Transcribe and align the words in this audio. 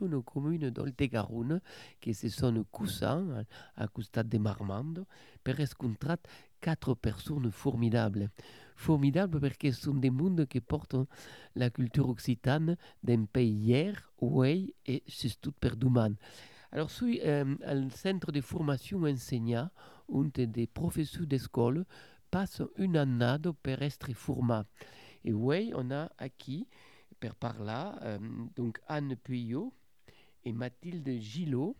une 0.00 0.22
commune 0.22 0.70
d'Oltegaroun 0.70 1.60
qui 2.00 2.14
se 2.14 2.28
sono 2.28 2.64
Coussin, 2.70 3.44
à 3.76 3.88
costat 3.88 4.22
de 4.24 4.38
Marmande, 4.38 5.04
per 5.42 5.60
escontrat 5.60 6.20
quatre 6.60 6.94
personnes 6.94 7.50
formidables. 7.50 8.30
Formidables 8.80 9.40
perché 9.40 9.72
sono 9.72 10.00
des 10.00 10.08
mondes 10.08 10.46
qui 10.46 10.62
portent 10.62 11.06
la 11.54 11.68
culture 11.68 12.08
occitane 12.08 12.78
d'un 13.02 13.26
pays 13.26 13.52
hier, 13.52 14.10
ouais, 14.22 14.74
et 14.86 15.02
surtout 15.06 15.52
per 15.52 15.76
domani. 15.76 16.16
Alors, 16.72 16.90
suis 16.90 17.20
euh, 17.20 17.56
centre 17.90 18.32
de 18.32 18.40
formation 18.40 19.02
enseignant, 19.02 19.68
où 20.08 20.24
des 20.24 20.66
professeurs 20.66 21.26
d'école 21.26 21.84
passent 22.30 22.62
une 22.78 22.96
année 22.96 23.36
per 23.62 23.82
être 23.82 24.14
formés. 24.14 24.62
Et 25.24 25.34
oui, 25.34 25.72
on 25.76 25.90
a 25.90 26.10
acquis, 26.16 26.66
par 27.38 27.62
là, 27.62 27.98
euh, 28.02 28.18
donc 28.56 28.80
Anne 28.86 29.14
Puyot 29.14 29.74
et 30.46 30.54
Mathilde 30.54 31.20
Gillot, 31.20 31.76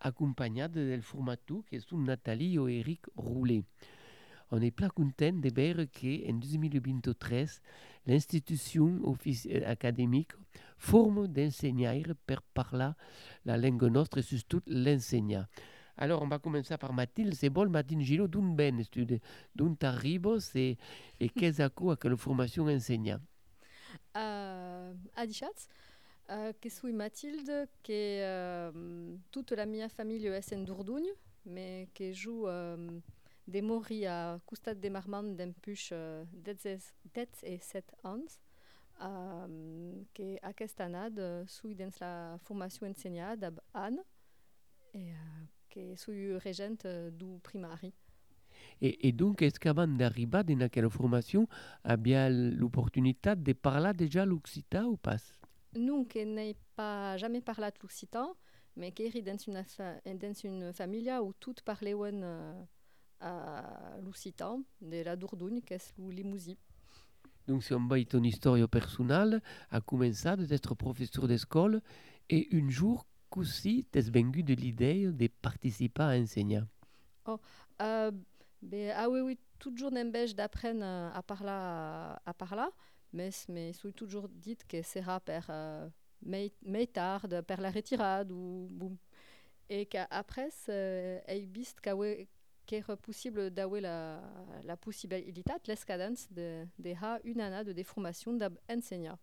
accompagnades 0.00 0.72
del 0.72 1.02
formato 1.02 1.64
qui 1.70 1.80
sont 1.80 1.98
Nathalie 1.98 2.56
et 2.56 2.80
Eric 2.80 3.02
Roulet. 3.14 3.62
On 4.50 4.60
est 4.60 4.70
plein 4.70 4.88
content 4.88 5.32
de 5.32 5.50
voir 5.50 5.86
qu'en 5.86 6.34
2023, 6.34 7.60
l'institution 8.06 9.16
académique 9.66 10.32
forme 10.76 11.26
d'enseignants 11.28 12.14
per 12.26 12.36
parler 12.52 12.90
la 13.44 13.56
langue 13.56 13.84
nostra 13.84 14.20
et 14.20 14.22
surtout 14.22 14.60
l'enseignant. 14.66 15.46
Alors, 15.96 16.22
on 16.22 16.26
va 16.26 16.38
commencer 16.38 16.76
par 16.76 16.92
Mathilde. 16.92 17.34
C'est 17.34 17.50
bon, 17.50 17.70
Mathilde 17.70 18.02
Gillot, 18.02 18.26
d'où 18.26 18.42
ben 18.42 18.82
d'où 19.54 19.74
t'arrives? 19.76 20.50
Et, 20.54 20.76
et 21.20 21.28
qu'est-ce 21.28 21.68
que 21.68 22.08
la 22.08 22.16
formation 22.16 22.64
enseignant? 22.66 23.20
Uh, 24.16 24.92
Adichat, 25.14 25.68
uh, 26.28 26.52
que 26.60 26.68
suis 26.68 26.92
Mathilde, 26.92 27.68
que 27.82 28.70
uh, 28.70 29.18
toute 29.30 29.52
la 29.52 29.66
mia 29.66 29.88
famille 29.88 30.26
est 30.26 30.52
en 30.52 30.62
Dordogne, 30.62 31.12
mais 31.46 31.88
que 31.94 32.12
joue 32.12 32.48
um, 32.48 33.00
des 33.46 33.62
moris 33.62 34.06
à 34.06 34.38
Custad 34.46 34.80
de 34.80 34.88
Marmande 34.88 35.36
d'un 35.36 35.52
puix 35.52 35.92
uh, 35.92 36.26
17 36.34 37.94
ans, 38.04 38.18
um, 39.00 40.04
que 40.14 40.36
aquesta 40.42 40.84
année 40.84 41.44
suis 41.46 41.74
dans 41.74 41.90
la 42.00 42.38
formation 42.42 42.86
enseignante 42.86 43.40
d'Anne, 43.40 44.00
et 44.94 45.10
uh, 45.10 45.14
que 45.68 45.96
suis 45.96 46.36
régente 46.36 46.86
du 46.86 47.38
primari. 47.42 47.92
Et, 48.80 49.08
et 49.08 49.12
donc, 49.12 49.42
est-ce 49.42 49.60
qu'avant 49.60 49.86
d'arriver 49.86 50.42
dans 50.44 50.68
quelle 50.68 50.90
formation, 50.90 51.48
a 51.84 51.96
bien 51.96 52.28
l'opportunité 52.28 53.34
de 53.36 53.52
parler 53.52 53.92
déjà 53.92 54.24
l'occitan 54.24 54.84
ou 54.84 54.96
pas? 54.96 55.16
Nous, 55.76 56.04
qui 56.04 56.24
n'ai 56.24 56.56
pas 56.76 57.16
jamais 57.16 57.40
parlé 57.40 57.68
l'occitan, 57.82 58.36
mais 58.76 58.92
qui 58.92 59.04
est 59.04 59.22
dans 59.22 59.36
une, 59.36 59.64
fa 59.64 60.00
dans 60.04 60.32
une 60.32 60.72
famille 60.72 61.12
où 61.22 61.32
tout 61.34 61.54
parlait 61.64 61.94
euh, 63.24 64.00
l'occitan, 64.02 64.62
de 64.80 65.02
la 65.02 65.16
Dordogne, 65.16 65.60
qui 65.60 65.74
est 65.74 65.94
le 65.98 66.10
Limousin. 66.10 66.54
Donc, 67.46 67.62
si 67.62 67.74
on 67.74 67.86
va 67.86 68.02
ton 68.04 68.22
histoire 68.22 68.68
personnelle, 68.68 69.40
a 69.70 69.80
commencé 69.80 70.36
d'être 70.36 70.74
professeur 70.74 71.28
d'école 71.28 71.80
et 72.28 72.48
un 72.52 72.68
jour, 72.70 73.06
aussi, 73.36 73.84
t'es 73.90 74.00
venu 74.00 74.42
de 74.42 74.54
l'idée 74.54 75.10
de 75.10 75.28
participer 75.42 76.02
à 76.02 76.16
enseigner. 76.16 76.62
Oh, 77.26 77.38
euh, 77.82 78.12
ben, 78.62 78.92
ah 78.96 79.08
oui, 79.08 79.20
oui, 79.20 79.38
toujours 79.58 79.90
n'empêche 79.90 80.34
d'apprendre 80.34 80.84
à 80.84 81.22
parler, 81.22 81.48
à 81.48 82.34
parler, 82.36 82.68
mais, 83.12 83.30
mais 83.48 83.72
suis 83.72 83.92
toujours 83.92 84.28
dit 84.28 84.56
que 84.68 84.82
sera 84.82 85.18
per 85.20 85.40
euh, 85.48 85.88
tard, 86.92 87.26
per 87.46 87.56
la 87.58 87.70
retirade 87.70 88.30
ou 88.30 88.68
boum. 88.70 88.96
Et 89.68 89.86
qu'après, 89.86 90.50
est 90.68 91.48
vist 91.52 91.80
qu'il 91.80 92.28
est 92.72 92.96
possible 92.96 93.50
d'avoir 93.50 93.80
la, 93.80 94.20
la 94.64 94.76
possibilité, 94.76 95.52
l'escadence 95.66 96.26
de, 96.30 96.66
de 96.78 96.94
une 97.24 97.40
année 97.40 97.64
de 97.64 97.72
déformation 97.72 98.32
d'enseignant. 98.32 99.18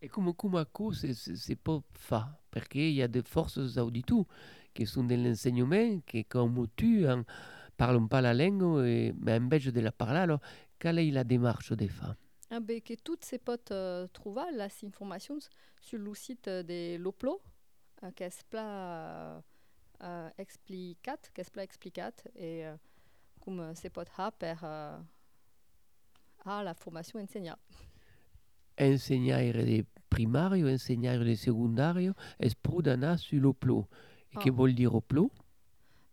Et 0.00 0.08
comme, 0.08 0.32
comme 0.34 0.64
c'est, 0.94 1.56
pas 1.56 1.80
fa, 1.92 2.40
parce 2.50 2.68
qu'il 2.68 2.92
y 2.92 3.02
a 3.02 3.08
des 3.08 3.22
forces 3.22 3.76
auditu 3.76 4.22
qui 4.72 4.86
sont 4.86 5.04
dans 5.04 5.20
l'enseignement, 5.20 6.00
qui 6.06 6.24
comme 6.24 6.66
tu 6.76 7.00
ne 7.00 7.24
parlent 7.76 8.06
pas 8.08 8.20
la 8.20 8.32
langue, 8.32 8.84
et, 8.86 9.12
mais 9.18 9.38
en 9.38 9.48
vez 9.48 9.58
de 9.58 9.80
la 9.80 9.92
parler, 9.92 10.20
alors 10.20 10.40
quelle 10.78 11.00
est 11.00 11.10
la 11.10 11.24
démarche 11.24 11.72
des 11.72 11.88
femmes? 11.88 12.14
Ah 12.50 12.60
ben, 12.60 12.80
que 12.80 12.94
toutes 12.94 13.24
ces 13.24 13.38
potes 13.38 13.72
euh, 13.72 14.06
trouvent 14.12 14.40
les 14.52 14.86
informations 14.86 15.38
sur 15.80 15.98
le 15.98 16.14
site 16.14 16.48
de 16.48 16.96
l'OPLO, 16.96 17.42
euh, 18.02 18.10
qui 18.12 18.22
est 18.22 18.44
euh, 18.54 18.58
euh, 18.58 19.40
explicat, 20.38 21.18
qui 21.34 21.40
est 21.40 21.56
explicat, 21.58 22.12
et 22.36 22.66
euh, 22.66 22.76
comme 23.40 23.74
ces 23.74 23.90
potes 23.90 24.10
ha 24.16 24.30
per 24.30 24.56
euh, 24.62 24.98
a 26.44 26.62
la 26.62 26.74
formation 26.74 27.18
enseignante. 27.20 27.58
Ensegnare 28.80 29.64
de 29.64 29.84
primario, 30.08 30.68
ensegnare 30.68 31.24
de 31.24 31.34
secondario, 31.34 32.14
es 32.38 32.54
prodana 32.54 33.16
sur 33.18 33.40
l'OPLO. 33.40 33.88
Et 34.30 34.36
Ah. 34.36 34.40
che 34.40 34.50
vuol 34.50 34.74
dire 34.74 34.94
OPLO 34.94 35.30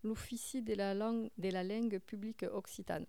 L'officie 0.04 0.62
de 0.62 0.74
la 0.76 0.94
langue, 0.94 1.30
de 1.38 1.50
la 1.52 1.64
langue 1.64 2.00
publique 2.00 2.44
occitane. 2.50 3.08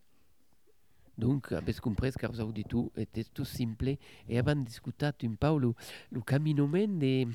Donc, 1.18 1.50
avete 1.52 1.80
compreso 1.80 2.18
che 2.18 2.26
ho 2.26 2.50
detto 2.52 2.90
è 2.92 3.06
tutto 3.10 3.44
simple. 3.44 3.98
E 4.26 4.36
abbiamo 4.36 4.62
discusso 4.62 5.14
un 5.22 5.36
po' 5.36 5.56
lo, 5.56 5.74
lo 6.10 6.20
camminamento 6.22 6.98
de 6.98 7.26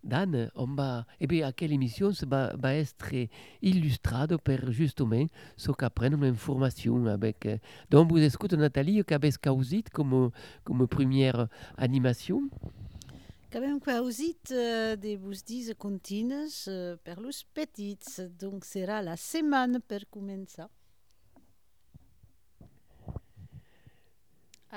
Dan, 0.00 0.48
on 0.54 0.74
va, 0.76 1.04
e 1.18 1.26
beh, 1.26 1.42
a 1.42 1.52
quelle 1.52 1.74
émission 1.74 2.12
va, 2.28 2.54
va 2.56 2.70
essere 2.70 3.28
illustrato 3.60 4.38
per 4.38 4.70
justement 4.70 5.28
ce 5.56 5.72
qu'apprennent 5.72 6.20
l'information 6.20 7.04
avec. 7.06 7.46
euh, 7.46 7.58
Donc, 7.90 8.08
vous 8.10 8.22
écoutez 8.22 8.56
Nathalie, 8.56 9.02
che 9.04 9.14
avete 9.14 9.38
causit 9.38 9.90
comme, 9.90 10.30
comme 10.62 10.86
première 10.86 11.48
animation? 11.76 12.48
Avem 13.50 13.80
quausit 13.80 14.50
uh, 14.50 14.94
de 14.94 15.16
vos 15.16 15.42
dise 15.42 15.74
contines 15.74 16.66
uh, 16.66 16.96
per 17.02 17.18
los 17.18 17.42
petits, 17.42 18.20
donc 18.38 18.64
serà 18.64 19.00
la 19.00 19.16
setmana 19.16 19.80
per 19.80 20.06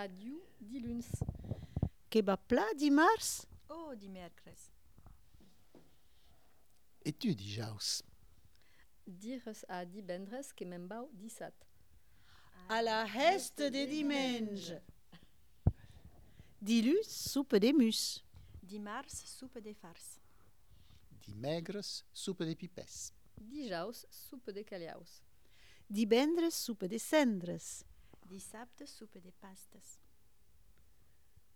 començar. 0.01 0.03
Adieu, 0.03 0.41
diluns. 0.59 1.07
Que 2.09 2.21
va 2.21 2.37
pla 2.37 2.73
dimarts? 2.73 3.45
Oh, 3.69 3.93
dimecres. 3.95 4.71
Et 7.05 7.13
tu, 7.13 7.33
Dijaus 7.33 8.03
Dires 9.05 9.65
a 9.67 9.83
divendres 9.85 10.51
que 10.53 10.65
me'n 10.65 10.87
bau 10.87 11.09
dissat. 11.13 11.53
A 12.69 12.81
la 12.81 13.03
heste 13.05 13.69
de 13.73 13.85
dimenj. 13.89 14.75
Dilus, 16.61 17.07
soupe 17.09 17.59
de 17.59 17.73
mus. 17.73 18.23
Dimarts, 18.61 19.17
soupe 19.27 19.61
de 19.61 19.73
farce. 19.73 20.19
Dimegres, 21.25 22.03
soupe 22.13 22.45
de 22.45 22.55
pipes. 22.55 23.11
Dijaus, 23.37 24.05
soupe 24.09 24.53
de 24.53 24.63
caliaus. 24.63 25.21
Divendres, 25.89 26.55
soupe 26.55 26.87
de 26.87 26.99
cendres. 26.99 27.83
Dissabte, 28.31 28.85
soupe 28.85 29.17
de 29.21 29.29
pastes. 29.41 29.77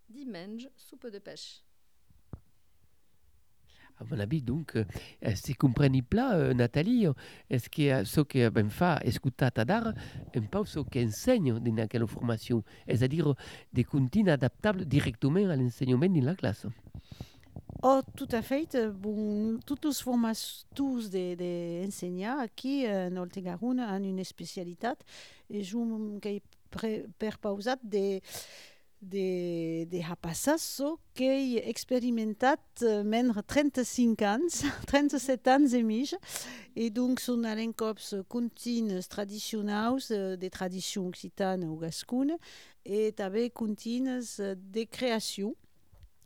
Dimanche, 0.10 0.68
soupe 0.76 1.08
de 1.08 1.20
pêche. 1.20 1.64
À 3.98 4.04
mon 4.04 4.20
avis, 4.20 4.42
donc, 4.42 4.76
euh, 4.76 4.84
si 5.36 5.54
compreni 5.54 6.02
pla, 6.02 6.36
euh, 6.36 6.54
Nathalie, 6.54 7.08
est-ce 7.50 7.70
que 7.70 7.84
euh, 7.84 8.04
ce 8.04 8.20
que 8.20 8.50
ben 8.50 8.70
fa 8.70 9.00
escutat 9.06 9.52
dar 9.52 9.94
un 10.36 10.42
peu 10.42 10.66
ce 10.66 10.82
qu'enseigne 10.82 11.58
dans 11.60 11.88
quelle 11.88 12.06
formation, 12.08 12.62
c'est-à-dire 12.90 13.36
des 13.72 13.86
contenus 13.86 14.28
adaptables 14.28 14.84
directement 14.84 15.50
à 15.50 15.56
l'enseignement 15.56 16.10
de 16.10 16.26
la 16.26 16.36
classe? 16.36 16.68
Oh, 17.84 18.02
tout 18.18 18.28
à 18.32 18.42
fait. 18.42 18.76
Bon, 18.92 19.60
toutes 19.66 19.86
les 19.86 19.94
formations 19.94 20.68
tous 20.76 21.10
des 21.10 21.38
de 21.38 21.88
enseignants 21.88 22.40
aquí 22.40 22.86
en 22.86 23.16
Oltegaroun 23.16 23.80
ont 23.80 24.04
une 24.04 24.24
spécialité 24.26 24.90
et 25.50 25.64
je 25.64 25.78
que 26.80 26.96
per 27.20 27.38
pausat 27.42 27.82
de 27.82 28.22
de, 29.06 29.86
de 29.90 30.02
so 30.58 31.00
que 31.14 31.24
he 31.24 31.70
experimentat 31.70 32.60
eh, 32.82 33.04
menys 33.04 33.38
35 33.46 34.26
anys, 34.26 34.64
37 34.88 35.50
anys 35.50 35.74
e 35.74 35.84
mig, 35.84 36.14
et 36.76 36.90
donc 36.90 37.22
són 37.22 37.46
aren 37.46 37.74
cops 37.74 38.14
contins 38.28 39.08
tradicionals 39.08 40.10
eh, 40.12 40.36
de 40.38 40.50
tradició 40.50 41.06
occitana 41.06 41.70
o 41.70 41.78
gascuna, 41.78 42.40
e 42.84 43.12
també 43.12 43.50
contines 43.50 44.40
eh, 44.40 44.56
de 44.56 44.86
creació 44.88 45.54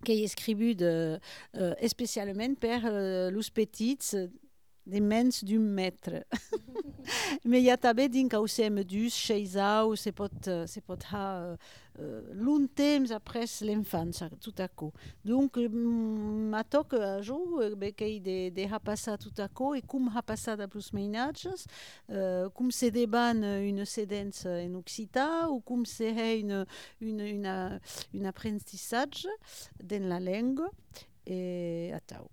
que 0.03 0.13
he 0.13 0.23
escrit 0.23 0.77
de, 0.79 1.19
uh, 1.59 1.73
especialment 1.83 2.55
per 2.55 2.77
uh, 2.87 3.27
los 3.35 3.49
petits 3.51 4.13
uh, 4.89 4.93
de 4.93 4.99
menys 4.99 5.43
d'un 5.43 5.59
metre. 5.59 6.23
Mais 7.45 7.63
ha 7.71 7.77
també 7.77 8.07
dins 8.11 8.29
que 8.29 8.37
ho 8.37 8.47
sem 8.49 8.81
dus, 8.83 9.15
xeisau, 9.15 9.95
se 9.97 10.11
pot, 10.15 10.49
se 10.69 10.81
pot 10.85 11.05
ha 11.13 11.25
uh, 11.53 11.69
uh, 11.99 12.21
long 12.33 12.67
temps 12.67 13.11
après 13.11 13.45
l'infància, 13.61 14.29
tout 14.41 14.53
à 14.57 14.67
coup. 14.67 14.91
Donc, 15.25 15.57
m'a 15.57 16.63
a 16.63 17.21
de, 18.19 18.49
tout 19.17 19.33
à 19.37 19.47
coup, 19.47 19.73
e 19.75 19.81
passat 20.25 20.57
a 20.59 20.67
plus 20.67 20.93
se 22.71 22.89
deban 22.89 23.43
une 23.43 23.85
sedence 23.85 24.45
en 24.45 24.75
occità, 24.75 25.49
ou 25.49 25.61
une, 26.39 26.65
une, 27.01 27.21
une, 27.21 27.79
une 28.13 28.25
apprentissage 28.25 29.27
dans 29.83 30.07
la 30.07 30.19
langue, 30.19 30.61
e 31.29 31.91
a 31.93 31.99
tau. 31.99 32.29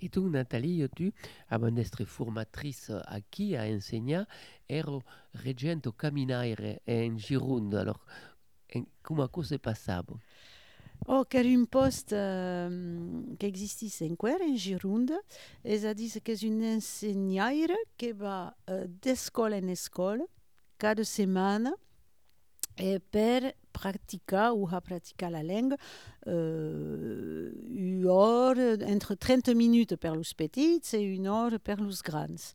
Et 0.00 0.08
donc, 0.08 0.32
Nathalie, 0.32 0.86
tu, 0.96 1.12
avant 1.48 1.70
d'être 1.70 2.04
formatrice 2.04 2.90
à 2.90 3.20
qui 3.20 3.56
à 3.56 3.64
enseigner, 3.64 4.22
ero 4.68 5.02
reggento 5.34 5.92
camminaire 5.92 6.80
en 6.88 7.18
Gironde. 7.18 7.74
Alors, 7.74 8.00
en, 8.74 8.84
comment 9.02 9.28
c'est 9.42 9.58
passable 9.58 10.14
Oh, 11.06 11.24
qu'er 11.24 11.46
un 11.46 11.64
poste 11.64 12.12
euh, 12.12 13.22
qui 13.38 13.46
existe 13.46 14.02
enquer 14.02 14.36
en 14.42 14.56
Gironde, 14.56 15.14
és 15.64 15.86
a 15.86 15.94
dir 15.94 16.20
que 16.20 16.32
és 16.32 16.42
un 16.44 16.60
ensenyaire 16.76 17.76
que 17.96 18.12
va 18.12 18.54
euh, 18.68 18.86
d'escola 19.00 19.56
en 19.56 19.68
escola 19.68 20.26
cada 20.76 21.04
setmana 21.04 21.72
e 22.78 23.00
per 23.10 23.54
praticar 23.72 24.54
ou 24.54 24.66
à 24.68 24.80
praticar 24.80 25.30
la 25.30 25.42
langue 25.42 25.76
euh, 26.26 27.52
une 27.70 28.06
heure, 28.06 28.56
entre 28.88 29.14
30 29.14 29.50
minutes 29.50 29.96
per 29.96 30.14
los 30.14 30.34
petits 30.34 30.82
et 30.94 31.02
une 31.02 31.26
heure 31.26 31.58
per 31.60 31.76
los 31.80 32.02
grands. 32.02 32.54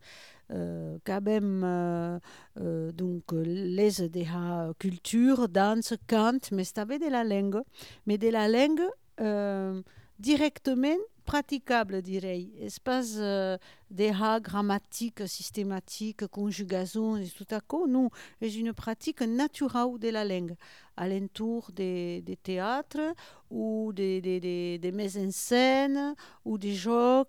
Euh, 0.52 0.98
quand 1.06 1.22
même, 1.22 1.64
euh, 1.64 2.20
euh, 2.60 2.92
donc, 2.92 3.32
les 3.32 4.10
de 4.10 4.24
la 4.24 4.74
culture, 4.78 5.48
danse, 5.48 5.94
cante, 6.08 6.52
mais 6.52 6.66
c'est 6.66 6.86
de 6.86 7.10
la 7.10 7.24
langue, 7.24 7.62
mais 8.06 8.18
de 8.18 8.30
la 8.30 8.48
langue 8.48 8.84
euh, 9.22 9.82
directement 10.20 10.98
praticable, 11.24 12.02
dirais 12.02 12.48
Espace 12.60 13.16
euh, 13.18 13.58
de 13.90 14.06
la 14.06 14.40
grammatique 14.40 15.28
systématique, 15.28 16.28
conjugaison, 16.28 17.20
tout 17.36 17.48
à 17.52 17.62
coup, 17.62 17.88
nous, 17.88 18.10
c'est 18.42 18.54
une 18.54 18.74
pratique 18.74 19.22
naturelle 19.22 19.98
de 20.00 20.10
la 20.10 20.26
langue, 20.26 20.56
alentour 20.98 21.72
des, 21.72 22.22
des 22.22 22.38
théâtres 22.38 23.14
ou 23.50 23.92
des, 23.94 24.22
des, 24.22 24.40
des, 24.40 24.78
des 24.78 24.92
mises 24.92 25.18
en 25.18 25.32
scène 25.32 26.16
ou 26.46 26.58
des 26.58 26.74
jeux 26.74 27.24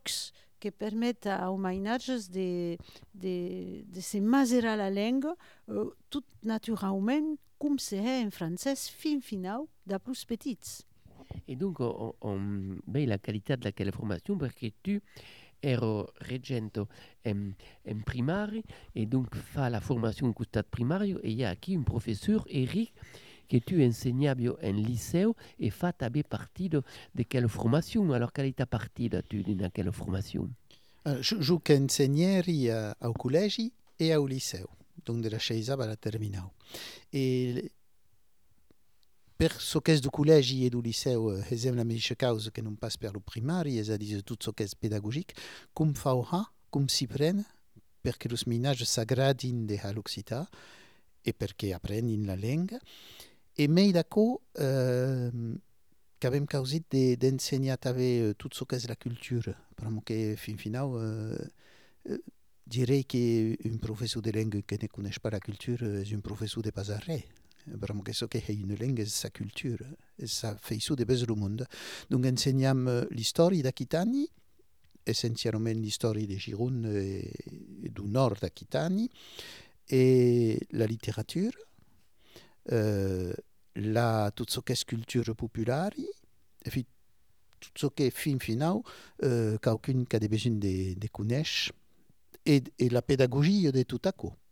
qui 0.61 0.71
permettent 0.71 1.29
aux 1.49 1.57
ménages 1.59 2.29
de, 2.31 2.77
se 3.15 4.19
maserar 4.19 4.77
la 4.77 4.91
langue 4.91 5.27
euh, 5.69 5.91
tout 6.09 6.25
naturellement, 6.43 7.37
comme 7.59 7.79
c'est 7.79 8.25
en 8.25 8.31
français, 8.31 8.75
fin 8.77 9.21
final, 9.21 9.61
de 9.87 9.97
plus. 9.99 10.27
Et 11.49 11.57
donc, 11.57 11.81
on, 11.81 12.79
la 12.87 13.19
qualité 13.19 13.57
de 13.57 13.85
la 13.85 13.93
formation 13.93 14.39
parce 14.39 14.55
que 14.55 14.67
tu 14.83 15.03
ero 15.65 16.11
reggento 16.21 16.89
en, 17.25 17.53
en 17.87 18.03
primari. 18.05 18.63
Et 18.95 19.07
donc 19.07 19.35
fa 19.35 19.71
la 19.71 19.81
formation 19.81 20.33
au 20.37 20.45
stade 20.45 20.67
primario 20.67 21.19
et 21.23 21.31
il 21.31 21.39
y 21.39 21.45
a 21.45 21.51
aquí 21.51 21.75
un 21.75 21.83
professeur, 21.83 22.45
Eric, 22.49 22.93
que 23.49 23.59
tu 23.59 23.85
enseignavi 23.85 24.49
en 24.49 24.77
liceu 24.77 25.35
e 25.59 25.71
fa 25.71 25.93
també 25.93 26.23
partie 26.25 26.71
de, 26.71 26.83
de 27.15 27.25
quelle 27.25 27.49
formation 27.49 28.13
Alors, 28.13 28.33
quelle 28.33 28.47
est 28.47 28.57
ta 28.57 28.67
partie 28.67 29.09
de 29.09 29.23
dans 29.55 29.71
quelle 29.71 29.93
formation 29.93 30.49
Uh, 31.07 31.21
jo, 31.21 31.37
jo 31.43 31.59
que 31.61 31.75
ensenyeri 31.77 32.71
uh, 32.71 32.95
au 33.05 33.13
col·legi 33.13 33.67
e 34.01 34.15
au 34.17 34.27
liceu, 34.27 34.65
donc 35.05 35.21
de 35.21 35.29
la 35.29 35.37
Xeisa 35.37 35.77
va 35.77 35.85
la 35.85 35.97
terminau. 35.97 36.55
E 37.13 37.69
per 39.37 39.51
so 39.59 39.81
qu'es 39.83 40.01
du 40.01 40.13
col·legi 40.15 40.63
e 40.67 40.71
du 40.71 40.81
liceu 40.83 41.33
hesem 41.51 41.75
la 41.75 41.85
mateixa 41.87 42.15
causa 42.15 42.53
que 42.55 42.63
non 42.63 42.77
pas 42.79 42.97
per 42.97 43.13
lo 43.15 43.21
primari, 43.21 43.79
és 43.83 43.91
a 43.91 43.99
dir, 43.99 44.23
tot 44.23 44.47
so 44.47 44.55
qu'es 44.55 44.77
pedagogic, 44.79 45.35
com 45.75 45.95
fa 45.99 46.15
ha, 46.15 46.45
com 46.71 46.87
si 46.89 47.07
pren, 47.11 47.43
perquè 48.05 48.29
los 48.31 48.47
minages 48.47 48.93
s'agradin 48.95 49.67
de 49.67 49.81
l'occità 49.95 50.45
e 51.25 51.33
perquè 51.33 51.73
apprenin 51.75 52.27
la 52.27 52.37
lengua, 52.37 52.79
e 53.57 53.69
mei 53.69 53.93
d'aco 53.93 54.43
uh, 54.61 55.59
que 56.19 56.27
avem 56.29 56.47
causit 56.47 56.85
d'ensenyar 56.91 57.79
de, 57.79 57.83
també 57.83 58.09
uh, 58.29 58.35
tot 58.37 58.55
so 58.55 58.67
qu'és 58.67 58.87
la 58.91 58.97
cultura, 58.97 59.55
perquè 59.79 60.37
fin 60.37 60.59
final 60.61 60.95
uh, 60.99 61.47
uh, 62.11 62.21
direi 62.67 63.05
que 63.05 63.57
un 63.65 63.79
professor 63.79 64.23
de 64.23 64.33
langue 64.33 64.65
que 64.67 64.79
ne 64.81 64.89
coneix 64.89 65.21
pas 65.21 65.33
la 65.33 65.41
culture 65.41 66.01
és 66.03 66.13
un 66.13 66.23
professor 66.23 66.63
de 66.65 66.73
pas 66.73 66.91
a 66.91 67.01
Perquè 67.65 68.13
so 68.13 68.29
que 68.29 68.43
è 68.45 68.53
una 68.53 68.77
langue 68.77 69.03
és 69.03 69.13
sa 69.13 69.31
sa 70.27 70.55
feiçó 70.57 70.95
de. 70.95 71.05
Donc 72.09 72.27
ensenyam 72.27 72.87
uh, 72.87 73.07
l'història 73.11 73.63
d'Aquitani, 73.63 74.27
essencialment 75.05 75.81
l'història 75.81 76.27
de 76.27 76.39
Gironde 76.39 76.89
e, 76.89 77.33
e 77.83 77.91
du 77.91 78.07
nord 78.07 78.41
d'Aquitani, 78.41 79.09
e 79.87 80.67
la 80.73 80.85
literatura, 80.85 81.59
uh, 82.71 83.33
la, 83.93 84.31
tot 84.35 84.51
so 84.51 84.63
qu'és 84.63 84.85
cultura 84.85 85.35
populari, 85.35 86.05
e 86.61 86.71
fi, 86.71 86.85
tot 87.59 87.79
so 87.79 87.91
que 87.91 88.11
fin 88.11 88.39
final, 88.39 88.85
uh, 89.25 89.57
qualcun 89.61 90.05
qui 90.05 90.17
a 90.17 90.21
de 90.21 90.29
besoin 90.29 90.59
de, 90.61 90.95
de 90.97 91.09
conèche, 91.09 91.73
e, 92.45 92.63
e 92.77 92.91
la 92.91 93.01
pedagogia 93.03 93.73
de 93.73 93.85
tot 93.85 94.07
aquò. 94.07 94.44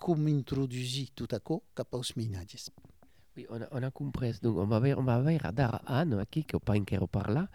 Com 0.00 0.26
introduir 0.32 1.10
tot 1.14 1.32
aquò 1.36 1.60
cap 1.76 1.94
als 1.94 2.14
minatges. 2.16 2.70
Oui, 3.36 3.44
on 3.50 3.62
a, 3.62 3.68
on 3.70 3.84
a 3.84 3.90
compris. 3.90 4.40
Donc, 4.40 4.56
on 4.58 4.66
va 4.66 4.80
ver, 4.80 4.98
on 4.98 5.04
va 5.04 5.20
ver 5.20 5.44
a 5.46 5.52
Anne, 5.86 6.18
aquí, 6.18 6.42
que 6.44 6.58
pas 6.58 6.76
encara 6.76 7.06
parlar. 7.06 7.48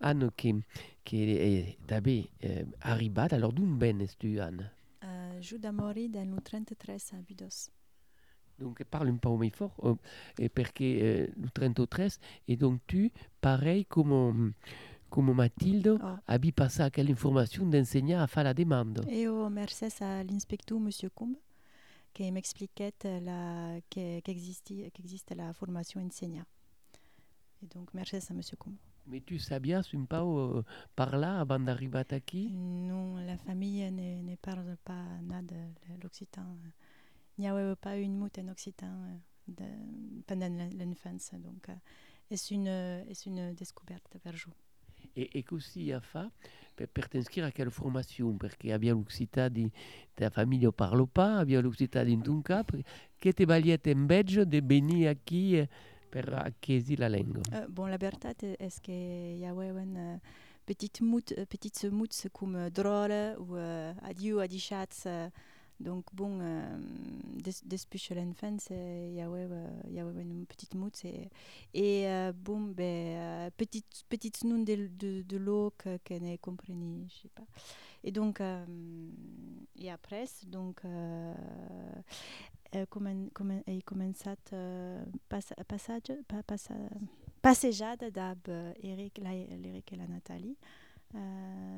Anne, 0.00 0.30
qui, 0.36 0.54
qui 1.02 1.22
est 1.32 1.78
també 1.86 2.28
eh, 2.40 2.64
arribat. 2.82 3.32
Alors, 3.32 3.52
d'on 3.52 3.76
ben 3.78 4.00
es 4.00 4.16
tu, 4.18 4.38
Anne 4.40 4.70
Uh, 5.00 5.40
Ju 5.40 5.58
d'amori 5.58 6.08
del 6.08 6.28
33 6.42 7.12
a 7.14 7.16
Budos. 7.22 7.70
Donc, 8.58 8.82
parle 8.84 9.08
un 9.10 9.16
peu 9.16 9.36
plus 9.38 9.50
fort, 9.50 9.72
euh, 9.84 9.94
et 10.38 10.48
parce 10.48 10.72
que 10.72 10.82
euh, 10.84 11.26
le 11.36 11.48
33, 11.50 12.18
et 12.48 12.56
donc 12.56 12.80
tu, 12.88 13.12
pareil 13.40 13.84
comme, 13.86 14.52
comme 15.08 15.32
Mathilde, 15.32 15.96
Oh. 16.02 16.16
abi 16.26 16.50
passé 16.52 16.82
à 16.82 16.90
quelle 16.90 17.10
information 17.12 17.64
d'enseigner 17.66 18.16
à 18.16 18.26
faire 18.26 18.42
la 18.44 18.54
demande. 18.54 19.06
Io 19.08 19.48
merces 19.48 20.02
à 20.02 20.24
l'inspecteur 20.24 20.80
Monsieur 20.80 21.10
Combe 21.10 21.36
qui 22.12 22.30
m'expliquait 22.32 22.92
que- 23.00 24.20
qu'existe 24.20 25.34
la 25.34 25.52
formation 25.52 26.00
enseignant. 26.04 26.46
Et 27.62 27.66
donc, 27.66 27.92
merci 27.94 28.16
à 28.16 28.34
Monsieur 28.34 28.56
Combe. 28.56 28.76
Mais 29.06 29.20
tu 29.22 29.38
savies 29.38 29.74
un 29.74 29.82
peu 29.82 30.16
euh, 30.16 30.62
par 30.94 31.16
là 31.16 31.40
avant 31.40 31.58
d'arriver 31.58 32.04
à 32.10 32.20
qui 32.20 32.50
Non, 32.52 33.16
la 33.16 33.38
famille 33.38 33.90
ne, 33.90 34.22
ne 34.22 34.36
parle 34.36 34.76
pas 34.84 35.02
nada 35.22 35.54
l'occitan. 36.02 36.44
Il 37.36 37.42
n'y 37.42 37.48
avait 37.48 37.74
pas 37.76 37.96
une 37.96 38.16
moute 38.16 38.38
en 38.38 38.48
occitan 38.48 38.86
euh, 38.86 39.16
de- 39.48 40.22
pendant 40.26 40.48
l'en- 40.48 40.70
l'enfance. 40.84 41.30
Donc, 41.34 41.68
euh, 41.70 41.74
c'est 42.36 42.54
une, 42.54 42.66
est 42.66 43.26
une 43.26 43.54
découverte 43.54 44.16
vers. 44.24 44.34
Et, 45.20 45.38
et 45.38 45.42
qu'aussi 45.42 45.92
a 45.92 46.00
fait 46.00 46.28
per, 46.76 46.86
per 46.86 47.08
t'inscrire 47.08 47.44
à 47.44 47.50
quelle 47.50 47.72
formation? 47.72 48.38
Parce 48.38 48.54
qu'il 48.54 48.70
y 48.70 48.72
a 48.72 48.78
bien 48.78 48.94
l'Occità 48.94 49.50
de 49.50 49.68
ta 50.14 50.30
famille 50.30 50.64
ne 50.64 50.70
parle 50.70 51.08
pas, 51.08 51.42
il 51.44 51.50
y 51.50 51.56
a 51.56 51.60
l'Occità 51.60 52.04
d'un 52.04 52.20
ton 52.20 52.40
cap. 52.40 52.70
Que 53.20 53.32
te 53.32 53.42
valiet 53.44 53.80
en 53.88 54.06
belge 54.06 54.46
de 54.46 54.60
venir 54.60 55.10
aquí 55.10 55.56
eh, 55.56 55.68
per 56.08 56.32
acquérir 56.34 57.00
la 57.00 57.08
langue? 57.08 57.42
Euh, 57.52 57.66
bon, 57.68 57.86
la 57.86 57.96
veritat 57.96 58.34
est 58.60 58.80
qu'il 58.80 59.38
y 59.38 59.44
avait 59.44 59.70
une 59.70 59.96
euh, 59.96 60.18
petite 60.66 61.00
moute, 61.00 61.34
euh, 61.36 61.46
petite 61.46 61.84
moute 61.90 62.28
comme 62.32 62.54
euh, 62.54 62.70
drôle 62.70 63.36
ou 63.40 63.56
euh, 63.56 63.92
adieu, 64.04 64.38
adichat. 64.40 64.86
euh, 65.06 65.28
donc, 65.80 66.04
bon, 66.12 66.38
euh, 66.40 66.78
des- 67.36 67.66
que 67.66 68.14
l'enfance, 68.14 68.68
il 68.70 69.14
y 69.14 69.20
avait 69.20 70.22
une 70.22 70.44
petite 70.46 70.74
moute. 70.74 71.04
Et, 71.04 71.30
et 71.72 72.08
euh, 72.08 72.32
bon, 72.34 72.60
ben, 72.60 72.84
euh, 72.84 73.50
petite, 73.56 74.04
petite 74.08 74.42
nom 74.44 74.58
de, 74.58 74.88
de, 74.98 75.36
l'eau 75.36 75.72
que, 75.78 75.98
ne 76.18 76.36
je 77.08 77.22
sais 77.22 77.28
pas. 77.34 77.46
Et 78.02 78.10
donc, 78.10 78.40
et 79.76 79.90
après, 79.90 80.24
donc, 80.46 80.80
comment, 82.90 83.28
comment, 83.32 83.62
pass, 85.28 85.52
passage, 85.66 86.12
pa, 86.26 86.42
passa, 86.42 86.74
passejada 87.42 88.10
d'ab 88.10 88.38
Eric, 88.82 89.18
et 89.18 89.96
la 89.96 90.06
Nathalie, 90.06 90.56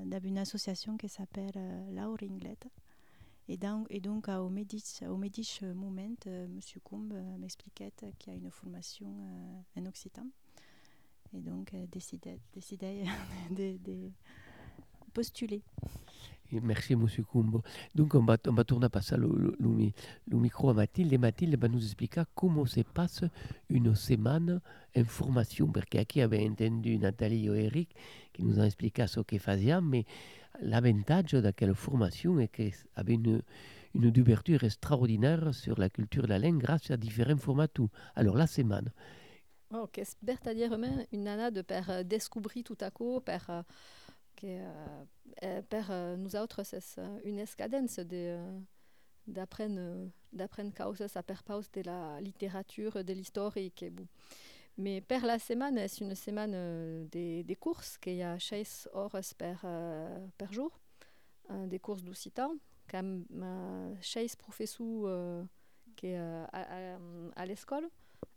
d'ab 0.06 0.24
une 0.24 0.38
association 0.38 0.96
qui 0.96 1.08
s'appelle 1.08 1.52
euh, 1.56 1.90
Lauringlet. 1.92 2.58
Et, 3.50 3.56
donc, 3.56 4.28
au 4.28 4.48
Medici, 4.48 5.04
Moment, 5.04 6.14
euh, 6.28 6.44
M. 6.44 6.60
Combe 6.84 7.12
euh, 7.12 7.36
m'expliquait 7.36 7.92
qu'il 8.16 8.32
y 8.32 8.36
a 8.36 8.38
une 8.38 8.48
formation 8.48 9.08
euh, 9.08 9.80
en 9.80 9.86
occitan. 9.86 10.24
Et 11.34 11.40
donc, 11.40 11.74
euh, 11.74 11.84
décidé, 11.90 12.38
décidé 12.54 13.02
de, 13.50 14.10
postuler. 15.12 15.62
Merci, 16.52 16.92
M. 16.92 17.08
Kumbo. 17.28 17.64
Donc, 17.92 18.14
on 18.14 18.24
va, 18.24 18.36
on 18.46 18.54
tourner 18.62 18.86
à 18.86 19.16
le, 19.16 19.56
le, 19.58 19.92
le 20.28 20.38
micro 20.38 20.70
à 20.70 20.74
Mathilde. 20.74 21.12
Et 21.12 21.18
Mathilde 21.18 21.58
va 21.60 21.66
nous 21.66 21.84
expliquer 21.84 22.22
comment 22.36 22.66
se 22.66 22.82
passe 22.82 23.24
une 23.68 23.96
semaine 23.96 24.60
en 24.96 25.04
formation. 25.04 25.66
Parce 25.66 25.86
qu'ici, 25.86 26.20
avait 26.20 26.48
entendu 26.48 26.98
Nathalie 26.98 27.48
et 27.48 27.64
Eric 27.64 27.96
qui 28.32 28.44
nous 28.44 28.60
ont 28.60 28.64
expliqué 28.64 29.08
ce 29.08 29.18
qu'ils 29.20 29.40
faisaient. 29.40 29.80
Mais 29.80 30.04
l'avantage 30.62 31.32
de 31.32 31.50
quelle 31.50 31.74
formation 31.74 32.38
est 32.38 32.48
qu'elle 32.48 32.72
avait 32.94 33.14
une, 33.14 33.42
une 33.94 34.06
ouverture 34.18 34.64
extraordinaire 34.64 35.54
sur 35.54 35.78
la 35.78 35.90
culture 35.90 36.22
de 36.24 36.28
la 36.28 36.38
langue 36.38 36.58
grâce 36.58 36.90
à 36.90 36.96
différents 36.96 37.36
formats. 37.36 37.68
Alors, 38.14 38.36
la 38.36 38.46
semaine. 38.46 38.90
Oh, 39.72 39.86
che 39.86 40.04
sbertadierement 40.04 41.06
une 41.12 41.22
nana 41.22 41.52
de 41.52 41.62
per 41.62 41.88
euh, 41.90 42.02
découvrir 42.02 42.64
tout 42.64 42.78
à 42.80 42.90
coup, 42.90 43.20
per, 43.20 43.38
euh, 43.48 43.62
que, 44.34 44.46
euh, 45.44 45.62
euh, 45.72 46.16
nous 46.16 46.34
autres, 46.34 46.64
c'est 46.64 46.98
une 47.24 47.38
escadence 47.38 48.00
de, 48.00 48.36
d'apprendre, 49.28 50.10
d'apprendre 50.32 50.74
causes 50.74 51.16
à 51.16 51.22
pause 51.22 51.70
de 51.70 51.82
la 51.82 52.20
littérature, 52.20 53.04
de 53.04 53.12
l'histoire 53.12 53.56
et 53.56 53.70
que. 53.70 53.86
Mais 54.80 55.02
per 55.02 55.20
la 55.20 55.38
semaine, 55.38 55.86
c'est 55.88 56.04
une 56.04 56.14
semaine 56.14 56.52
euh, 56.54 57.04
des, 57.04 57.56
courses, 57.56 57.98
qu'il 57.98 58.14
y 58.14 58.22
a 58.22 58.38
16 58.38 58.88
heures 58.94 59.20
per, 59.36 59.56
euh, 59.64 60.26
per 60.38 60.46
jour, 60.50 60.80
des 61.66 61.78
courses 61.78 62.02
d'Occitan, 62.02 62.54
comme 62.88 63.26
euh, 63.42 63.94
16 64.00 64.36
professeurs 64.36 65.46
qui 65.96 66.14
euh, 66.14 66.46
à, 67.36 67.46
l'école 67.46 67.88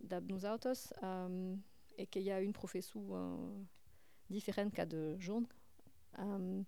de 0.02 0.20
nous 0.20 0.46
autres 0.46 0.94
euh, 1.02 1.56
et 1.98 2.08
qu'il 2.08 2.24
y 2.24 2.32
a 2.32 2.42
une 2.42 2.54
professeure 2.54 3.40
différente 4.30 4.74
qu'à 4.74 4.86
de 4.86 5.18
jaune. 5.20 5.48
Euh, 6.20 6.62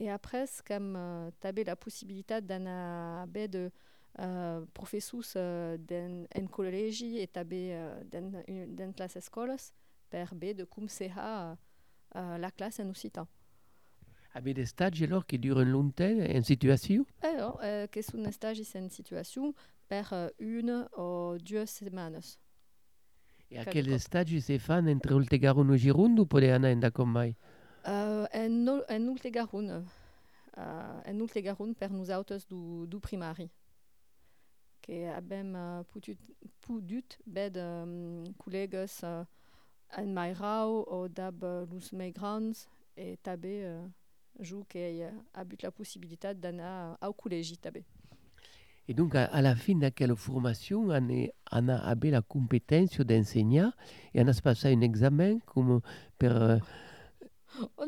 et 0.00 0.10
après, 0.10 0.46
comme 0.66 1.30
tu 1.40 1.46
avais 1.46 1.64
la 1.64 1.76
possibilité 1.76 2.40
d'aller 2.40 3.48
de 3.48 3.70
euh, 4.18 4.64
professeurs 4.74 5.20
euh, 5.36 5.78
dans 5.78 6.26
un 6.34 6.46
collège 6.46 7.02
et 7.02 7.28
tu 7.32 7.38
avais 7.38 7.70
euh, 7.72 8.02
dans 8.10 8.42
une 8.48 8.74
dans 8.74 8.92
classe 8.92 9.16
école 9.16 9.56
per 10.10 10.26
B 10.32 10.54
de 10.54 10.64
commencer 10.64 11.12
à 11.16 11.56
euh, 12.16 12.38
la 12.38 12.50
classe 12.50 12.80
en 12.80 12.88
occitan. 12.88 13.26
Avec 14.34 14.54
des 14.54 14.66
stages 14.66 15.02
alors 15.02 15.26
qui 15.26 15.38
durent 15.38 15.64
longtemps 15.64 16.04
en 16.04 16.42
situation? 16.42 17.04
Alors, 17.22 17.58
euh, 17.62 17.86
que 17.86 18.02
c'est 18.02 18.18
un 18.18 18.30
stage 18.30 18.62
c'est 18.62 18.78
une 18.78 18.90
situation? 18.90 19.54
Per 19.88 20.04
une 20.38 20.86
ou 20.98 21.38
deux 21.38 21.64
semaines. 21.64 22.20
Et 23.50 23.58
à 23.58 23.64
Quel 23.64 23.98
stage 23.98 24.38
se 24.40 24.58
fan 24.58 24.86
entre 24.86 25.14
Oltegaron 25.14 25.72
et 25.72 25.78
Gironde 25.78 26.20
ou 26.20 26.36
anar 26.36 26.70
en 26.70 26.90
com 26.90 27.10
mai? 27.10 27.34
Uh, 27.86 28.26
en, 28.34 28.82
en 28.86 29.08
Ultegarun. 29.08 29.86
Uh, 30.58 31.00
en 31.06 31.20
Ultegarun 31.20 31.72
per 31.72 31.88
do, 32.50 32.86
do 32.86 33.00
primari. 33.00 33.50
Que 34.88 35.04
abem 35.12 35.52
uh, 35.52 35.84
putut, 35.92 36.16
pudut 36.64 37.18
bed 37.28 37.58
um, 37.60 38.24
col·legues 38.40 39.02
uh, 39.04 39.26
en 40.00 40.14
Mairau 40.16 40.80
o 40.88 41.02
dab 41.12 41.44
los 41.68 41.92
més 41.92 42.14
grans 42.16 42.64
e 42.96 43.18
també 43.20 43.58
uh, 43.68 43.84
jo 44.40 44.62
que 44.64 44.86
uh, 45.04 45.12
habut 45.36 45.60
la 45.60 45.74
possibilitat 45.76 46.40
d'anar 46.40 46.96
au 47.04 47.12
col·legi 47.12 47.60
també. 47.60 47.84
Et 48.88 48.94
donc, 48.94 49.14
à, 49.14 49.42
la 49.42 49.54
fin 49.54 49.74
de 49.74 49.90
quelle 49.90 50.16
formation, 50.16 50.86
on, 50.88 51.08
est, 51.10 51.34
on 51.52 51.68
a 51.68 51.76
avait 51.76 52.10
la 52.10 52.22
compétence 52.22 52.98
d'enseigner 52.98 53.68
et 54.14 54.22
on 54.22 54.26
a 54.26 54.32
passé 54.40 54.72
un 54.72 54.80
examen 54.80 55.40
comme 55.40 55.82
pour 56.18 56.32
Oh, 57.60 57.84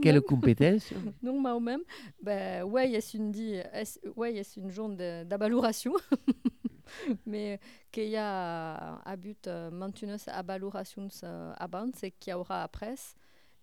quelle 0.00 0.20
compétence. 0.20 0.92
Normalment, 1.22 1.78
ben, 2.22 2.62
ouais, 2.64 2.92
est, 2.92 4.00
ouais, 4.16 4.34
est 4.34 4.56
une 4.56 4.70
journée 4.70 5.24
d'abaloration, 5.24 5.92
mais 7.26 7.60
qu'il 7.90 8.08
y 8.08 8.16
a 8.16 8.96
à 9.04 9.16
but 9.16 9.46
euh, 9.46 9.70
maintenir 9.70 10.18
cette 10.18 10.34
abaloration 10.34 11.08
euh, 11.24 11.52
avant, 11.58 11.88
c'est 11.94 12.12
qu'il 12.12 12.30
y 12.30 12.34
aura 12.34 12.62
après, 12.62 12.94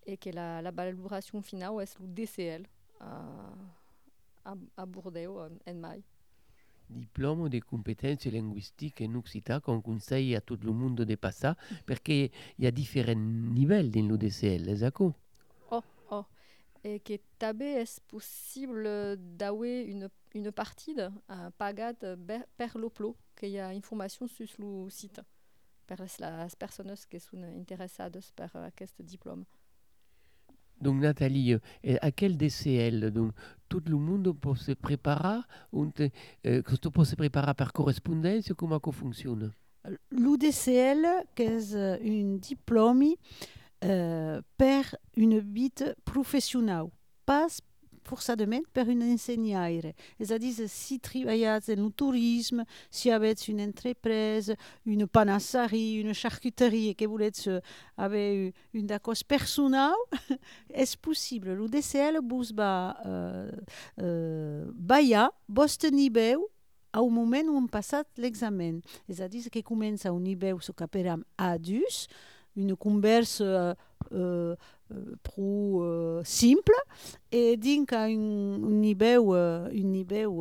et 0.06 0.16
que 0.16 0.30
la, 0.30 0.60
finale 1.42 1.82
est 1.82 1.98
le 1.98 2.06
DCL 2.06 2.66
à, 3.00 3.22
à, 4.44 4.54
à 4.76 4.86
Bordeaux 4.86 5.40
en, 5.40 5.70
en 5.70 5.74
mai. 5.74 6.02
Diplôme 6.90 7.48
de 7.48 7.58
compétences 7.60 8.26
linguistiques 8.26 9.00
en 9.02 9.14
occitan 9.16 9.60
qu'on 9.60 9.80
conseille 9.80 10.34
à 10.36 10.40
tout 10.40 10.58
le 10.62 10.72
monde 10.72 10.96
de 11.04 11.14
passer 11.14 11.52
parce 11.86 12.00
qu'il 12.00 12.30
y 12.58 12.66
a 12.66 12.70
différents 12.70 13.14
niveaux 13.14 13.82
dans 13.82 14.08
l'UDCL, 14.08 14.78
d'accord 14.78 15.12
Oh, 15.70 15.82
oh. 16.10 16.24
Et 16.84 17.00
que 17.00 17.18
també 17.38 17.80
est 17.82 18.00
possible 18.08 19.16
d'avoir 19.18 19.64
une, 19.64 20.08
une 20.34 20.52
partie 20.52 20.94
euh, 20.98 21.50
pagade 21.56 22.16
be- 22.18 22.44
per 22.56 22.76
l'oplo, 22.76 23.16
qu'il 23.36 23.50
y 23.50 23.58
a 23.58 23.68
information 23.68 24.26
sur 24.26 24.46
le 24.58 24.90
site, 24.90 25.20
per 25.86 25.96
les 25.98 26.56
personnes 26.58 26.94
qui 27.10 27.20
sont 27.20 27.42
intéressées 27.42 28.10
par 28.36 28.54
euh, 28.56 28.66
aquest 28.66 29.00
diplôme. 29.02 29.44
Donc 30.80 31.00
Nathalie, 31.00 31.54
euh, 31.54 31.96
à 32.02 32.10
quel 32.10 32.36
DCL 32.36 33.10
donc, 33.10 33.32
tout 33.68 33.82
le 33.86 33.96
monde 33.96 34.32
peut 34.38 34.54
se 34.54 34.72
préparer 34.72 35.40
te- 35.86 36.08
euh, 36.46 36.62
tu 36.80 36.90
peux 36.90 37.04
se 37.04 37.14
préparer 37.16 37.54
par 37.54 37.72
correspondance 37.72 38.52
Comment 38.56 38.80
ça 38.84 38.92
fonctionne? 38.92 39.52
L'UDCL, 40.10 41.06
que 41.34 41.42
est 41.74 42.22
un 42.22 42.36
diplôme 42.36 43.04
euh, 43.84 44.40
une 45.16 45.40
bit 45.40 45.84
professionnelle, 46.04 46.86
pas 47.26 47.46
forçadament 48.04 48.64
per 48.72 48.88
un 48.88 49.00
ensenyaire. 49.02 49.92
C'est-à-dire, 50.18 50.68
si 50.68 51.00
travaillez 51.00 51.46
dans 51.46 51.84
le 51.84 51.90
tourisme, 51.90 52.64
si 52.90 53.08
vous 53.08 53.14
avez 53.14 53.34
une 53.48 53.60
entreprise, 53.60 54.54
une 54.86 55.06
panasserie, 55.06 55.94
une 56.00 56.12
charcuterie, 56.12 56.88
et 56.88 56.94
que 56.94 57.04
vous 57.04 57.12
voulez 57.12 57.32
avoir 57.96 58.52
une 58.72 58.86
d'accord 58.86 59.14
personnelle, 59.26 59.92
est 60.72 60.96
possible. 60.96 61.52
L'UDCL 61.52 62.18
vous 62.28 62.44
va 62.54 62.96
euh, 63.06 63.50
euh, 64.00 64.70
niveau 65.92 66.48
au 67.00 67.10
moment 67.10 67.42
où 67.48 67.56
on 67.56 67.66
passe 67.66 67.94
l'examen. 68.16 68.80
C'est-à-dire 69.08 69.50
que 69.50 69.60
commence 69.60 70.06
à 70.06 70.10
un 70.10 70.20
niveau 70.20 70.60
ce 70.60 70.72
appelle 70.82 71.16
A2, 71.38 71.80
une 72.56 72.76
converse 72.76 73.40
euh, 73.40 73.74
euh, 74.12 74.54
euh, 75.38 76.22
simple, 76.24 76.74
et 77.32 77.56
donc 77.56 77.92
à 77.92 78.02
un, 78.02 78.10
un 78.10 78.58
niveau, 78.58 79.34
un 79.34 79.70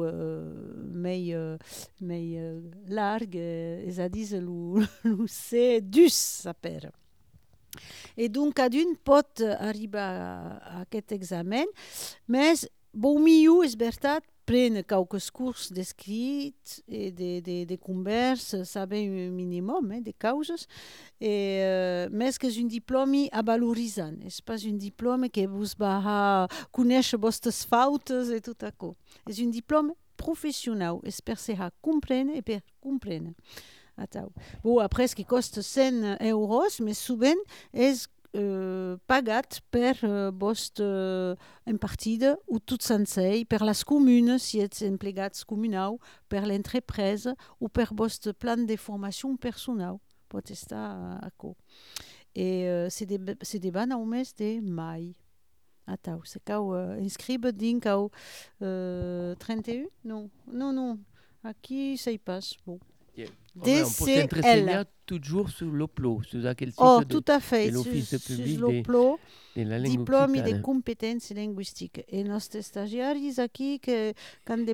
euh, 0.03 0.43
mais, 0.91 1.33
mais 2.01 2.33
euh, 2.37 2.59
large, 2.87 3.27
euh, 3.35 3.83
c'est-à-dire 3.89 4.41
le, 4.41 4.81
le 5.03 5.25
C2 5.25 6.09
s'appelle. 6.09 6.91
Et 8.17 8.29
donc, 8.29 8.59
à 8.59 8.69
d'une 8.69 8.95
pot 8.95 9.41
arrive 9.59 9.95
à, 9.95 10.85
cet 10.91 11.11
examen, 11.11 11.65
mais 12.27 12.53
bon 12.93 13.19
milieu, 13.19 13.63
és 13.63 13.75
prendre 14.45 14.81
quelques 14.81 15.31
cours 15.31 15.59
d'escrit 15.71 16.53
et 16.87 17.11
de, 17.11 17.39
de, 17.39 17.65
de 17.65 17.75
converses, 17.75 18.63
saber 18.63 19.07
un 19.07 19.31
minimum 19.31 19.91
eh, 19.91 20.01
de 20.01 20.13
causes, 20.19 20.67
et, 21.19 21.59
euh, 21.61 22.09
mais 22.11 22.37
que 22.37 22.47
és 22.47 22.59
un 22.59 22.67
diplôme 22.67 23.27
valorisant, 23.43 24.15
és 24.25 24.41
pas 24.41 24.65
un 24.65 24.77
diplôme 24.77 25.29
que 25.29 25.47
vous 25.47 25.75
va 25.77 26.47
conèixer 26.71 27.17
vostres 27.17 27.65
fautes 27.65 28.11
et 28.11 28.41
tout 28.41 28.57
à 28.61 28.71
coup? 28.71 28.95
És 29.27 29.39
un 29.39 29.49
diplôme 29.49 29.93
professionnel, 30.17 30.99
és 31.03 31.21
per 31.21 31.37
se 31.37 31.53
comprendre 31.81 32.35
et 32.35 32.61
comprendre. 32.81 33.33
Bon, 34.63 34.79
après, 34.79 35.07
ce 35.07 35.15
qui 35.15 35.25
coste 35.25 35.61
100 35.61 36.17
euros, 36.21 36.65
mais 36.81 36.93
souvent 36.93 37.35
euh, 37.75 37.93
pagat 39.07 39.59
per 39.69 39.99
euh, 40.03 40.31
vostre 40.31 40.83
euh, 40.83 41.35
en 41.67 41.77
partida 41.77 42.37
ou 42.47 42.59
tout 42.59 42.81
sencer 42.81 43.45
per 43.45 43.63
les 43.63 43.83
communes, 43.83 44.39
si 44.39 44.59
ets 44.59 44.83
emplegats 44.87 45.43
comunals, 45.45 45.99
per 46.29 46.45
l'entreprise 46.47 47.35
ou 47.59 47.69
per 47.69 47.91
vostre 47.93 48.33
plan 48.33 48.65
de 48.65 48.77
formació 48.77 49.29
personal. 49.37 49.99
Pot 50.29 50.49
estar 50.49 51.19
a 51.21 51.29
co. 51.37 51.55
Et 52.33 52.67
euh, 52.67 52.89
c'est 52.89 53.05
des, 53.05 53.19
c'est 53.41 53.59
des 53.59 53.71
ban 53.71 53.91
au 53.91 54.05
mes 54.05 54.25
de 54.37 54.59
mai. 54.61 55.13
Atau, 55.85 56.21
se 56.23 56.39
cau 56.39 56.71
uh, 56.77 56.95
inscribe 57.03 57.51
din 57.51 57.81
cau 57.81 58.09
uh, 58.61 59.35
31? 59.37 59.89
Non, 60.05 60.29
non, 60.47 60.71
non. 60.71 60.97
Aquí 61.43 61.97
ça 61.97 62.09
y 62.09 62.17
passe. 62.17 62.55
Bon. 62.65 62.79
DCL. 63.55 64.85
toujours 65.05 65.49
sur 65.49 65.67
l'OPLO, 65.71 66.21
sur 66.23 66.41
quel 66.55 66.69
site 66.71 66.79
Oh, 66.81 67.01
de, 67.01 67.05
tout 67.05 67.23
à 67.27 67.39
fait. 67.39 67.69
l'Office 67.69 68.15
public 68.25 68.45
des- 68.45 68.57
l'OPLO. 68.57 69.19
de 69.55 69.61
la 69.63 69.77
langue 69.77 69.87
diplôme 69.89 70.33
de 70.33 70.39
occitane. 70.41 70.61
compétences 70.61 71.29
linguistiques. 71.31 72.03
Et 72.07 72.23
nos 72.23 72.39
stagiaires 72.39 73.37
aquí 73.39 73.79
que 73.79 74.13
quand 74.45 74.65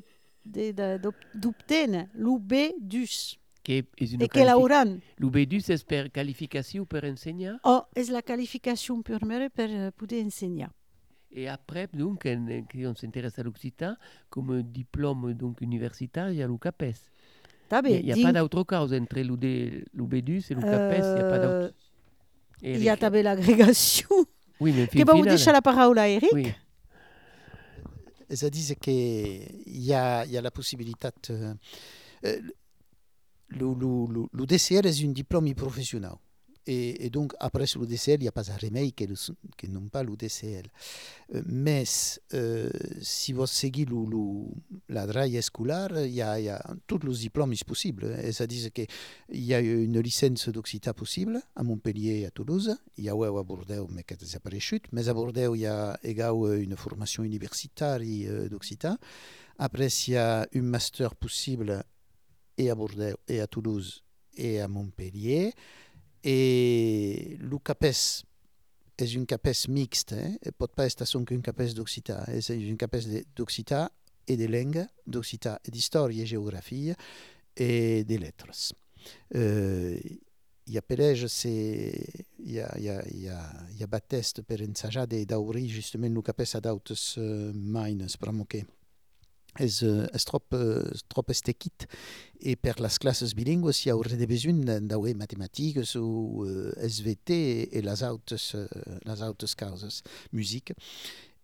d'obtenir 1.33 2.07
l'UB-DUS. 2.13 3.37
Che 3.61 3.77
è 3.79 4.03
una 4.13 4.23
E 4.23 4.27
qualifi- 4.29 4.43
l'auran. 4.45 4.99
L'UB2 5.19 5.73
è 5.73 5.83
per 5.83 6.09
qualificazione 6.11 6.85
per 6.85 7.03
insegnare 7.03 7.59
Oh, 7.63 7.87
è 7.93 8.03
la 8.09 8.23
qualification 8.23 9.01
première 9.01 9.49
per 9.49 9.69
eh, 9.69 9.91
poter 9.91 10.19
enseigner. 10.23 10.69
et 11.31 11.47
après, 11.47 11.87
donc, 11.93 12.25
en- 12.25 12.65
on 12.85 12.95
s'intéresse 12.95 13.37
à 13.37 13.43
l'Occitan, 13.43 13.95
comme 14.29 14.63
diplôme 14.63 15.33
donc, 15.33 15.61
universitaire, 15.61 16.31
il 16.31 16.37
y 16.37 16.41
a 16.41 16.47
l'UCAPES. 16.47 17.11
Vabbè, 17.69 17.89
Il 17.99 18.05
n'y 18.05 18.11
a, 18.11 18.15
din- 18.15 18.23
pas 18.23 18.33
d'autre 18.39 18.63
cause 18.63 18.93
entre 18.93 19.19
l'UD 19.19 19.85
l'UB2 19.93 20.51
et 20.51 20.55
l'UCAPES, 20.55 21.05
il 21.05 21.13
n'y 21.15 21.21
a 21.21 21.29
pas 21.29 21.37
Euh, 21.37 21.61
d'autre. 21.61 21.75
Il 22.61 22.83
y 22.83 22.89
a 22.89 22.95
les- 22.95 22.99
també 22.99 23.21
l'agrégation. 23.23 24.09
Oui, 24.61 24.73
mais 24.73 24.87
Che 24.87 25.05
va 25.05 25.13
final, 25.13 25.37
dire 25.37 25.53
la 25.53 25.61
parola 25.61 26.01
a 26.01 26.07
Eric? 26.09 26.33
Oui, 26.33 26.51
C'est-à-dire 28.29 28.75
qu'il 28.77 29.47
y 29.67 29.93
a, 29.93 30.25
il 30.25 30.31
y 30.31 30.37
a 30.37 30.41
la 30.41 30.51
possibilité. 30.51 31.07
de- 31.29 31.55
euh, 32.25 32.41
le, 33.51 33.73
le, 33.73 34.13
le- 34.13 34.27
le 34.31 34.45
DCL 34.45 34.85
est 34.85 35.03
un 35.05 35.11
diplôme 35.11 35.53
professionnel. 35.55 36.11
Et, 36.71 37.09
donc, 37.09 37.33
après 37.39 37.65
le 37.79 37.85
DCL, 37.87 38.19
il 38.19 38.23
n'y 38.23 38.27
a 38.27 38.31
pas 38.31 38.51
un 38.51 38.57
remède 38.57 38.93
que, 38.93 39.03
le- 39.05 39.35
que 39.57 39.65
non 39.65 39.87
pas 39.89 40.03
le 40.03 40.15
DCL. 40.15 40.67
Euh, 41.33 41.41
Mais 41.47 41.83
euh, 42.35 42.69
si 43.01 43.33
vous 43.33 43.47
seguez 43.47 43.85
le, 43.85 44.05
le- 44.05 44.45
la 44.87 45.07
draille 45.07 45.41
scolaire, 45.41 45.89
il 46.05 46.13
y 46.13 46.21
a, 46.21 46.61
tous 46.85 46.99
les 46.99 47.13
diplômes 47.13 47.55
possibles. 47.65 48.15
Et 48.23 48.31
ça 48.31 48.45
dit 48.45 48.69
qu'il 48.71 48.87
y 49.31 49.53
a 49.55 49.59
une 49.59 49.99
licence 49.99 50.49
d'Occità 50.49 50.93
possible 50.93 51.41
à 51.55 51.63
Montpellier 51.63 52.19
et 52.19 52.25
à 52.27 52.31
Toulouse. 52.31 52.77
Il 52.97 53.03
y 53.05 53.09
a 53.09 53.15
ouais, 53.15 53.27
à 53.27 53.43
Bordeaux, 53.43 53.87
mais 53.91 54.03
qui 54.03 54.13
a. 54.13 54.79
Mais 54.91 55.09
à 55.09 55.13
Bordeaux, 55.13 55.55
il 55.55 55.61
y 55.61 55.65
a 55.65 55.99
également 56.03 56.53
une 56.53 56.75
formation 56.75 57.23
universitaire 57.23 57.99
euh, 58.01 58.47
d'Occità. 58.47 58.97
Après, 59.57 59.87
il 59.87 60.11
y 60.13 60.17
a 60.17 60.47
un 60.53 60.61
master 60.61 61.15
possible 61.15 61.83
à 62.59 62.75
Bordeaux 62.75 63.17
et 63.27 63.41
à 63.41 63.47
Toulouse 63.47 64.03
et 64.37 64.61
à 64.61 64.67
Montpellier. 64.67 65.53
Et 66.23 67.37
le 67.39 67.57
CAPES 67.59 68.23
est 68.97 69.13
une 69.13 69.25
CAPES 69.25 69.67
mixte, 69.69 70.13
hein, 70.13 70.35
et 70.43 70.51
peut 70.51 70.67
pas 70.67 70.85
être 70.85 71.05
seulement 71.05 71.25
qu'une 71.25 71.41
CAPES 71.41 71.73
d'Occità. 71.73 72.25
Une 72.49 72.77
CAPES 72.77 73.05
de- 73.07 73.25
d'Occità 73.35 73.91
et 74.27 74.35
de 74.37 74.45
langue, 74.45 74.85
d'Occità 75.07 75.59
et 75.63 75.71
d'histoire 75.71 76.09
et 76.09 76.25
géographie 76.25 76.93
et 77.55 78.03
des 78.03 78.17
lettres. 78.17 78.47
Euh, 79.35 79.97
il 80.67 80.73
y 80.73 80.77
a 80.77 80.81
Pelege, 80.83 81.25
c'est 81.27 81.99
il 82.37 82.51
y 82.51 82.59
a, 82.59 82.71
il 82.77 82.83
y 82.83 82.89
a, 82.89 83.03
il 83.09 83.21
y 83.23 83.29
a, 83.29 83.51
il 83.71 83.79
y 83.79 83.83
a 83.83 83.87
Batteste 83.87 84.43
per 84.43 84.61
ensaggiare 84.61 85.07
d'auri 85.07 85.67
justement 85.67 86.09
le 86.09 86.21
CAPES 86.21 86.55
ad 86.55 86.67
autos 86.67 87.15
uh, 87.17 87.51
mines, 87.55 88.15
pramoche. 88.17 88.57
Es, 88.57 88.65
uh, 89.59 90.07
es 90.13 90.25
trop, 90.25 90.43
uh, 90.53 90.83
trop 91.07 91.25
estequit 91.29 91.87
et 92.39 92.55
per 92.55 92.79
las 92.79 92.97
classes 92.97 93.33
bilingues 93.35 93.85
il 93.85 93.89
y 93.89 93.91
aurait 93.91 94.15
des 94.15 94.27
besoins 94.27 94.79
d'avoir 94.81 95.13
mathématiques 95.15 95.95
ou 95.95 96.45
uh, 96.45 96.71
SVT 96.77 97.75
et 97.75 97.81
les 97.81 98.03
autres, 98.03 98.35
uh, 98.55 98.67
les 99.05 99.21
autres 99.21 99.55
causes, 99.55 100.01
musique. 100.31 100.73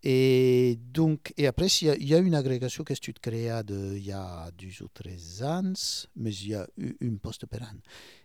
Et 0.08 0.78
donc, 0.94 1.34
et 1.36 1.48
après, 1.48 1.66
il 1.66 1.88
y, 1.88 1.90
a, 1.90 1.98
y 1.98 2.14
a 2.14 2.20
une 2.20 2.36
agrégation 2.36 2.84
qui 2.84 2.94
est 2.94 3.20
créée 3.20 3.60
de, 3.66 3.96
il 3.98 4.06
y 4.06 4.12
a 4.12 4.52
12 4.56 4.82
ou 4.82 4.88
13 4.94 5.44
ans, 5.44 5.74
mais 6.16 6.32
il 6.36 6.50
y 6.50 6.54
a 6.54 6.68
eu 6.78 6.96
un 7.02 7.16
poste 7.16 7.48
per 7.48 7.64
an. 7.64 7.80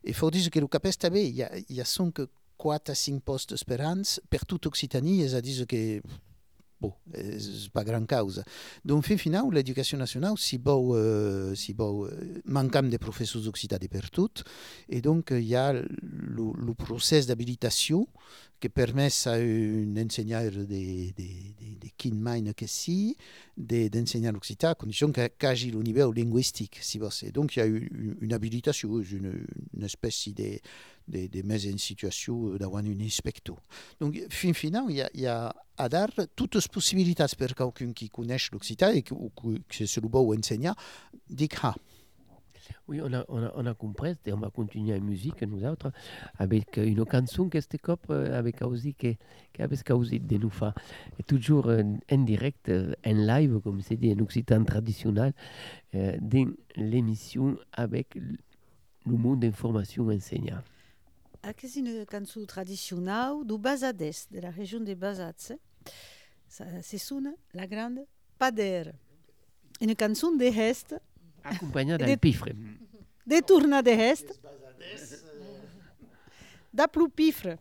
Il 0.04 0.12
faut 0.12 0.30
dire 0.30 0.50
que 0.50 0.60
le 0.60 0.66
CAPES, 0.66 1.08
il 1.14 1.34
y 1.34 1.42
a, 1.42 1.50
y 1.70 1.80
a 1.80 1.84
5, 1.86 2.20
4 2.58 2.90
à 2.90 2.94
5 2.94 3.22
postes 3.22 3.64
per 3.64 3.80
an 3.80 4.02
per 4.28 4.44
toute 4.46 4.66
Occitanie, 4.66 5.22
et 5.22 5.28
ça 5.30 5.40
dit 5.40 5.64
que 5.66 6.02
bon, 6.80 6.92
c'est 7.12 7.70
pas 7.72 7.84
grande 7.84 8.06
cause. 8.06 8.42
Donc, 8.84 9.04
fin 9.04 9.16
final, 9.16 9.44
l'éducation 9.52 9.98
nationale, 9.98 10.34
si 10.36 10.58
beau, 10.58 10.96
euh, 10.96 11.54
si 11.54 11.74
beau, 11.74 12.08
manquant 12.44 12.82
de 12.82 12.96
professeurs 12.96 13.42
d'occitan 13.42 13.78
per 13.90 14.10
tout, 14.10 14.42
et 14.88 15.00
donc 15.00 15.28
il 15.30 15.44
y 15.44 15.56
a 15.56 15.72
le, 15.72 15.86
le 16.66 16.74
process 16.74 17.26
d'habilitation 17.26 18.06
qui 18.60 18.68
permet 18.68 19.08
à 19.24 19.32
un 19.32 19.96
enseignant 19.96 20.44
de, 20.44 20.50
de, 20.50 21.12
de, 21.16 21.80
de 21.80 22.52
que 22.52 22.66
si, 22.66 23.16
d'enseigner 23.56 24.30
l'occitan 24.30 24.70
à 24.70 24.74
condition 24.74 25.10
qu'agit 25.12 25.70
le 25.70 25.82
niveau 25.82 26.12
linguistique. 26.12 26.78
Si 26.82 26.98
voulez. 26.98 27.32
Donc, 27.32 27.56
il 27.56 27.58
y 27.60 27.62
a 27.62 27.66
une, 27.66 28.16
une 28.20 28.32
habilitation, 28.32 29.00
une, 29.00 29.46
une 29.74 29.82
espèce 29.82 30.28
de, 30.28 30.60
de, 31.10 31.26
de 31.26 31.74
en 31.74 31.78
situation 31.78 32.56
d'avoir 32.56 32.82
un 32.84 33.00
inspecteur. 33.00 33.56
Donc, 34.00 34.18
fin 34.30 34.52
final, 34.52 34.84
il 34.88 34.96
y 34.96 35.02
a, 35.02 35.10
y 35.14 35.26
a 35.26 35.54
à 35.80 35.88
dar 35.88 36.08
toutes 36.36 36.56
les 36.56 36.68
possibilités 36.70 37.24
pour 37.38 37.72
quelqu'un 37.74 37.92
qui 37.92 38.10
connaît 38.10 38.36
l'occitan 38.52 38.90
et 38.90 39.02
que, 39.02 39.14
le 39.14 40.08
beau 40.08 40.34
enseignant, 40.36 40.74
dit 41.28 41.48
ah, 41.62 41.74
Oui, 42.86 43.00
on 43.02 43.10
a, 43.14 43.20
a, 43.20 43.70
a 43.70 43.74
compris 43.74 44.14
et 44.26 44.32
on 44.32 44.38
va 44.40 44.50
continuer 44.50 44.94
en 44.94 45.00
musique, 45.00 45.40
nous 45.42 45.64
autres, 45.64 45.90
avec 46.38 46.76
une 46.76 47.02
chanson 47.10 47.48
que 47.48 47.58
cette 47.60 47.80
cop 47.80 48.10
avec 48.10 48.60
aussi 48.60 48.94
que 48.94 49.14
avec 49.58 49.90
aussi 49.90 50.20
de 50.20 50.36
nous 50.36 50.50
faire 50.50 50.74
toujours 51.26 51.68
en, 51.68 52.18
direct, 52.18 52.68
euh, 52.68 52.92
en 53.06 53.14
live, 53.14 53.60
comme 53.60 53.80
c'est 53.80 53.96
dit 53.96 54.12
en 54.12 54.22
occitan 54.22 54.62
traditionnel, 54.64 55.32
euh, 55.94 56.16
dans 56.20 56.52
l'émission 56.76 57.56
avec 57.72 58.18
le 59.06 59.16
monde 59.16 59.40
d'information 59.40 60.08
enseignant. 60.08 60.60
Una 61.42 62.04
cançó 62.06 62.44
tradicional 62.46 63.44
do 63.46 63.58
Basades, 63.58 64.26
de 64.30 64.40
la 64.42 64.50
regió 64.50 64.78
de 64.80 64.94
Basats. 64.94 65.54
Ça, 66.48 66.82
se 66.82 66.98
sona 66.98 67.34
La 67.52 67.66
Grande 67.66 68.06
Padera. 68.36 68.92
Una 69.80 69.94
cançó 69.94 70.30
de 70.36 70.48
Hest, 70.48 70.92
Accompagné 71.42 71.94
Et 71.94 71.98
d'un 71.98 72.06
des- 72.06 72.16
pifre. 72.18 72.52
de 73.24 73.40
torna 73.40 73.82
de 73.82 73.92
Hest, 73.92 74.32
da 76.72 76.86
Plupifre. 76.86 77.58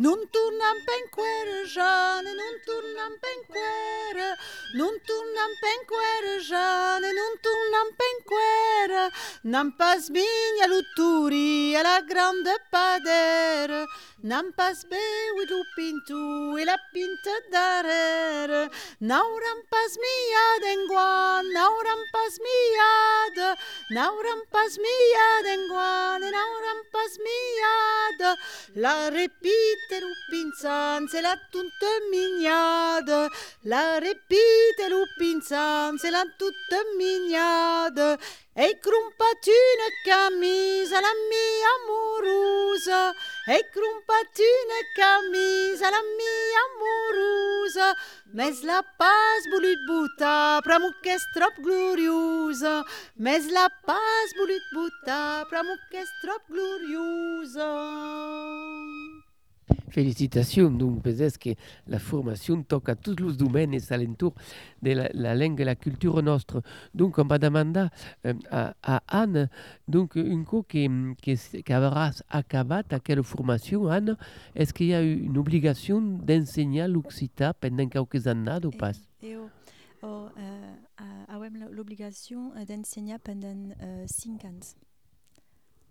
Non 0.00 0.30
tornam 0.30 0.78
penquere, 0.84 1.64
Jeanne, 1.66 2.32
non 2.32 2.54
tornam 2.64 3.18
penquere, 3.18 4.36
non 4.74 4.94
tornam 5.04 5.52
penquere, 5.58 6.38
Jeanne, 6.38 7.10
non 7.10 7.34
tornam 7.42 7.88
penquere, 7.98 9.10
non 9.42 9.74
pas 9.74 10.08
migna 10.10 10.66
lutturi 10.68 11.74
e 11.74 11.82
la 11.82 12.00
grande 12.06 12.62
padere, 12.70 13.86
non 14.22 14.52
pas 14.54 14.86
beui 14.86 15.44
lu 15.50 15.62
pintu 15.74 16.54
e 16.56 16.62
la 16.62 16.78
pinta 16.92 17.34
darere, 17.50 18.70
nauram 19.00 19.60
pas 19.68 19.92
miad 19.98 20.62
en 20.62 20.86
guan, 20.86 21.44
nauram 21.50 22.02
pas 22.12 22.38
miad, 22.38 22.97
nauram 23.90 24.40
pas 24.52 24.72
miad 24.84 25.46
en 25.54 25.62
guan, 25.68 26.22
e 26.22 26.30
nauram 26.30 26.80
pas 26.92 27.12
miad, 27.24 28.20
la 28.76 29.10
repite 29.10 29.96
lupinzan, 30.00 31.06
c'est 31.10 31.22
la 31.22 31.36
toute 31.52 31.88
mignade. 32.10 33.30
La 33.64 33.98
repite 33.98 34.84
lupinzan, 34.88 35.96
c'est 35.98 36.10
la 36.10 36.24
toute 36.38 36.76
mignade. 36.96 38.18
E 38.60 38.76
crumpati 38.80 39.52
une 39.52 39.88
camise 40.04 40.92
à 40.92 41.00
la 41.00 41.14
mia 41.30 41.68
amoureuse. 41.78 42.90
E 43.46 43.58
crumpati 43.70 44.42
une 44.42 44.80
camise 44.96 45.80
à 45.80 45.92
la 45.92 46.02
mia 46.02 46.62
amoureuse. 46.66 47.94
Mais 48.34 48.60
la 48.64 48.82
paz 48.82 49.40
bulut 49.52 49.78
buta, 49.86 50.60
pramuques 50.64 51.22
trop 51.36 51.54
gloriosa. 51.62 52.84
Mais 53.16 53.48
la 53.48 53.68
paz 53.86 54.34
bulut 54.36 54.64
buta, 54.72 55.44
pramuques 55.48 56.08
trop 56.20 56.42
donc 60.70 61.02
peut-être 61.02 61.38
que 61.38 61.50
la 61.86 61.98
formation 61.98 62.62
toque 62.62 62.88
à 62.88 62.94
tous 62.94 63.16
les 63.16 63.32
domaines 63.36 63.78
alentours 63.90 64.34
de 64.82 64.92
la, 64.92 65.08
la 65.12 65.34
langue 65.34 65.60
et 65.60 65.64
la 65.64 65.74
culture 65.74 66.22
nostre. 66.22 66.62
Donc 66.94 67.18
on 67.18 67.24
va 67.24 67.38
demander 67.38 67.86
euh, 68.26 68.34
à, 68.50 68.74
à 68.82 69.02
Anne, 69.08 69.48
donc 69.86 70.16
une 70.16 70.44
co 70.44 70.62
qui, 70.62 70.88
qui 71.20 71.74
aura 71.74 72.10
acabé 72.28 72.82
à 72.90 73.00
quelle 73.00 73.22
formation, 73.22 73.88
Anne, 73.88 74.16
est-ce 74.54 74.72
qu'il 74.72 74.86
y 74.88 74.94
a 74.94 75.02
eu 75.02 75.24
une 75.24 75.38
obligation 75.38 76.00
d'enseigner 76.00 76.86
l'occitan 76.88 77.52
pendant 77.60 77.86
quelques 77.88 78.26
années 78.26 78.64
ou 78.64 78.70
pas? 78.70 78.92
L'obligation 81.70 82.52
euh, 82.56 82.64
d'enseigner 82.64 83.16
pendant 83.18 83.70
5 84.06 84.44
ans. 84.44 84.87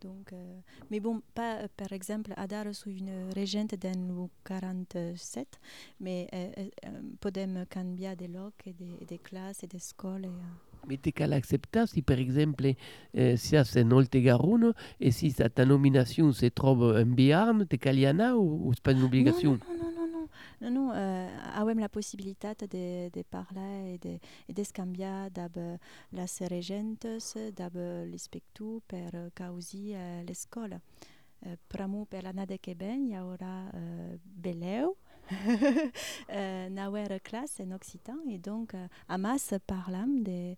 Donc, 0.01 0.33
euh, 0.33 0.59
mais 0.91 0.99
bon, 0.99 1.21
pas 1.33 1.57
euh, 1.57 1.67
par 1.75 1.91
exemple 1.91 2.33
à 2.37 2.47
dar 2.47 2.73
sous 2.73 2.91
une 2.91 3.31
régente 3.33 3.75
dans 3.75 4.07
le 4.07 4.29
47, 4.45 5.59
mais 5.99 6.27
euh, 6.33 6.51
euh, 6.85 6.89
podem 7.19 7.65
canviar 7.69 8.15
de 8.15 8.25
loc 8.25 8.53
et 8.65 8.73
de, 8.73 9.05
de 9.05 9.17
classe 9.17 9.63
et 9.63 9.67
de 9.67 9.77
école. 9.77 10.25
Et, 10.25 10.27
euh, 10.27 10.87
Mais 10.87 10.97
tu 10.97 11.11
cal 11.11 11.33
acceptar 11.33 11.87
si, 11.87 12.01
per 12.01 12.19
exemple, 12.19 12.73
si 13.13 13.37
c'est 13.37 13.81
un 13.81 13.91
Oltegaruno 13.91 14.73
et 14.99 15.11
si 15.11 15.33
ta 15.33 15.65
nomination 15.65 16.31
se 16.31 16.45
trouve 16.47 16.83
en 16.95 17.05
Béarn, 17.05 17.65
y 17.71 18.05
anar 18.05 18.37
ou, 18.37 18.67
ou 18.67 18.73
c'est 18.73 18.83
pas 18.83 18.93
une 18.93 19.03
obligation? 19.03 19.53
Non, 19.53 19.75
non, 19.83 19.91
non, 19.91 20.06
non. 20.59 20.71
Non, 20.77 20.91
euh, 20.93 21.27
avem 21.53 21.79
la 21.79 21.89
possibilitat 21.89 22.65
de, 22.67 23.09
de 23.11 23.23
parlar 23.23 23.85
e 23.87 23.97
de, 23.97 24.19
e 24.45 24.53
de 24.53 24.63
scambiar 24.63 25.31
dab 25.31 25.57
las 26.09 26.39
regentes, 26.39 27.35
dab 27.53 27.75
l'ispectu 28.05 28.81
per 28.85 29.31
causi 29.33 29.93
uh, 29.93 30.23
l'escola. 30.23 30.79
Uh, 31.39 31.57
pramu 31.67 32.05
per 32.05 32.23
l'annada 32.23 32.57
che 32.57 32.75
ben 32.75 33.05
hi 33.05 33.13
haurà 33.15 33.69
uh, 33.73 34.19
beleu, 34.23 34.95
nauer 36.69 37.19
classe 37.21 37.61
en 37.61 37.73
occitan 37.73 38.21
et 38.29 38.39
donc 38.39 38.73
uh, 38.73 38.87
amas 39.07 39.53
parlam 39.65 40.23
de, 40.23 40.55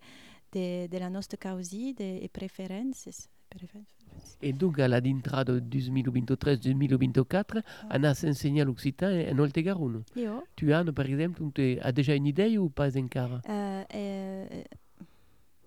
de, 0.51 0.87
de 0.87 0.97
la 0.99 1.09
nostra 1.09 1.37
causi 1.37 1.93
de, 1.93 2.19
e 2.21 2.29
preferences. 2.29 3.29
preferences. 3.49 3.98
Et 4.41 4.53
donc, 4.53 4.79
à 4.79 4.87
la 4.87 5.01
d'entrada 5.01 5.59
2023-2024, 5.59 7.61
Anna 7.89 8.13
s'enseigne 8.13 8.63
l'occitan 8.63 9.07
en 9.07 9.39
Oltegaruno. 9.39 10.03
Io, 10.15 10.43
Tu 10.55 10.73
as, 10.73 10.83
par 10.85 11.05
exemple, 11.05 11.41
tu 11.53 11.77
as 11.81 11.91
déjà 11.91 12.15
une 12.15 12.27
idée 12.27 12.57
ou 12.57 12.69
pas 12.69 12.97
encore? 12.97 13.41
Uh, 13.47 13.83
eh, 13.93 14.63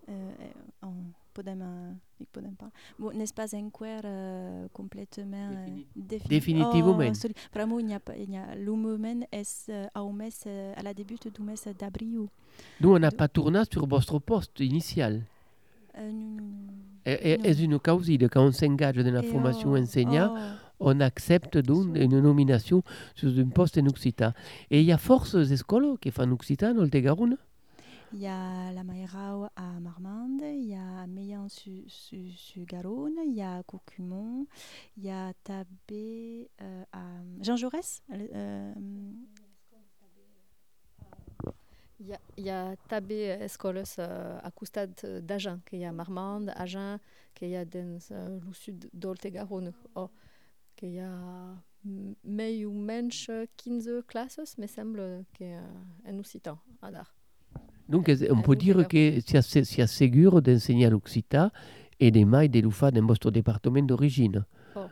eh, 0.09 0.13
on 0.83 0.93
podem, 1.33 1.63
uh, 1.63 2.25
podem 2.33 2.55
parlar. 2.55 2.73
Bon, 2.99 3.11
n'est 3.13 3.33
pas 3.35 3.55
encore 3.55 4.05
uh, 4.05 4.69
complètement 4.73 5.51
uh, 5.67 5.87
défini. 5.97 6.29
Definitivament. 6.29 7.01
Oh, 7.01 7.03
il 7.81 7.91
y 7.91 7.95
a, 7.95 8.01
il 8.19 8.31
y 8.31 8.37
a 8.37 8.55
le 8.55 8.73
moment 8.73 9.27
est 9.33 9.69
uh, 9.69 9.99
au 9.99 10.13
mes, 10.13 10.29
uh, 10.47 10.75
à 10.77 10.83
la 10.83 10.95
début 10.95 11.17
du 11.17 11.43
mes 11.43 11.55
d'avril. 11.79 12.29
Nous, 12.81 12.95
on 12.95 12.99
n'a 12.99 13.11
pas 13.11 13.29
tourné 13.29 13.63
sur 13.71 13.87
votre 13.87 14.19
poste 14.19 14.61
initial. 14.61 15.23
Uh, 15.95 16.01
non, 16.01 16.13
non, 16.13 16.43
non. 16.67 16.73
Est 17.05 17.61
une 17.61 17.79
cause 17.79 18.07
de 18.07 18.29
quand 18.29 18.45
on 18.45 18.53
s'engage 18.53 18.97
dans 18.97 19.13
la 19.13 19.23
Et 19.23 19.27
formation 19.27 19.73
enseignante, 19.73 20.33
oh, 20.35 20.87
on 20.91 21.01
accepte 21.01 21.59
donc 21.59 21.97
une 21.97 22.21
nomination 22.21 22.83
sur 23.15 23.31
un 23.39 23.49
poste 23.49 23.79
en 23.79 23.87
occitan. 23.87 24.33
Et 24.71 24.81
il 24.81 24.87
y 24.87 24.93
a 24.93 24.99
force 24.99 25.37
d'écoles 25.37 25.99
qui 26.01 26.11
font 26.11 26.31
occitan 26.33 26.73
en 26.77 26.79
Oltegaruno 26.79 27.37
Il 28.13 28.21
y 28.21 28.27
a 28.27 28.73
la 28.73 28.85
Mairao 28.85 29.47
à 29.57 29.81
Marmande, 29.81 30.43
il 30.43 30.69
y 30.69 30.75
a 30.75 31.07
Meillan 31.07 31.49
sur 31.49 31.73
su, 31.87 32.31
su 32.37 32.65
Garonne, 32.67 33.19
il 33.27 33.35
y 33.35 33.43
a 33.43 33.63
Cocumont, 33.65 34.47
il 34.97 35.05
y 35.05 35.11
a 35.11 35.33
Tabé 35.45 36.51
euh, 36.61 36.85
à 36.93 37.05
Jean 37.41 37.57
Jaurès. 37.57 38.03
euh, 38.13 38.75
Il 42.03 42.09
y 42.09 42.15
a, 42.15 42.21
y 42.37 42.51
a 42.51 42.75
tabé 42.89 43.29
escoles 43.45 43.97
uh, 43.99 44.41
a 44.43 44.51
costat 44.51 45.05
d'Agen, 45.23 45.61
que 45.65 45.77
hi 45.77 45.85
ha 45.85 45.93
Marmande, 45.93 46.51
Agen, 46.57 46.99
que 47.35 47.47
hi 47.47 47.55
ha 47.55 47.65
dins 47.65 48.09
uh, 48.11 48.41
lo 48.43 48.53
sud 48.53 48.89
d'Oltegaronne, 48.93 49.71
oh, 49.95 50.09
que 50.75 50.89
hi 50.89 50.99
ha 50.99 51.13
m- 51.87 52.17
mai 52.25 52.65
ou 52.67 52.73
menys 52.75 53.29
15 53.57 54.01
classes, 54.09 54.57
me 54.59 54.67
sembla 54.67 55.23
que 55.33 55.45
uh, 55.45 55.63
en 56.11 56.19
occitan, 56.19 56.59
a 56.83 56.91
dar. 56.91 57.15
Donc, 57.89 58.09
est- 58.09 58.31
on 58.33 58.43
peut 58.43 58.57
dire 58.57 58.89
que 58.89 59.21
c'est 59.25 59.43
c'est 59.65 59.87
sûr 59.87 60.43
d'enseigner 60.43 60.91
l'occitan 60.91 61.51
et 62.01 62.11
des 62.11 62.25
mailles 62.25 62.49
de 62.49 62.59
l'UFA 62.61 62.91
dans 62.91 63.07
votre 63.07 63.31
département 63.31 63.83
d'origine? 63.83 64.45
Oh. 64.75 64.89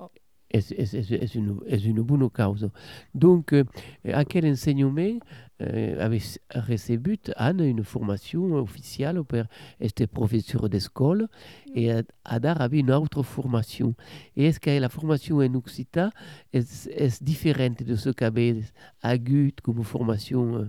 Oh. 0.00 0.10
Et 0.52 0.58
et 0.58 0.86
c'est 0.86 1.34
une, 1.36 1.60
est 1.66 1.84
une 1.84 2.02
bonne 2.02 2.28
cause. 2.30 2.70
Donc, 3.14 3.52
euh, 3.52 3.64
à 4.12 4.24
quel 4.24 4.46
enseignement 4.46 5.18
euh, 5.62 6.04
avez 6.04 6.20
reçu 6.54 6.98
Anne 7.36 7.60
une 7.60 7.84
formation 7.84 8.54
officielle 8.54 9.22
pour 9.22 9.42
être 9.80 10.06
professeur 10.06 10.68
d'école 10.68 11.28
et 11.74 11.92
à- 11.92 12.02
Adar 12.24 12.60
avait 12.62 12.80
une 12.80 12.90
autre 12.90 13.22
formation. 13.22 13.94
Et 14.36 14.46
est-ce 14.46 14.58
que 14.58 14.70
la 14.80 14.88
formation 14.88 15.36
en 15.38 15.54
Occitan 15.54 16.10
est, 16.52 16.88
est 16.90 17.22
différente 17.22 17.82
de 17.82 17.94
ce 17.94 18.10
qu'avait 18.10 18.62
Agut 19.02 19.54
comme 19.62 19.84
formation 19.84 20.56
euh, 20.56 20.64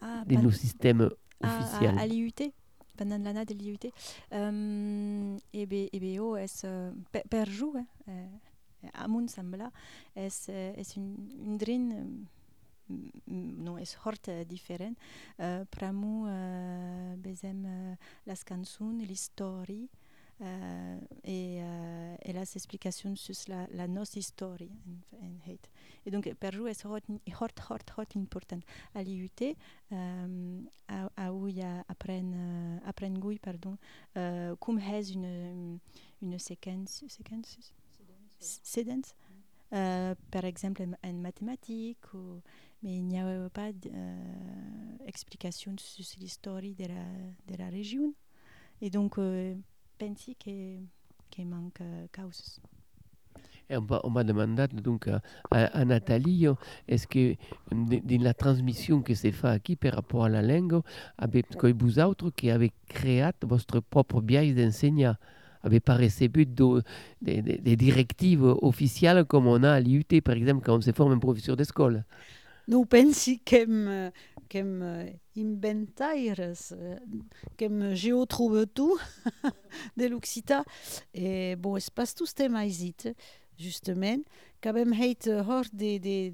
ah, 0.00 0.22
de 0.28 0.36
nos 0.36 0.50
systèmes 0.52 1.08
à, 1.42 1.48
officiels? 1.58 1.98
à, 1.98 2.02
à 2.02 2.06
l'IUT, 2.06 2.52
pendant 2.96 3.18
l'année 3.18 3.44
de 3.46 3.54
l'IUT. 3.54 3.90
Um, 4.30 5.36
e 5.52 5.64
be, 5.66 5.88
e 5.92 5.98
be 5.98 6.20
oh, 6.20 6.36
es, 6.36 6.62
uh, 6.64 6.92
per, 7.10 7.22
per 7.28 7.48
jou, 7.48 7.72
eh, 8.06 8.28
eh, 8.82 8.90
a 8.92 9.08
mon 9.08 9.28
sembla, 9.28 9.70
es, 10.14 10.48
eh, 10.48 10.74
es 10.76 10.96
un, 10.96 11.14
un 11.46 11.58
drin, 11.58 11.88
mm, 12.88 13.64
non, 13.64 13.78
es 13.78 13.96
hort 14.04 14.28
uh, 14.28 14.42
diferent. 14.44 14.96
Uh, 15.38 15.64
pramu, 15.70 16.26
uh, 16.26 17.16
bezem 17.22 17.64
uh, 17.64 17.96
uh, 20.42 20.98
et, 21.24 21.60
uh, 21.60 22.16
et 22.20 22.32
las 22.32 22.56
explications 22.56 23.16
sur 23.16 23.34
la, 23.48 23.66
la 23.72 23.86
het. 25.46 25.70
Et 26.04 26.10
donc, 26.10 26.28
per 26.34 26.52
jou 26.52 26.68
es 26.68 26.84
hort, 26.84 27.04
hort, 27.40 27.90
hort, 27.96 28.16
important. 28.16 28.60
À 28.94 29.02
l'IUT, 29.02 29.54
um, 29.90 30.66
où 31.32 31.48
y 31.48 31.62
a 31.62 31.84
apprenne, 31.88 32.34
euh, 32.34 32.78
apprenne 32.88 33.18
Gouy, 33.18 33.38
pardon, 33.38 33.78
euh, 34.16 34.56
comme 34.56 34.78
has 34.78 35.10
une, 35.10 35.78
une 36.20 36.38
séquence, 36.38 37.04
séquence 37.08 37.56
séquence, 38.42 39.14
euh, 39.72 40.14
par 40.30 40.44
exemple 40.44 40.84
en, 41.02 41.12
mathématiques, 41.14 42.12
ou, 42.14 42.40
mais 42.82 42.96
il 42.96 43.04
n'y 43.04 43.18
a 43.18 43.48
pas 43.50 43.72
d'explication 43.72 45.74
sur 45.78 46.04
l'histoire 46.20 46.60
de 46.60 46.86
la, 46.86 47.04
de 47.46 47.56
la 47.58 47.68
région. 47.68 48.12
Et 48.80 48.90
donc, 48.90 49.18
euh, 49.18 49.54
pense 49.98 50.30
que, 50.44 50.76
que 51.30 51.42
manque 51.42 51.80
euh, 51.80 52.06
causes. 52.12 52.60
Et 53.70 53.76
on 53.76 54.10
va 54.10 54.24
demander 54.24 54.66
donc 54.68 55.08
à, 55.08 55.22
à, 55.50 55.64
à 55.66 55.84
Nathalie, 55.84 56.46
est-ce 56.88 57.06
que 57.06 57.36
dans 57.70 58.22
la 58.22 58.34
transmission 58.34 59.00
que 59.00 59.14
se 59.14 59.30
fait 59.30 59.62
ici 59.64 59.76
par 59.76 59.94
rapport 59.94 60.24
à 60.24 60.28
la 60.28 60.42
langue, 60.42 60.82
avec 61.16 61.46
vous 61.64 61.98
autres 61.98 62.30
qui 62.30 62.50
avez 62.50 62.72
créé 62.88 63.30
votre 63.42 63.80
propre 63.80 64.20
biais 64.20 64.52
d'enseignant, 64.52 65.16
avez 65.62 65.80
pas 65.80 65.96
reçu 65.96 66.28
de, 66.28 66.82
des 67.20 67.42
de, 67.42 67.62
de 67.62 67.74
directives 67.74 68.44
officielles 68.44 69.24
comme 69.24 69.46
on 69.46 69.62
a 69.62 69.72
à 69.72 69.80
l'IUT, 69.80 70.22
par 70.24 70.34
exemple, 70.34 70.64
quand 70.64 70.76
on 70.76 70.80
se 70.80 70.92
forme 70.92 71.12
un 71.12 71.18
professeur 71.18 71.56
d'école 71.56 72.04
Nous 72.68 72.84
pensi 72.84 73.40
qu'em 73.40 74.10
qu'em 74.48 75.08
inventaires, 75.34 76.52
qu'em 77.56 77.94
geotrobe 77.94 78.66
tout 78.74 78.98
de 79.96 80.06
l'Occità. 80.06 80.62
Et 81.14 81.56
bon, 81.56 81.76
es 81.76 81.90
pas 81.90 82.06
tous 82.06 82.34
tem 82.34 82.54
aisit, 82.56 83.14
justement, 83.56 84.22
qu'avem 84.60 84.92
heit 84.92 85.26
euh, 85.26 85.42
hort 85.42 85.70
de, 85.72 85.98
de, 85.98 86.30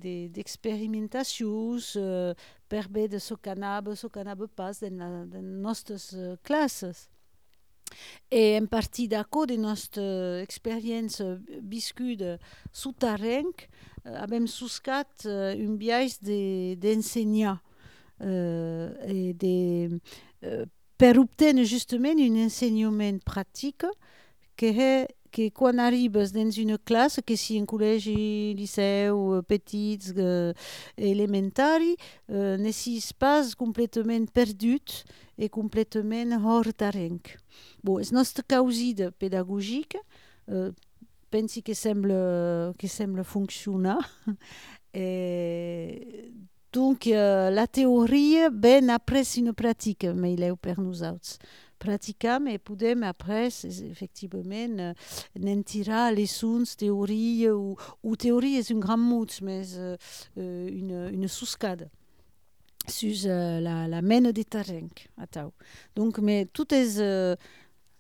so 3.19 3.37
canab, 3.37 3.95
so 3.95 4.09
canab 4.09 4.47
pas 4.49 4.81
de, 4.81 4.89
la, 4.89 5.25
de 5.25 5.41
nostres 5.41 6.15
euh, 6.15 6.37
classes. 6.43 7.09
Et 8.31 8.59
en 8.61 8.67
partie 8.67 9.09
d'accord 9.09 9.47
de 9.47 9.57
notre 9.57 10.41
expérience 10.43 11.23
biscude 11.63 12.39
souterraine, 12.73 13.47
euh, 14.07 14.15
avem 14.17 14.47
suscat 14.47 15.07
euh, 15.27 15.55
un 15.55 15.75
biais 15.77 16.09
de- 16.23 16.75
d'enseignant 16.75 17.59
euh, 18.23 18.93
et 19.07 19.35
de, 19.35 20.01
euh, 20.45 20.67
per 20.99 21.19
obtenir 21.19 21.65
justement 21.65 22.11
un 22.11 22.47
enseignement 22.47 23.19
pratique 23.25 23.85
que, 24.57 24.67
he- 24.67 25.09
que 25.31 25.51
quan 25.51 25.79
arribes 25.79 26.19
dans 26.33 26.51
une 26.51 26.79
classe, 26.79 27.21
que 27.27 27.37
si 27.37 27.59
un 27.59 27.67
liceu, 28.55 29.13
euh, 29.13 29.43
petits, 29.43 29.99
euh, 30.17 30.53
elementari, 30.97 31.97
euh, 32.31 32.57
ne 32.57 32.71
sis 32.73 33.13
pas 33.13 33.43
complètement 33.57 34.27
perdu 34.27 34.79
et 35.39 35.49
complètement 35.49 36.45
hors 36.45 36.73
terrenc. 36.75 37.37
Bon, 37.85 37.99
es 37.99 38.13
nostre 38.13 38.43
causide 38.47 39.11
pedagogique, 39.19 39.97
euh, 40.51 40.73
pensi 41.31 41.63
que 41.63 41.75
sembla, 41.75 42.73
que 42.79 42.89
sembla 42.89 43.25
funcionar. 43.25 43.99
Et 44.95 46.33
donc, 46.73 47.07
euh, 47.07 47.51
la 47.51 47.67
théorie, 47.67 48.37
ben 48.51 48.91
après, 48.91 49.25
c'est 49.25 49.41
une 49.41 49.53
pratique, 49.53 50.05
mais 50.05 50.33
il 50.35 50.43
est 50.43 50.57
per 50.57 50.75
nous 50.79 51.03
autres. 51.03 51.39
Praticam 51.79 52.49
et 52.49 52.59
podem 52.59 53.03
après, 53.03 53.49
effectivement, 53.65 54.95
n'en 55.39 55.63
tirar 55.63 56.13
les 56.13 56.27
sons, 56.27 56.65
théorie, 56.77 57.49
ou, 57.51 57.77
ou 58.03 58.17
théorie 58.17 58.57
est 58.57 58.71
un 58.71 58.79
grand 58.79 58.99
mot, 58.99 59.27
mais 59.43 59.63
euh, 59.77 59.97
euh, 60.39 60.69
une, 60.69 61.11
une 61.13 61.29
souscade 61.29 61.89
sur 62.89 63.15
euh, 63.27 63.61
la, 63.61 63.87
la 63.87 64.03
mène 64.03 64.33
des 64.33 64.45
terrains. 64.45 64.89
Attends. 65.17 65.53
Donc, 65.95 66.19
mais 66.19 66.47
tout 66.47 66.73
est 66.75 66.99
euh, 66.99 67.37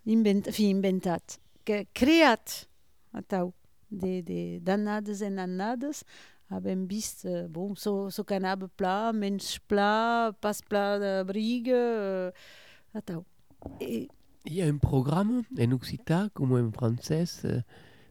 invent, 0.06 0.42
inventat, 0.60 1.38
que, 1.64 1.84
creat, 1.94 2.68
attends, 3.14 3.52
de, 3.90 4.20
de, 4.22 4.58
d'annades 4.58 5.22
en 5.22 5.38
annades, 5.38 6.02
avem 6.50 6.86
vist, 6.86 7.26
euh, 7.26 7.46
bon, 7.46 7.74
so, 7.76 8.10
so 8.10 8.24
canab 8.24 8.66
pla, 8.76 9.12
menys 9.12 9.58
pla, 9.68 10.32
pas 10.40 10.60
pla 10.68 10.98
de 10.98 11.22
brigue, 11.22 11.70
euh, 11.70 12.30
Attends. 12.94 13.24
Et 13.80 14.08
Il 14.46 14.54
y 14.54 14.62
a 14.62 14.66
un 14.66 14.78
programme 14.78 15.42
en 15.58 15.72
occitan 15.72 16.28
comme 16.32 16.52
en 16.52 16.70
français 16.72 17.24
euh, 17.44 17.60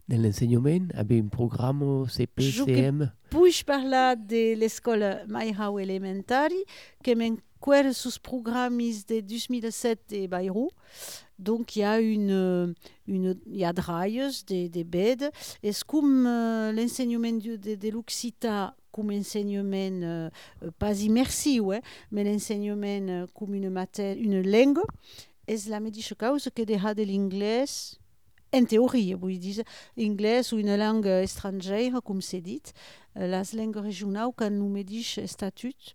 dans 0.08 0.22
l'enseignement, 0.22 0.88
avec 0.94 1.24
un 1.24 1.28
programme 1.28 2.06
CP, 2.08 2.42
CM. 2.50 3.12
Puix 3.30 3.62
parlar 3.64 4.16
de 4.16 4.54
l'escola 4.54 5.26
Mairau 5.26 5.78
Elementari, 5.78 6.64
que 7.02 7.14
m'enquer 7.14 7.92
sus 7.92 8.18
programmes 8.18 8.78
de 8.78 9.20
2007 9.20 10.00
de 10.10 10.26
Bayrou. 10.26 10.70
Donc, 11.38 11.76
il 11.76 11.80
y 11.80 11.84
a 11.84 12.00
une, 12.00 12.74
une 13.06 13.38
il 13.46 13.56
y 13.56 13.64
a 13.64 13.72
drailles, 13.72 14.28
des, 14.46 14.68
des 14.68 14.84
bêtes. 14.84 15.30
Et 15.62 15.72
comme 15.86 16.26
euh, 16.26 16.72
l'enseignement 16.72 17.32
de, 17.32 17.56
de, 17.56 17.74
de 17.74 17.88
l'Occità 17.90 18.74
comme 18.90 19.10
enseignement, 19.12 20.02
euh, 20.02 20.30
pas 20.78 21.00
immersif, 21.00 21.60
ouais, 21.62 21.82
mais 22.10 22.24
l'enseignement 22.24 23.06
euh, 23.08 23.26
comme 23.34 23.54
une 23.54 23.70
matière, 23.70 24.16
une 24.16 24.42
langue, 24.42 24.80
és 25.48 25.66
la 25.72 25.80
mateixa 25.80 26.14
causa 26.14 26.52
que 26.52 26.66
dejar 26.68 26.94
de 26.94 27.06
l'anglès, 27.08 27.96
en 28.52 28.64
teoria, 28.68 29.16
vull 29.20 29.36
dir, 29.40 29.64
anglès 30.00 30.52
ou 30.52 30.60
une 30.60 30.76
langue 30.80 31.18
estrangera, 31.24 32.00
com 32.04 32.20
s'ha 32.24 32.40
dit, 32.44 32.72
eh, 33.16 33.26
les 33.28 33.52
langues 33.56 33.82
regionals 33.84 34.32
que 34.36 34.48
no 34.52 34.68
mateix 34.72 35.18
estatut 35.24 35.94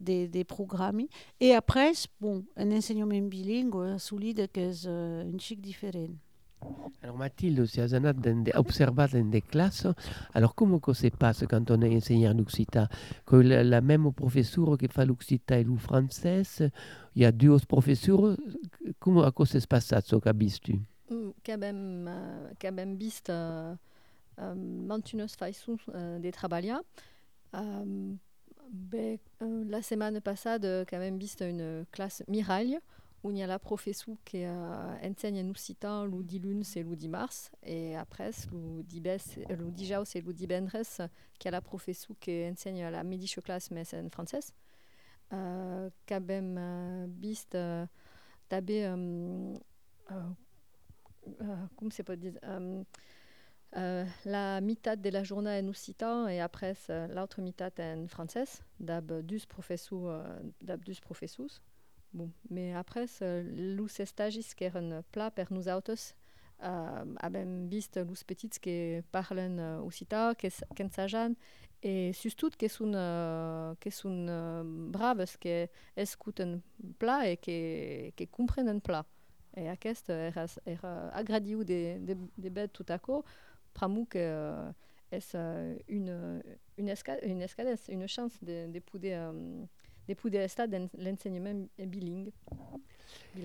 de, 0.00 0.26
de 0.26 0.42
programmi. 0.44 1.08
Et 1.40 1.54
après, 1.54 1.92
bon, 2.20 2.44
un 2.56 2.72
enseignement 2.72 3.28
bilingue 3.28 3.98
solide 3.98 4.48
que 4.52 4.68
uh, 4.86 5.24
un 5.24 5.36
xic 5.38 5.60
diferent. 5.60 6.16
Alors 7.02 7.16
Mathilde, 7.18 7.66
si 7.66 7.78
dans 7.78 8.42
des, 8.42 8.52
observat 8.54 9.08
dans 9.08 9.30
des 9.30 9.42
classes, 9.42 9.86
alors 10.34 10.54
comment 10.54 10.80
que 10.80 10.92
se 10.94 11.08
passe 11.08 11.44
quand 11.48 11.70
on 11.70 11.80
est 11.82 11.94
enseignant 11.94 12.34
l'occitan 12.34 12.86
Que 13.26 13.36
la, 13.36 13.80
même 13.80 14.12
professeur 14.12 14.76
qui 14.78 14.88
fait 14.88 15.06
l'occitan 15.06 15.56
et 15.56 15.64
le 15.64 15.76
français, 15.76 16.42
y 17.22 17.24
a 17.24 17.32
deux 17.32 17.58
professeurs, 17.66 18.36
à 19.22 19.32
passe 19.66 19.86
ça, 19.86 20.00
ce 20.00 20.16
que 20.16 20.58
tu 20.60 20.80
Mm, 21.08 21.30
Qu'abem 21.42 22.08
qu'abem 22.58 22.96
vist 22.96 23.28
uh, 23.28 23.76
um, 24.38 24.86
mantunos 24.86 25.36
faisons 25.36 25.78
uh, 25.88 26.20
de 26.20 26.30
trabalhar. 26.30 26.82
Um, 27.52 28.18
uh, 29.40 29.64
la 29.68 29.82
qu'abem 30.84 31.16
vist 31.16 31.42
une 31.42 31.86
classe 31.92 32.24
Mirail, 32.26 32.80
où 33.22 33.30
il 33.30 33.38
y 33.38 33.42
a 33.42 33.46
la 33.46 33.60
professeure 33.60 34.16
qui 34.24 34.38
uh, 34.38 34.48
enseigne 35.02 35.46
en 35.46 35.50
occitan 35.50 36.06
le 36.06 36.24
diluns 36.24 36.62
et 36.74 36.82
le 36.82 36.96
dimarts, 36.96 37.52
et 37.62 37.96
après, 37.96 38.32
le 38.52 38.82
dibes, 38.82 39.06
le 39.48 40.32
dibendres, 40.32 40.82
qui 41.38 41.48
la 41.52 41.60
professeure 41.60 42.16
qui 42.18 42.44
enseigne 42.50 42.88
la 42.90 43.04
midi 43.04 43.32
classe, 43.44 43.70
mais 43.70 43.84
c'est 43.84 44.00
en 44.00 44.10
français. 44.10 44.40
Vist 47.20 47.54
uh, 47.54 47.86
tabe 48.48 48.70
um, 48.70 49.54
uh, 50.10 50.14
euh, 51.40 51.56
comment 51.76 51.90
c'est 51.90 52.04
pas 52.04 52.16
dire 52.16 52.34
euh, 52.44 52.82
euh, 53.76 54.04
la 54.24 54.60
mitad 54.60 55.00
de 55.00 55.10
la 55.10 55.24
journée 55.24 55.60
en 55.62 55.68
occitan 55.68 56.28
et 56.28 56.40
après 56.40 56.74
l'autre 56.88 57.40
mitad 57.40 57.72
en 57.80 58.06
français 58.06 58.44
d'ab 58.78 59.12
deux 59.22 59.40
professeurs 59.48 60.06
euh, 60.06 60.38
d'ab 60.62 60.84
deux 60.84 60.94
professeurs 61.02 61.62
bon 62.14 62.30
mais 62.48 62.74
après 62.74 63.06
c'est 63.06 63.42
los 63.42 63.88
stagis 63.88 64.54
qui 64.56 64.64
eren 64.64 65.02
plat 65.10 65.30
per 65.30 65.46
nous 65.50 65.68
autos 65.68 66.14
euh, 66.62 67.14
abem 67.18 67.68
vist 67.68 67.96
los 67.96 68.24
petits 68.24 68.60
qui 68.60 69.02
parlen 69.12 69.58
uh, 69.58 69.84
occitan 69.84 70.34
qui 70.34 70.50
s'ensajan 70.50 71.34
et 71.82 72.12
surtout 72.12 72.50
qui 72.50 72.68
sont 72.68 72.94
uh, 72.94 73.76
qui 73.80 73.90
sont 73.90 74.26
uh, 74.28 74.62
braves 74.90 75.36
qui 75.38 75.68
escouten 75.96 76.60
plat 76.98 77.28
et 77.28 77.36
qui 77.36 78.12
qui 78.16 78.26
comprennent 78.28 78.80
plat 78.80 79.04
et 79.56 79.68
aquest 79.68 80.10
era, 80.10 80.46
era 80.66 81.08
agradiu 81.14 81.64
de, 81.64 81.98
de, 81.98 82.16
de 82.36 82.48
bed 82.48 82.72
tout 82.72 82.86
à 82.88 82.98
coup 82.98 83.22
pramu 83.72 84.06
que 84.06 84.18
uh, 84.18 84.72
és 85.10 85.34
uh, 85.34 85.78
une, 85.88 86.42
une, 86.78 86.88
esca, 86.88 87.18
une 87.24 87.42
escalade, 87.42 87.78
une 87.88 88.08
chance 88.08 88.42
de, 88.42 88.66
de 88.66 89.14
um, 89.14 89.68
de 90.08 90.38
estar 90.38 90.68
dans 90.68 90.88
l'enseignement 90.98 91.68
bilingue. 91.78 92.32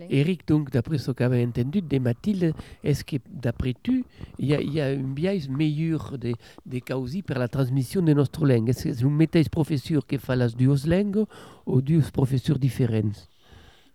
Eric, 0.09 0.47
donc, 0.47 0.71
d'après 0.71 0.97
ce 0.97 1.11
qu'avait 1.11 1.45
entendu 1.45 1.81
de 1.81 1.99
Mathilde, 1.99 2.53
est-ce 2.83 3.03
que, 3.03 3.17
d'après 3.29 3.75
tu, 3.81 4.05
il 4.39 4.47
y, 4.47 4.55
a, 4.55 4.61
il 4.61 4.73
y 4.73 4.79
a 4.81 4.87
un 4.87 4.97
biais 4.97 5.47
meilleur 5.49 6.17
des 6.17 6.35
de 6.65 6.79
causes 6.79 7.21
pour 7.25 7.37
la 7.37 7.47
transmission 7.47 8.01
de 8.01 8.13
notre 8.13 8.45
langue? 8.45 8.69
Est-ce 8.69 8.83
que 8.85 8.93
c'est 8.93 9.03
un 9.03 9.09
mateix 9.09 9.49
professeur 9.49 10.05
qui 10.07 10.17
fait 10.17 10.35
les 10.35 10.47
deux 10.49 10.75
langues 10.87 11.25
ou 11.65 11.81
deux 11.81 12.01
professeurs 12.13 12.57
différents? 12.57 13.11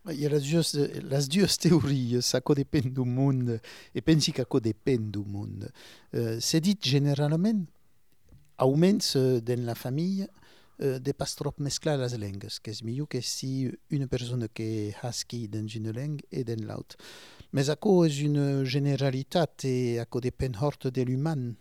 Hi 0.09 0.24
ha 0.24 0.29
les 0.29 0.40
dues, 0.40 0.76
les 1.11 1.26
dues 1.26 1.59
teories, 1.59 2.18
ça 2.22 2.40
codépèn 2.40 2.92
du 2.92 3.00
monde, 3.00 3.61
e 3.92 4.00
pensi 4.00 4.33
que 4.33 4.42
codépèn 4.42 5.11
du 5.11 5.18
monde. 5.18 5.68
Uh, 6.14 6.38
C'est 6.38 6.61
dit 6.61 6.79
généralement, 6.81 7.66
almenys 8.57 9.16
uh, 9.16 9.40
dans 9.40 9.66
la 9.66 9.74
famille, 9.74 10.29
uh, 10.78 10.98
de 11.00 11.12
pas 11.12 11.34
trop 11.34 11.54
mesclar 11.58 11.96
les 11.98 12.16
langues, 12.18 12.58
que 12.60 12.70
és 12.70 12.82
que 13.08 13.20
si 13.22 13.70
una 13.90 14.06
persona 14.06 14.48
que 14.48 14.94
husky 15.02 15.48
dans 15.48 15.66
une 15.66 15.90
langue 15.92 16.22
et 16.30 16.44
dans 16.44 16.64
l'autre. 16.66 16.96
Mais 17.52 17.68
això 17.68 18.04
és 18.04 18.22
una 18.22 18.64
generalitat 18.64 19.64
e 19.64 19.98
això 19.98 20.20
depèn 20.20 20.54
fort 20.54 20.88
de 20.88 21.04
l'humain 21.04 21.54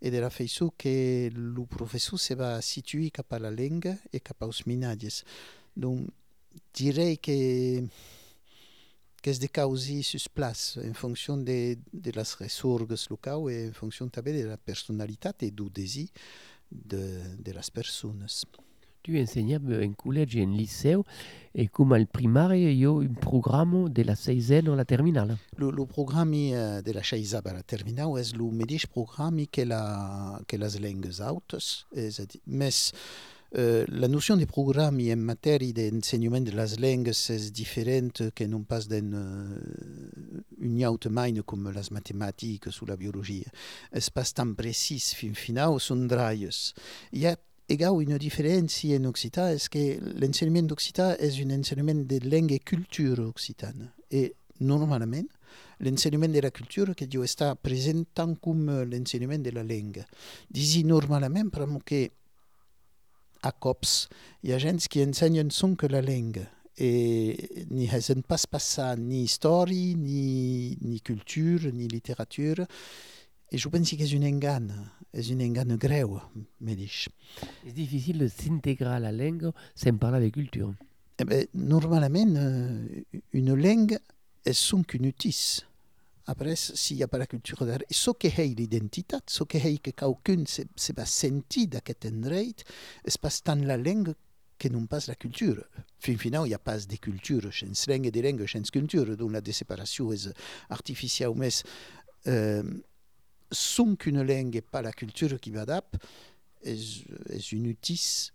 et 0.00 0.10
de 0.10 0.18
la 0.18 0.30
façon 0.30 0.72
que 0.76 1.30
le 1.34 1.66
professeur 1.66 2.18
se 2.18 2.34
va 2.34 2.60
situer 2.62 3.10
cap 3.10 3.32
la 3.38 3.50
langue 3.50 3.96
et 4.12 4.20
cap 4.20 4.42
als 4.42 4.66
minatges. 4.66 5.24
Donc, 5.76 6.08
direi 6.74 7.16
que 7.18 7.84
que 9.20 9.30
és 9.30 9.38
de 9.38 9.48
causi 9.52 10.02
sus 10.02 10.28
place 10.28 10.80
en 10.80 10.94
fonction 10.94 11.36
de, 11.36 11.76
de 11.92 12.12
les 12.16 12.34
ressorgues 12.40 13.08
locals 13.10 13.50
et 13.50 13.68
en 13.68 13.72
fonction 13.72 14.06
de 14.06 14.44
la 14.48 14.56
personalitat 14.56 15.42
et 15.42 15.50
du 15.50 15.68
desir 15.68 16.08
de, 16.70 17.20
de 17.38 17.52
les 17.52 17.70
persones. 17.72 18.26
Tu 19.02 19.18
enseignaves 19.18 19.80
en 19.82 19.92
collège 19.94 20.36
et 20.36 20.44
en 20.44 20.50
lycée, 20.50 20.96
et 21.54 21.68
comme 21.68 21.94
al 21.94 22.06
primaire, 22.06 22.54
il 22.54 22.76
y 22.76 22.84
a 22.84 22.90
un 22.90 23.14
programme 23.14 23.88
de 23.88 24.02
la 24.02 24.14
seizième 24.14 24.68
à 24.68 24.76
la 24.76 24.84
terminale. 24.84 25.38
Le, 25.56 25.70
le 25.70 25.86
programme 25.86 26.34
eh, 26.34 26.82
de 26.82 26.92
la 26.92 27.00
Xeisa 27.00 27.40
per 27.40 27.56
a 27.56 27.62
terminar 27.62 28.10
és 28.20 28.34
el 28.36 28.44
mateix 28.52 28.84
programme 28.86 29.46
que, 29.48 29.64
la, 29.64 30.42
que 30.46 30.58
les 30.60 30.76
langues 30.84 31.22
altes, 31.24 31.86
és 31.96 32.20
a 33.52 33.58
eh, 33.58 33.84
la 33.88 34.06
noció 34.06 34.36
de 34.36 34.46
programme 34.46 35.10
en 35.10 35.24
matèria 35.26 35.74
d'ensenyament 35.74 36.46
de 36.46 36.54
les 36.54 36.76
langues 36.78 37.22
és 37.34 37.50
diferent 37.50 38.12
que 38.34 38.46
non 38.46 38.62
pas 38.62 38.86
d'un 38.86 39.10
uh, 39.18 40.42
un 40.62 40.82
autre 40.86 41.10
maine 41.10 41.42
com 41.42 41.66
les 41.74 41.90
matemàtiques 41.90 42.78
o 42.82 42.86
la 42.86 42.96
biologia. 42.96 43.50
És 43.90 44.10
pas 44.14 44.30
tan 44.32 44.54
precís 44.54 45.14
fin 45.18 45.34
final, 45.34 45.80
són 45.82 46.06
draies. 46.06 46.70
Hi 47.12 47.26
ha 47.26 47.36
Egal, 47.70 47.94
una 47.94 48.16
diferència 48.18 48.96
en 48.98 49.04
occità 49.06 49.44
és 49.54 49.68
que 49.70 50.00
l'ensenyament 50.18 50.66
d'occità 50.66 51.12
és 51.22 51.36
un 51.38 51.52
ensenyament 51.54 52.00
de 52.10 52.18
langue 52.24 52.56
i 52.58 52.64
cultura 52.66 53.28
occitana. 53.28 53.92
I 54.10 54.24
normalment 54.66 55.28
l'ensenyament 55.78 56.34
de 56.34 56.42
la 56.42 56.50
cultura 56.50 56.96
que 56.98 57.06
deu 57.06 57.22
estar 57.22 57.52
present 57.62 58.08
tant 58.12 58.34
com 58.42 58.66
l'ensenyament 58.90 59.46
de 59.46 59.54
la 59.54 59.62
langue. 59.62 60.02
Disi 60.50 60.82
normalment 60.82 61.52
perquè 61.54 62.08
a 63.42 63.52
cops 63.52 64.08
hi 64.42 64.52
ha 64.52 64.58
gens 64.58 64.88
que 64.88 65.02
ensenyen 65.02 65.50
son 65.50 65.76
que 65.76 65.88
la 65.88 66.02
langue 66.02 66.46
e 66.80 67.66
ni 67.70 67.88
hesen 67.90 68.22
pas 68.22 68.46
passar 68.46 68.96
ni 68.98 69.24
història, 69.26 69.96
ni, 69.96 70.76
ni 70.80 71.00
cultura, 71.00 71.72
ni 71.72 71.88
literatura 71.88 72.66
et 73.52 73.58
je 73.58 73.68
pense 73.68 73.96
que 73.96 74.04
és 74.04 74.14
un 74.14 74.22
engany, 74.22 74.70
és 75.12 75.30
un 75.32 75.40
engany 75.42 75.76
greu, 75.76 76.20
me 76.60 76.74
dis. 76.76 77.08
C'est 77.64 77.72
difficile 77.72 78.18
de 78.18 78.28
s'intégrer 78.28 78.94
à 78.94 79.00
la 79.00 79.10
langue 79.10 79.50
sans 79.74 79.96
parler 79.96 80.26
de 80.26 80.32
culture. 80.32 80.72
Eh 81.18 81.24
ben, 81.24 81.46
normalment, 81.54 82.36
euh, 82.36 83.02
une 83.32 83.54
langue 83.54 83.98
és 84.44 84.54
son 84.54 84.84
qu'une 84.84 85.06
utis. 85.06 85.64
Après, 86.30 86.54
s'il 86.54 86.96
n'y 86.96 87.02
a 87.02 87.08
pas 87.08 87.18
la 87.18 87.26
culture 87.26 87.66
derrière, 87.66 87.88
ce 87.90 88.12
que 88.12 88.28
est 88.28 88.54
l'identité, 88.56 89.16
ce 89.26 89.42
que 89.42 89.58
est 89.58 89.78
que 89.78 89.90
quelqu'un 89.90 90.44
se, 90.46 90.92
va 90.92 91.04
sentir 91.04 91.66
d'aquest 91.66 92.06
endroit, 92.06 92.62
és 93.04 93.18
pas 93.20 93.40
tant 93.42 93.56
la 93.56 93.76
langue 93.76 94.14
que 94.56 94.68
non 94.68 94.86
pas 94.86 95.00
la 95.08 95.16
culture. 95.16 95.64
Fin 95.98 96.16
final, 96.16 96.42
il 96.44 96.50
n'y 96.50 96.54
a 96.54 96.60
pas 96.60 96.78
de 96.78 96.96
culture, 96.98 97.52
sense 97.52 97.88
langue 97.88 98.06
et 98.06 98.12
de 98.12 98.20
langue, 98.20 98.46
sense 98.46 98.70
culture, 98.70 99.16
donc 99.16 99.32
la 99.32 99.52
séparation 99.52 100.12
és 100.12 100.28
artificielle, 100.68 101.32
mais 101.34 101.64
euh, 102.28 102.62
son 103.50 103.96
qu'une 103.96 104.22
langue 104.22 104.54
et 104.54 104.60
pas 104.60 104.82
la 104.82 104.92
culture 104.92 105.40
qui 105.40 105.50
va 105.50 105.66
d'ap, 105.66 105.96
és, 106.62 107.06
és 107.28 107.50
une 107.50 107.66
utis, 107.66 108.30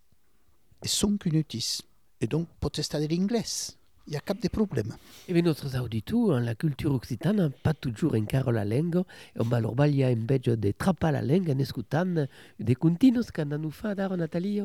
et 0.83 0.89
son 0.89 1.15
qu'une 1.17 1.37
utis. 1.37 1.79
Et 2.19 2.27
donc, 2.27 2.49
estar 2.77 2.99
de 2.99 3.07
l'anglès. 3.07 3.77
Il 4.07 4.11
n'y 4.11 4.17
a 4.17 4.19
cap 4.19 4.39
de 4.39 4.47
problème. 4.49 4.95
Et 5.27 5.33
bien, 5.33 5.41
notre 5.41 5.79
auditeurs, 5.81 6.39
la 6.39 6.53
culture 6.53 6.93
occitane, 6.93 7.51
pas 7.63 7.73
toujours 7.73 8.13
encara 8.13 8.51
la 8.51 8.63
langue, 8.63 9.03
et 9.35 9.39
on 9.39 9.45
va 9.45 9.59
leur 9.59 9.73
balia 9.73 10.09
en 10.09 10.25
vez 10.27 10.37
de 10.37 10.71
trapper 10.71 11.11
la 11.11 11.23
langue 11.23 11.49
en 11.49 11.57
écoutant 11.57 12.27
des 12.59 12.75
continuos 12.75 13.31
qu'on 13.33 13.45
nous 13.45 13.71
fait 13.71 13.95
d'art, 13.95 14.15
Nathalie. 14.15 14.61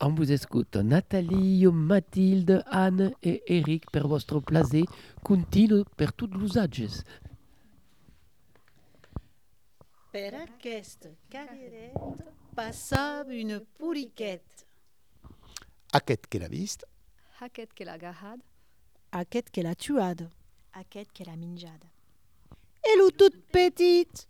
On 0.00 0.14
vous 0.14 0.32
écoute. 0.32 0.74
Nathalie, 0.74 1.64
Mathilde, 1.66 2.64
Anne 2.66 3.12
et 3.22 3.40
Eric, 3.46 3.88
per 3.92 4.08
vostre 4.08 4.40
plaisir, 4.40 4.84
continue 5.22 5.84
per 5.96 6.12
tous 6.12 6.30
les 6.34 6.58
âges. 6.58 7.04
Per 10.12 10.34
aquest 10.36 11.06
carreret 11.32 11.94
passava 12.52 13.32
una 13.32 13.62
puriquet. 13.78 14.42
Aquest 15.96 16.26
que 16.28 16.40
l'ha 16.42 16.50
vist, 16.52 16.84
Haket 17.42 17.72
que 17.74 17.84
la 17.84 17.98
gahad. 17.98 18.38
Aquest 19.10 19.48
que 19.50 19.64
l'ha 19.66 19.74
tuat. 19.74 20.20
Aquest 20.78 21.10
que 21.10 21.24
la 21.26 21.34
menjada. 21.34 21.88
Et 22.84 22.94
lo 22.96 23.10
tout 23.10 23.34
petit. 23.50 24.28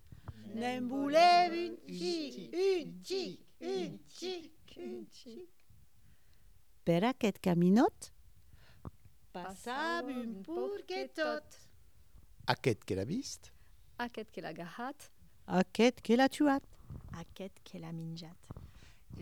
N'en 0.54 0.88
voulait 0.88 1.50
une 1.52 1.76
xic, 1.88 2.54
une 2.54 3.04
xic, 3.04 3.40
une 3.60 3.98
xic, 4.08 4.76
une 4.78 5.04
xic. 5.12 5.50
Per 6.84 7.04
aquest 7.04 7.38
caminot 7.44 8.08
passava 9.32 10.08
un 10.08 10.42
purquetot. 10.48 11.60
aquest 12.46 12.84
que 12.84 12.96
l'ha 12.96 13.04
vist, 13.04 13.52
Haket 13.98 14.30
que 14.32 14.40
la 14.40 14.54
gahad. 14.54 14.96
Aquest 15.46 16.00
que 16.00 16.16
l'ha 16.16 16.28
tuat. 16.28 16.64
Aquest 17.12 17.60
que 17.62 17.78
la 17.78 17.92
menjat. 17.92 18.61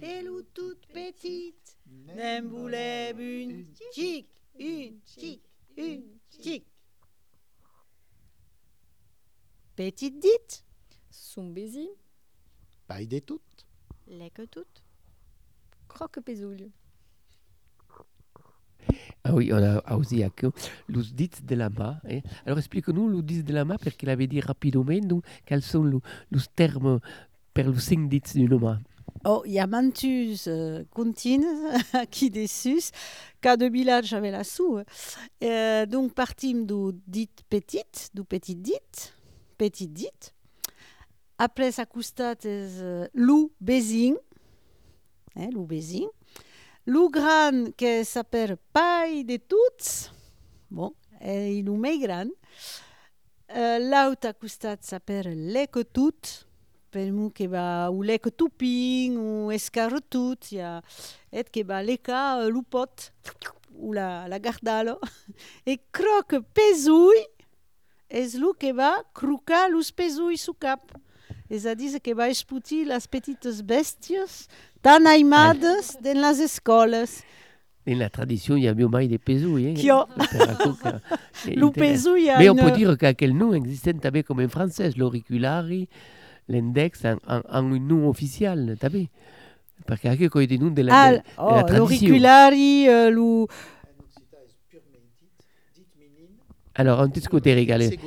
Et 0.03 0.23
lo 0.23 0.43
tout 0.43 0.77
petit. 0.93 1.55
N'en 1.87 2.49
voulait 2.49 3.13
une 3.13 3.67
xic, 3.93 4.29
une 4.59 5.01
xic, 5.05 5.43
une 5.77 6.03
xic. 6.31 6.65
Petit 9.77 10.11
dit. 10.11 10.63
Sumbezi. 11.11 11.89
pas 12.87 13.05
de 13.05 13.19
tout. 13.19 13.41
Leke 14.09 14.49
tout. 14.51 14.65
Croque 15.89 16.21
pézoul. 16.21 16.71
Ah 19.23 19.35
oui, 19.35 19.53
on 19.53 19.63
a 19.63 19.97
aussi 19.97 20.25
que 20.35 20.47
les 20.89 21.03
dits 21.13 21.31
de 21.43 21.55
la 21.55 21.69
main. 21.69 22.01
hein. 22.09 22.21
Alors 22.47 22.59
explique-nous 22.59 23.11
les 23.11 23.23
dits 23.23 23.43
de 23.43 23.53
la 23.53 23.65
main 23.65 23.77
parce 23.77 23.97
qu'il 23.97 24.09
avait 24.09 24.27
dit 24.27 24.41
rapidement 24.41 24.99
donc, 25.01 25.25
quels 25.45 25.63
sont 25.63 25.85
les, 25.85 25.99
termes 26.57 27.01
per 27.53 27.65
les 27.65 27.79
cinq 27.79 28.09
dits 28.09 28.23
d'une 28.35 28.59
main? 28.59 28.81
Oh, 29.25 29.43
il 29.45 29.53
y 29.53 29.59
a 29.59 29.67
mantus 29.67 30.47
euh, 30.47 30.85
contines 30.95 31.45
qui 32.11 32.31
dessus, 32.31 32.91
cas 33.41 33.57
de 33.57 33.67
village 33.67 34.13
avec 34.15 34.33
la 34.33 34.45
sou. 34.45 34.81
Euh, 35.43 35.87
donc 35.87 36.15
partim 36.15 36.65
du 36.65 36.99
dit 37.07 37.31
petit, 37.49 37.85
du 38.15 38.25
petit 38.25 38.55
dit, 38.55 38.73
petit 39.59 39.89
dit. 39.89 40.09
Après 41.39 41.73
sa 41.73 41.87
costat 41.87 42.37
euh, 42.45 43.09
l'ou 43.15 43.53
bézing, 43.61 44.17
eh, 45.37 45.51
l'ou 45.51 45.65
bézing. 45.65 46.09
L'ou 46.87 47.11
gran 47.11 47.73
que 47.77 48.05
s'appelle 48.05 48.57
paille 48.73 49.25
de 49.25 49.37
tots, 49.37 50.11
bon, 50.71 50.95
et 51.21 51.59
il 51.59 51.69
ou 51.69 51.77
més 51.77 51.99
gran. 51.99 52.29
Euh, 53.55 53.79
L'autre 53.79 54.33
costat 54.39 54.79
s'appelle 54.81 55.35
l'eco 55.53 55.83
tout, 55.85 56.21
per 56.21 56.50
mu 56.97 57.31
que 57.31 57.47
va 57.47 57.91
ou 57.91 58.03
lec 58.03 58.29
tuping 58.37 59.17
ou 59.17 59.53
escarretut, 59.53 60.51
ja, 60.53 60.81
et 61.33 61.49
que 61.51 61.63
va 61.63 61.83
leca 61.83 62.41
uh, 62.41 62.49
lupot 62.51 63.11
ou 63.79 63.93
la, 63.93 64.27
la 64.29 64.39
gardalo. 64.39 64.99
E 65.67 65.79
croc 65.93 66.35
pesui 66.55 67.25
és 68.11 68.35
lo 68.35 68.53
que 68.55 68.73
va 68.73 68.99
crocar 69.15 69.69
los 69.71 69.93
pesui 69.93 70.37
su 70.37 70.55
cap. 70.55 70.83
És 71.51 71.67
a 71.67 71.75
dir, 71.75 71.99
que 71.99 72.15
va 72.15 72.29
esputir 72.31 72.85
les 72.87 73.07
petites 73.11 73.63
bèsties 73.63 74.47
tan 74.83 75.07
aimades 75.07 75.97
en 76.03 76.21
les 76.23 76.41
escoles. 76.41 77.23
Dans 77.87 77.99
la 77.99 78.11
tradition, 78.11 78.57
il 78.57 78.65
y 78.65 78.69
a 78.69 78.75
bien 78.75 78.89
mai 78.89 79.09
de 79.09 79.17
pesui. 79.17 79.69
Hein, 79.69 79.75
a 79.81 81.01
Mais 82.39 82.49
on 82.49 82.55
peut 82.55 82.71
dire 82.71 82.97
qu'aquel 82.99 83.37
nom 83.37 83.55
existe 83.55 83.99
també 84.01 84.23
comme 84.23 84.41
en 84.41 84.49
français, 84.49 84.93
l'auriculari, 84.97 85.89
l'index, 86.51 87.05
en, 87.05 87.17
en, 87.27 87.41
en 87.49 87.73
un 87.73 87.79
nom 87.79 88.09
officiel, 88.09 88.77
també. 88.79 89.09
Parce 89.87 90.01
que 90.01 90.27
quand 90.29 90.41
il 90.41 90.43
y 90.43 90.45
a 90.45 90.47
des 90.47 90.59
noms 90.59 90.71
de 90.71 90.83
la, 90.83 90.93
Ah, 90.95 91.11
de, 91.13 91.17
de 91.17 91.23
la 91.23 91.23
oh, 91.39 91.49
tradition. 91.67 91.77
l'auriculari, 91.79 92.89
euh, 92.89 93.11
lo... 93.11 93.49
Alors, 96.75 97.01
on 97.01 97.09
t'écoute, 97.11 97.47
Eric, 97.47 97.71
allez. 97.71 97.99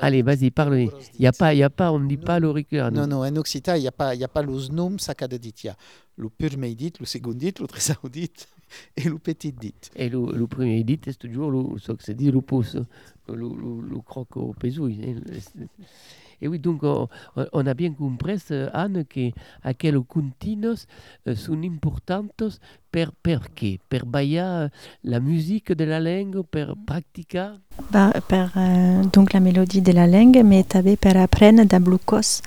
Allez, 0.00 0.22
vas-y, 0.22 0.50
parle. 0.50 0.78
Il 0.78 0.90
n'y 1.18 1.26
a 1.26 1.32
pas, 1.32 1.54
il 1.54 1.58
y 1.58 1.62
a 1.62 1.70
pas, 1.70 1.90
on 1.90 1.98
ne 1.98 2.06
dit 2.06 2.18
pas 2.18 2.38
l'auriculaire. 2.38 2.92
Non, 2.92 3.06
non, 3.06 3.24
en 3.24 3.36
occitan, 3.36 3.74
il 3.74 3.80
n'y 3.80 3.88
a 3.88 3.92
pas, 3.92 4.14
il 4.14 4.20
y 4.20 4.24
a 4.24 4.28
pas 4.28 4.42
los 4.42 4.68
noms 4.70 4.98
ça 4.98 5.14
cada 5.14 5.38
dit. 5.38 5.54
Il 5.64 5.66
y 5.66 5.70
a 5.70 5.76
le 6.16 6.28
pur 6.28 6.50
dit, 6.50 6.92
le 7.00 7.06
second 7.06 7.32
dit, 7.32 7.52
le 7.58 7.66
trésor 7.66 7.96
dit 8.10 8.30
et 8.96 9.08
le 9.08 9.18
petit 9.18 9.52
dit. 9.52 9.74
Et 9.96 10.08
le, 10.08 10.26
le 10.36 10.46
premier 10.46 10.84
dit, 10.84 11.00
c'est 11.04 11.18
toujours 11.18 11.50
le, 11.50 11.78
ce 11.78 11.92
que 11.92 12.02
se 12.02 12.12
dit 12.12 12.30
le 12.30 12.42
pouce, 12.42 12.76
le, 13.28 13.34
le, 13.34 13.88
le 13.90 13.98
croque 14.00 14.36
au 14.36 14.52
pesouille. 14.52 15.16
Et 16.42 16.48
oui, 16.48 16.58
donc 16.58 16.82
on, 16.82 17.08
on 17.52 17.66
a 17.68 17.72
bien 17.72 17.92
compris, 17.92 18.42
euh, 18.50 18.68
Anne, 18.74 19.04
que 19.08 19.30
aquellos 19.62 20.02
continuos 20.02 20.86
euh, 21.28 21.36
sont 21.36 21.62
importantes 21.62 22.58
per, 22.90 23.12
perché? 23.22 23.78
Per 23.88 24.04
bailar 24.04 24.70
la 25.04 25.20
musique 25.20 25.72
de 25.72 25.84
la 25.84 26.00
langue, 26.00 26.42
per 26.42 26.74
praticar. 26.84 27.58
Bah, 27.92 28.12
euh, 28.32 29.04
donc 29.12 29.32
la 29.32 29.38
mélodie 29.38 29.82
de 29.82 29.92
la 29.92 30.08
langue, 30.08 30.42
mais 30.44 30.64
també 30.64 30.96
per 30.96 31.16
aprendre 31.16 31.64
da 31.64 31.78
blucos. 31.78 32.42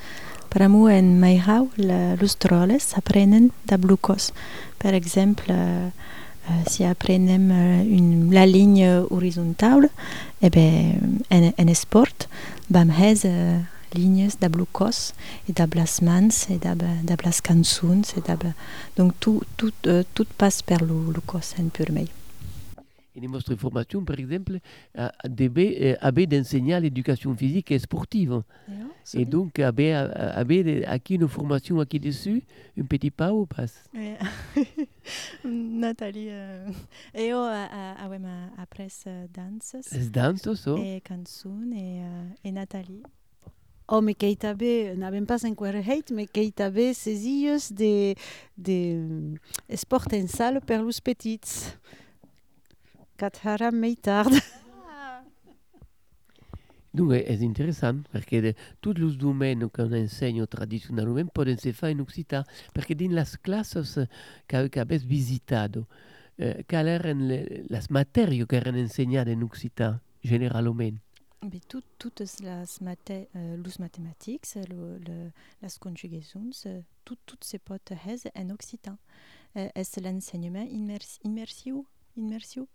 Per 0.50 0.62
amu 0.62 0.90
en 0.90 1.18
Mairau, 1.20 1.70
la, 1.78 2.16
los 2.16 2.36
troles 2.38 2.98
aprenen 2.98 3.50
da 3.66 3.78
blucos. 3.78 4.34
Per 4.78 4.94
exemple, 4.94 5.46
euh, 5.50 5.88
euh, 6.50 6.64
si 6.68 6.84
aprenem 6.84 7.50
euh, 7.52 7.84
une, 7.84 8.34
la 8.34 8.46
ligne 8.46 9.06
horizontale, 9.10 9.90
eh 10.42 10.50
ben, 10.50 11.22
en, 11.32 11.54
en 11.58 11.68
esport, 11.68 12.28
bam 12.70 12.92
hez 12.92 13.26
lignes 13.96 14.38
da 14.40 14.50
blucos, 14.50 15.14
et 15.50 15.54
da 15.54 15.66
blas 15.68 16.02
mans, 16.02 16.48
cançons, 17.44 18.02
et 18.18 18.22
da, 18.28 18.36
donc 18.98 19.14
tout, 19.20 19.42
tout, 19.58 19.74
euh, 19.88 20.04
tout 20.14 20.28
passe 20.38 20.62
per 20.62 20.82
lo, 20.82 21.12
lo 21.12 21.22
cos 21.22 21.56
en. 21.60 21.70
Et 23.16 23.22
les 23.22 23.30
nostres 23.30 23.56
formations, 23.56 24.04
par 24.04 24.20
exemple, 24.20 24.60
euh, 24.98 25.08
devaient 25.24 25.94
euh, 25.94 25.96
avaient 26.02 26.28
d'enseigner 26.28 26.78
l'éducation 26.82 27.34
physique 27.34 27.72
et 27.72 27.80
sportive. 27.80 28.44
Et 29.14 29.24
donc, 29.24 29.60
avait 29.60 30.84
acquis 30.86 31.16
une 31.16 31.28
formation 31.28 31.80
acquis 31.80 32.00
dessus, 32.00 32.44
un 32.78 32.84
petit 32.84 33.12
pas 33.12 33.32
ou 33.32 33.46
pas? 33.46 33.68
É. 33.94 34.18
Nathalie, 35.46 36.30
uh, 36.30 36.74
eu 37.14 37.32
avem 38.04 38.26
après 38.58 38.90
danses 39.34 39.92
Les 39.94 40.10
danses, 40.10 40.60
so. 40.60 40.78
e 40.78 41.00
cançons 41.02 41.72
e, 41.72 42.02
uh, 42.02 42.50
e. 42.50 43.25
Oh, 43.88 44.02
mais 44.02 44.16
qu'il 44.16 44.38
avait, 44.44 44.96
n'avons 44.96 45.26
pas 45.26 45.46
encore 45.46 45.68
hate, 45.68 46.12
mais 46.12 46.26
qu'il 46.26 46.52
avait 46.58 46.94
ces 46.94 47.28
illes 47.28 47.60
de, 47.72 48.16
de 48.58 49.36
euh, 49.70 49.76
sport 49.76 50.08
en 50.12 50.28
salle 50.28 50.60
per 50.62 50.82
los 50.82 51.00
petits. 51.00 51.76
Quatre 53.18 53.72
mai 53.72 53.96
tard. 53.96 54.32
Donc, 56.96 57.12
é 57.12 57.26
é 57.28 57.36
interessant, 57.44 58.06
perquè 58.14 58.40
de, 58.42 58.54
tots 58.80 59.02
els 59.04 59.18
domaines 59.20 59.68
qu'on 59.68 59.92
ensenya 59.98 60.46
tradicionalment 60.48 61.28
poden 61.36 61.60
ser 61.60 61.74
fets 61.76 61.92
en 61.92 62.00
occità, 62.00 62.46
perquè 62.72 62.96
dins 62.96 63.12
les 63.12 63.34
classes 63.44 63.98
que, 64.48 64.62
que 64.72 64.80
habéis 64.80 65.04
visitado, 65.04 65.90
eh, 66.40 66.64
quelles 66.70 66.96
eren 67.02 67.28
le, 67.28 67.66
les 67.68 67.90
matèries 67.92 68.48
que 68.48 68.56
eren 68.56 68.80
ensenyades 68.80 69.36
en 69.36 69.44
occità, 69.44 69.90
generalment? 70.24 71.05
Toutes 71.68 72.20
les 72.20 72.42
lo, 74.68 74.98
le, 74.98 75.32
les 75.62 75.80
conjugacions, 75.80 76.50
uh, 76.66 76.84
tout, 77.04 77.18
tout 77.26 77.38
se 77.44 77.58
pot 77.58 77.92
hez 77.92 78.30
en 78.36 78.50
occitan. 78.50 78.98
Uh, 79.56 79.70
és 79.76 80.00
l'enseignement 80.02 80.68
immers, 80.70 81.20
immersiu, 81.24 81.86
immersiu. 82.18 82.68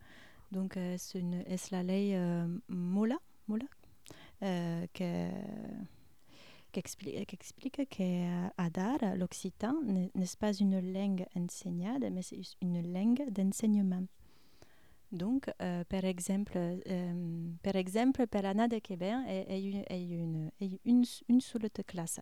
Donc, 0.51 0.77
uh, 0.77 0.97
une, 1.15 1.43
és 1.47 1.71
la 1.71 1.83
lei 1.83 2.15
uh, 2.15 2.47
Mola, 2.69 3.19
Mola 3.49 3.67
uh, 4.43 4.87
que, 4.95 5.31
qui 6.73 6.81
explique, 6.81 7.27
qui 7.27 7.35
explique 7.35 7.89
que 7.89 8.49
à 8.57 8.71
Dar, 8.71 9.17
l'occitan 9.17 9.75
n'est 9.83 10.37
pas 10.39 10.53
une 10.53 10.81
langue 10.93 11.27
enseignée, 11.37 11.99
mais 12.11 12.23
c'est 12.23 12.41
une 12.63 12.93
langue 12.93 13.31
d'enseignement? 13.31 14.07
Donc, 15.13 15.51
euh, 15.61 15.83
par 15.85 16.05
exemple, 16.05 16.53
euh, 16.57 17.49
par 17.63 17.77
exemple, 17.77 18.27
per 18.29 18.43
l'année 18.43 18.69
de 18.69 18.79
Québec, 18.79 19.15
il 19.49 19.71
y 19.71 19.77
a 19.77 19.97
une, 19.97 20.51
une, 20.61 20.79
une, 20.85 21.05
une 21.29 21.41
seule 21.41 21.69
classe. 21.87 22.21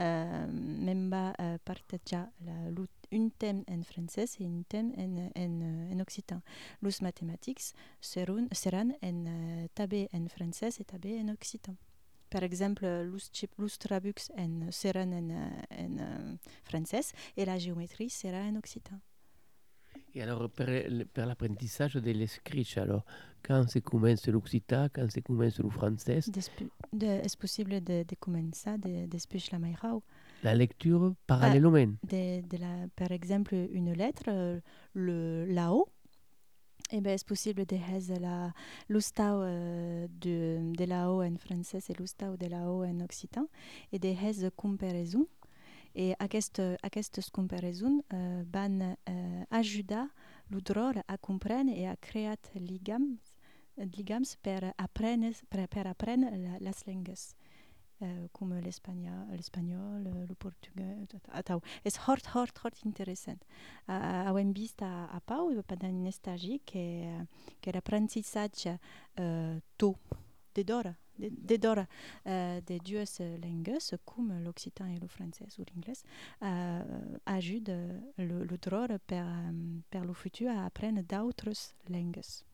Euh, 0.00 0.46
même 0.50 1.08
pas 1.08 1.32
euh, 1.40 1.56
partager 1.64 2.24
la, 2.44 2.52
un 3.12 3.28
thème 3.38 3.62
en 3.70 3.80
français 3.84 4.24
et 4.40 4.44
un 4.44 4.62
thème 4.68 4.92
en, 4.98 5.40
en, 5.40 5.92
en 5.92 6.00
occitan. 6.00 6.40
Les 6.82 6.90
mathématiques 7.00 7.60
seront, 8.00 8.48
seront 8.50 8.90
en, 9.04 9.26
euh, 9.26 9.66
tabé 9.72 10.08
en 10.12 10.26
français 10.26 10.70
et 10.80 10.84
tabé 10.84 11.20
en 11.20 11.28
occitan. 11.28 11.76
Par 12.28 12.42
exemple, 12.42 12.84
les, 12.84 13.68
trabux 13.78 14.14
seront 14.70 15.12
en, 15.12 15.30
en, 15.30 15.98
en 15.98 16.36
français 16.64 17.12
et 17.36 17.44
la 17.44 17.56
géométrie 17.58 18.10
sera 18.10 18.38
en 18.38 18.56
occitan. 18.56 18.98
Et 20.16 20.22
alors, 20.22 20.48
pour, 20.48 20.66
l'apprentissage 21.16 21.94
de 21.94 22.10
l'escriche, 22.12 22.78
alors, 22.78 23.04
quand 23.42 23.68
se 23.68 23.80
commence 23.80 24.26
l'occitan, 24.28 24.86
quand 24.92 25.10
se 25.10 25.20
commence 25.20 25.58
le 25.58 25.68
français 25.68 26.18
Est-ce 26.18 27.36
possible 27.36 27.82
de, 27.82 28.04
de 28.04 28.14
commencer 28.20 28.78
de, 28.78 29.06
de 29.06 29.18
la 29.50 29.58
mairau 29.58 30.02
La 30.44 30.54
lecture 30.54 31.14
parallèlement? 31.26 31.94
De, 32.04 32.40
de 32.46 32.56
la, 32.58 32.86
Par 32.94 33.10
exemple, 33.10 33.54
une 33.72 33.92
lettre, 33.92 34.60
le 34.94 35.46
là-haut, 35.46 35.88
eh 36.92 37.00
ben, 37.00 37.14
est 37.14 37.24
possible 37.24 37.64
de 37.66 37.76
faire 37.76 38.20
la 38.20 38.52
l'ustau 38.88 39.42
uh, 39.42 40.06
de, 40.08 40.72
de 40.76 40.84
la 40.84 41.10
O 41.10 41.22
en 41.22 41.36
français 41.36 41.78
et 41.88 41.94
l'ustau 41.94 42.36
de 42.36 42.46
la 42.46 42.70
O 42.70 42.84
en 42.84 43.00
occitan? 43.00 43.48
Et 43.90 43.98
de 43.98 44.14
faire 44.14 44.50
comparaison? 44.54 45.26
Et 45.94 46.14
aquesta, 46.18 46.74
aquestes 46.82 47.30
comparaisons 47.30 48.02
uh, 48.12 48.42
van 48.50 48.80
uh, 48.82 49.44
ajudar 49.50 50.08
l'udrol 50.50 50.98
a 51.06 51.16
comprendre 51.18 51.74
et 51.74 51.86
a 51.86 51.96
créer 51.96 52.36
ligams, 52.54 53.32
ligams 53.76 54.36
per 54.42 54.74
apprendre, 54.76 55.32
per, 55.48 55.68
per 55.68 55.86
apprendre 55.86 56.58
les 56.60 56.86
langues. 56.86 57.34
Uh, 58.02 58.26
com 58.34 58.50
l'espanyol, 58.58 60.08
el 60.10 60.34
portuguès, 60.34 61.14
atau. 61.30 61.62
És 61.86 61.94
hort, 62.08 62.26
hort, 62.34 62.58
hort 62.64 62.82
interessant. 62.84 63.46
Uh, 63.86 64.34
hem 64.34 64.50
vist 64.52 64.82
a, 64.82 65.06
a 65.14 65.20
Pau 65.22 65.54
pendant 65.62 65.94
un 65.94 66.10
estagi 66.10 66.58
que, 66.66 67.06
que 67.62 67.72
l'apprentissatge 67.72 68.74
uh, 68.74 69.62
to 69.78 69.94
de 70.54 70.66
d'hora 70.66 70.96
d'or 71.18 71.78
uh, 71.78 72.60
de 72.66 72.78
dues 72.78 73.20
langues, 73.42 73.94
com 74.04 74.32
l'occitan 74.42 74.90
i 74.90 74.98
el 74.98 75.08
francès 75.08 75.58
o 75.58 75.64
l'anglès, 75.68 76.04
uh, 76.40 76.82
ajuda 77.26 77.76
le, 78.18 78.44
le 78.44 78.98
per, 78.98 79.24
per 79.90 80.04
le 80.04 80.14
futur 80.14 80.50
a 80.50 80.64
apprendre 80.66 81.02
d'autres 81.02 81.74
langues. 81.88 82.44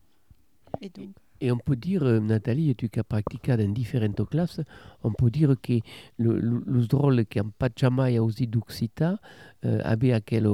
Et 0.81 0.89
donc... 0.89 1.15
Et 1.43 1.51
on 1.51 1.57
peut 1.57 1.75
dire, 1.75 2.03
euh, 2.03 2.19
Nathalie, 2.19 2.75
tu 2.75 2.87
qui 2.87 2.99
as 2.99 3.03
pratiqué 3.03 3.57
dans 3.57 3.73
différentes 3.73 4.29
classes, 4.29 4.61
on 5.03 5.11
peut 5.11 5.31
dire 5.31 5.55
que 5.59 5.79
le, 6.17 6.39
le, 6.39 6.63
le 6.63 6.85
drôle 6.85 7.25
qui 7.25 7.39
n'a 7.39 7.45
pas 7.57 7.69
jamais 7.75 8.19
aussi 8.19 8.45
d'occitan 8.45 9.17
euh, 9.65 9.81
avait 9.83 10.13
aquel 10.13 10.47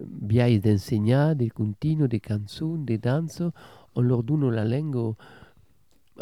biais 0.00 0.58
d'enseigner, 0.58 1.34
des 1.36 1.50
continues, 1.50 2.08
des 2.08 2.22
chansons, 2.26 2.76
des 2.76 2.96
danses, 2.96 3.42
on 3.94 4.00
leur 4.00 4.22
donne 4.22 4.48
la 4.50 4.64
langue 4.64 5.14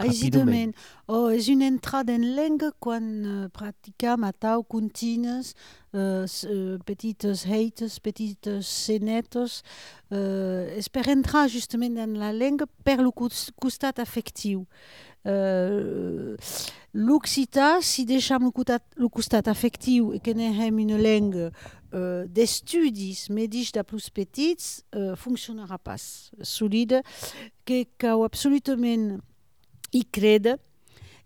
Aisidament. 0.01 0.75
Oh, 1.07 1.29
és 1.31 1.49
una 1.53 1.69
entrada 1.69 2.15
en 2.17 2.25
lenga 2.35 2.71
quan 2.83 3.05
uh, 3.23 3.49
practicam 3.55 4.25
atau 4.27 4.65
contines, 4.67 5.53
uh, 5.95 6.25
uh, 6.25 6.77
petites 6.89 7.45
heites, 7.47 7.99
petites 8.03 8.67
senetes, 8.67 9.61
uh, 10.11 10.65
és 10.75 10.89
per 10.89 11.07
entrar 11.13 11.47
justament 11.53 11.99
en 12.01 12.17
la 12.19 12.33
lenga 12.35 12.67
per 12.85 12.99
lo 13.03 13.13
costat 13.13 14.01
afectiu. 14.03 14.65
Uh, 15.25 16.35
L'occità, 16.95 17.81
si 17.83 18.05
deixam 18.07 18.45
lo 18.45 19.09
costat, 19.11 19.49
afectiu 19.49 20.13
e 20.15 20.21
que 20.23 20.31
n'hem 20.31 20.77
una 20.85 20.99
lenga 21.01 21.49
uh, 21.51 22.23
d'estudis 22.31 23.29
medis 23.35 23.73
de 23.75 23.83
plus 23.83 24.11
petits, 24.15 24.85
uh, 24.95 25.17
funcionarà 25.19 25.79
pas 25.79 26.31
solida, 26.43 27.03
que 27.67 27.83
cau 27.99 28.23
absolutament 28.23 29.19
i 29.95 30.05
crede 30.11 30.59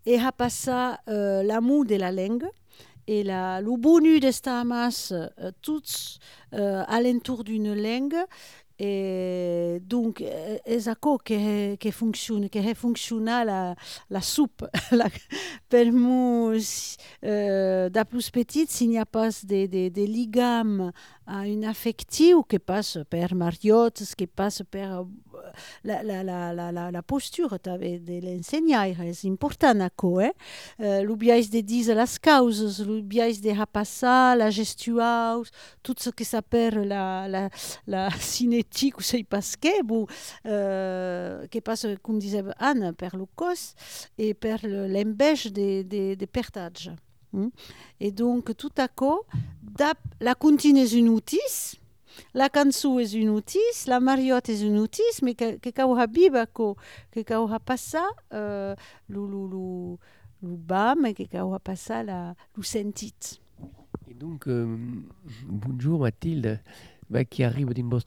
e 0.05 0.19
ha 0.21 0.33
passat 0.33 1.01
uh, 1.09 1.43
l'amour 1.45 1.85
de 1.85 1.97
la 1.97 2.13
langue 2.13 2.49
et 3.07 3.25
la, 3.25 3.61
le 3.61 3.77
bonus 3.77 4.21
d'estar 4.21 4.65
mas 4.65 5.11
uh, 5.11 5.51
tots 5.61 6.19
uh, 6.53 6.85
alentour 6.87 7.45
d'une 7.45 7.75
langue 7.75 8.25
et 8.79 9.81
donc 9.83 10.23
és 10.23 10.87
aquò 10.87 11.19
que, 11.19 11.75
que 11.77 11.91
funciona, 11.91 12.49
que 12.49 12.61
la, 13.45 13.75
la 14.09 14.21
soupe. 14.21 14.69
la, 14.93 15.09
per 15.69 15.91
moi, 15.91 16.55
uh, 17.23 17.91
de 17.91 18.05
plus 18.05 18.31
petit, 18.31 18.67
s'il 18.69 18.91
n'y 18.91 18.99
a 18.99 19.07
pas 19.07 19.45
de, 19.45 19.67
de, 19.67 19.89
de 19.89 20.03
ligam 20.03 20.93
a 21.29 21.45
un 21.45 21.65
affectiu 21.69 22.43
que 22.49 22.59
passe 22.59 23.05
per 23.05 23.35
mariotes, 23.37 24.15
que 24.17 24.27
passe 24.27 24.65
per 24.65 25.05
la, 25.85 26.03
la, 26.03 26.23
la, 26.25 26.53
la, 26.53 26.71
la, 26.73 27.03
també 27.63 27.99
de 28.01 28.19
l'ensenyaire 28.25 29.05
és 29.11 29.25
important 29.29 29.85
aquò, 29.85 30.21
eh? 30.25 30.33
Uh, 30.79 31.05
de 31.53 31.63
dir 31.63 31.85
les 31.95 32.19
causes, 32.19 32.81
l'obiais 32.81 33.41
de 33.41 33.53
repassar 33.53 34.37
la 34.37 34.51
gestuaus, 34.51 35.53
tot 35.83 36.01
ce 36.01 36.11
que 36.11 36.25
s'appelle 36.25 36.87
la, 36.89 37.29
la, 37.29 37.49
la 37.87 38.11
cinétique, 38.33 38.97
ou 38.99 39.03
sei 39.03 39.25
pas 39.25 39.57
què, 39.57 39.83
bon, 39.85 40.07
uh, 40.45 41.45
que 41.51 41.61
passe, 41.61 41.97
com 42.03 42.19
disait 42.19 42.45
Anne, 42.59 42.95
per 42.95 43.15
le 43.17 43.27
cos 43.37 43.75
et 44.17 44.33
per 44.35 44.63
l'embèche 44.65 45.53
de, 45.53 45.83
de, 45.85 46.27
pertatge. 46.27 46.97
Mm? 47.33 47.49
Et 48.01 48.13
donc, 48.13 48.57
tout 48.57 48.73
à 48.77 48.89
coup, 48.89 49.21
la 50.21 50.35
contine 50.35 50.79
és 50.79 50.95
un 50.97 51.07
outil, 51.09 51.79
la 52.35 52.49
cançó 52.49 52.99
és 53.01 53.15
un 53.19 53.29
outil, 53.31 53.85
la 53.87 54.01
mariota 54.01 54.53
és 54.53 54.65
un 54.67 54.79
outil, 54.81 55.23
mais 55.23 55.35
que, 55.35 55.73
cau 55.73 55.95
habiba, 55.97 56.47
que, 56.47 56.75
que 57.13 57.25
cau 57.25 57.47
ha 57.53 57.61
passar 57.61 58.09
uh, 58.33 58.75
lo, 59.09 59.27
lo, 59.27 59.47
lo, 59.47 59.65
lo 60.43 60.57
bam, 60.57 61.13
que 61.15 61.29
cau 61.29 61.55
ha 61.55 61.61
passar 61.61 62.05
la, 62.05 62.35
sentit. 62.63 63.41
Et 64.09 64.15
donc, 64.15 64.49
euh, 64.49 64.77
bonjour 65.47 66.01
Mathilde, 66.01 66.61
bah, 67.11 67.25
qui 67.25 67.45
arrive 67.45 67.73
dans 67.75 68.01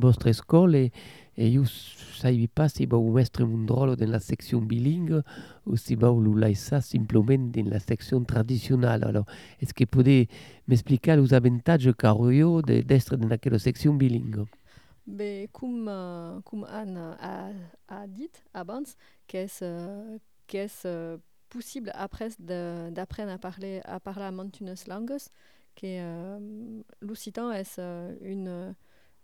votre 0.00 0.26
école 0.26 0.76
et, 0.76 0.92
io 1.36 1.64
saivi 1.64 2.46
pas 2.46 2.68
si 2.68 2.86
va 2.86 2.98
mestre 2.98 3.42
un 3.42 3.66
rôle 3.66 3.96
dans 3.96 4.10
la 4.10 4.20
section 4.20 4.60
bilingue 4.60 5.22
ou 5.66 5.76
si 5.76 5.94
va 5.94 6.12
laisser 6.36 6.80
simplement 6.80 7.50
dans 7.50 7.70
la 7.70 7.80
section 7.80 8.22
traditionnelle. 8.24 9.04
Alors, 9.04 9.24
est-ce 9.60 9.72
que 9.72 9.84
pouvez 9.84 10.28
m'expliquer 10.68 11.16
les 11.16 11.32
avantages 11.32 11.90
qu'a 11.92 12.14
d'être 12.62 13.16
dans 13.16 13.28
la 13.28 13.58
section 13.58 13.94
bilingue? 13.94 14.44
Comme, 15.52 16.42
comme 16.44 16.64
Anne 16.64 17.16
a, 17.18 18.06
dit 18.06 18.30
avant, 18.54 18.82
qu'est-ce 19.26 19.64
uh, 19.64 20.18
qu'est 20.46 20.84
uh, 20.84 21.18
possible 21.48 21.90
après 21.94 22.28
d'apprendre 22.38 23.32
à 23.32 23.38
parler 23.38 23.80
à 23.84 23.98
parler 23.98 24.26
à 24.26 24.30
une 24.30 24.74
langue, 24.86 25.16
que 25.74 26.38
uh, 26.38 26.84
l'occitan 27.00 27.50
est 27.50 27.80
une 28.20 28.74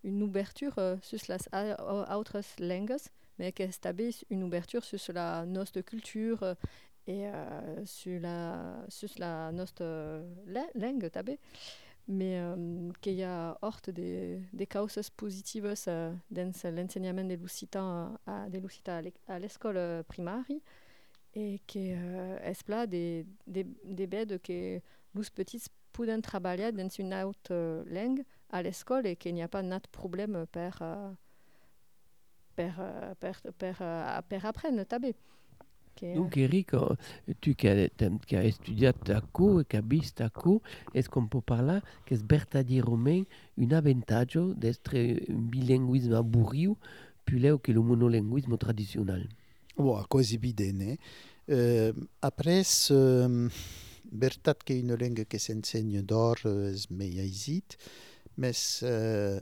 une 0.08 0.22
ouverture 0.22 0.74
euh, 0.78 0.96
sur 1.02 1.18
les 1.28 1.74
autres 2.16 2.40
langues, 2.60 2.96
mais 3.38 3.52
qui 3.52 3.62
établit 3.62 4.20
une 4.30 4.42
ouverture 4.44 4.84
sur 4.84 5.12
la 5.12 5.44
notre 5.46 5.80
culture 5.82 6.42
euh, 6.42 6.54
et 7.06 7.26
euh, 7.28 7.84
sur 7.86 8.20
la 8.20 8.84
sur 8.88 9.08
la 9.18 9.52
notre 9.52 10.22
langue 10.74 11.10
tabé 11.10 11.38
mais 12.08 12.38
euh, 12.40 12.90
qu'il 13.02 13.14
y 13.14 13.22
a 13.22 13.56
hors 13.60 13.80
des, 13.86 14.40
des 14.52 14.66
causes 14.66 15.10
positives 15.14 15.74
euh, 15.88 16.12
dans 16.30 16.52
l'enseignement 16.74 17.24
de 17.24 17.34
l'occitan 17.34 18.14
à, 18.26 18.48
de 18.48 18.58
l'occitan 18.58 19.02
à 19.28 19.38
l'école 19.38 20.04
primaire 20.08 20.44
et 21.34 21.60
que 21.66 21.78
euh, 21.78 22.38
est 22.42 22.86
des, 22.86 23.26
des, 23.46 23.66
des 23.84 24.06
bêtes 24.06 24.40
que 24.42 24.52
les 24.52 24.82
petits 25.34 25.62
peuvent 25.92 26.20
travailler 26.22 26.72
dans 26.72 26.88
une 26.88 27.14
autre 27.14 27.84
langue 27.86 28.24
à 28.50 28.62
l'école 28.62 29.06
et 29.06 29.16
qu'il 29.16 29.34
n'y 29.34 29.42
a 29.42 29.48
pas 29.48 29.62
de 29.62 29.78
problème 29.90 30.46
per, 30.50 30.78
uh, 30.80 31.14
per, 32.56 32.72
uh, 32.78 33.14
per, 33.18 33.40
per, 33.58 33.76
uh, 33.80 34.22
per 34.28 34.46
apprendre 34.46 34.84
tabé. 34.84 35.14
Donc 36.14 36.36
Eric, 36.36 36.70
tu 37.40 37.54
qui 37.54 37.68
as, 37.68 37.88
qui 38.26 38.36
as 38.36 38.44
étudié 38.44 38.88
à 38.88 39.20
Co 39.32 39.60
et 39.60 39.64
qui 39.64 39.76
as 39.76 39.80
visto 39.80 40.22
à 40.22 40.30
Co, 40.30 40.62
est-ce 40.94 41.08
qu'on 41.08 41.26
peut 41.26 41.40
parler 41.40 41.80
que 42.06 42.14
c'est 42.14 42.30
verdaderamente 42.30 43.26
un 43.58 43.70
avantage 43.72 44.38
d'être 44.56 44.94
un 44.94 45.16
bilinguisme 45.28 46.14
aburrido 46.14 46.76
più 47.24 47.58
que 47.58 47.72
le 47.72 47.80
monolinguisme 47.80 48.56
traditionnel? 48.56 49.28
Wow, 49.76 50.06
quasi 50.08 50.38
bidene. 50.38 50.98
Uh, 51.46 51.92
après, 52.20 52.90
uh, 52.90 53.48
veritat 54.10 54.62
che 54.64 54.80
una 54.82 54.94
lingua 54.94 55.24
che 55.24 55.38
si 55.38 55.52
insegna 55.52 56.00
d'or 56.02 56.38
meglio 56.90 57.22
esit, 57.22 57.76
mais 58.38 58.80
euh, 58.82 59.40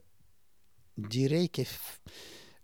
direi 0.95 1.51
che 1.51 1.67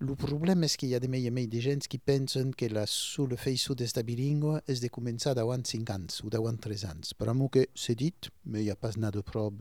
il 0.01 0.17
problema 0.17 0.65
è 0.65 0.69
che 0.69 0.87
hi 0.87 0.95
ha 0.95 0.99
de 0.99 1.07
mai 1.07 1.31
mai 1.31 1.47
de 1.47 1.61
gens 1.61 1.87
qui 1.87 1.99
pensen 1.99 2.53
que 2.55 2.69
la 2.69 2.87
sole 2.87 3.37
feiço 3.37 3.75
d'esta 3.75 4.03
bilingua 4.03 4.61
és 4.67 4.81
de 4.81 4.89
començar 4.91 5.35
davant 5.35 5.63
5 5.63 5.93
anys 5.95 6.23
o 6.25 6.29
davant 6.29 6.59
3 6.59 6.85
anys. 6.89 7.13
Per 7.15 7.29
amor 7.29 7.51
que 7.55 7.69
s'è 7.73 7.95
dit, 7.95 8.27
mais 8.43 8.65
hi 8.65 8.71
ha 8.73 8.75
pas 8.75 8.97
nada 8.97 9.21
de 9.21 9.23
prova 9.23 9.53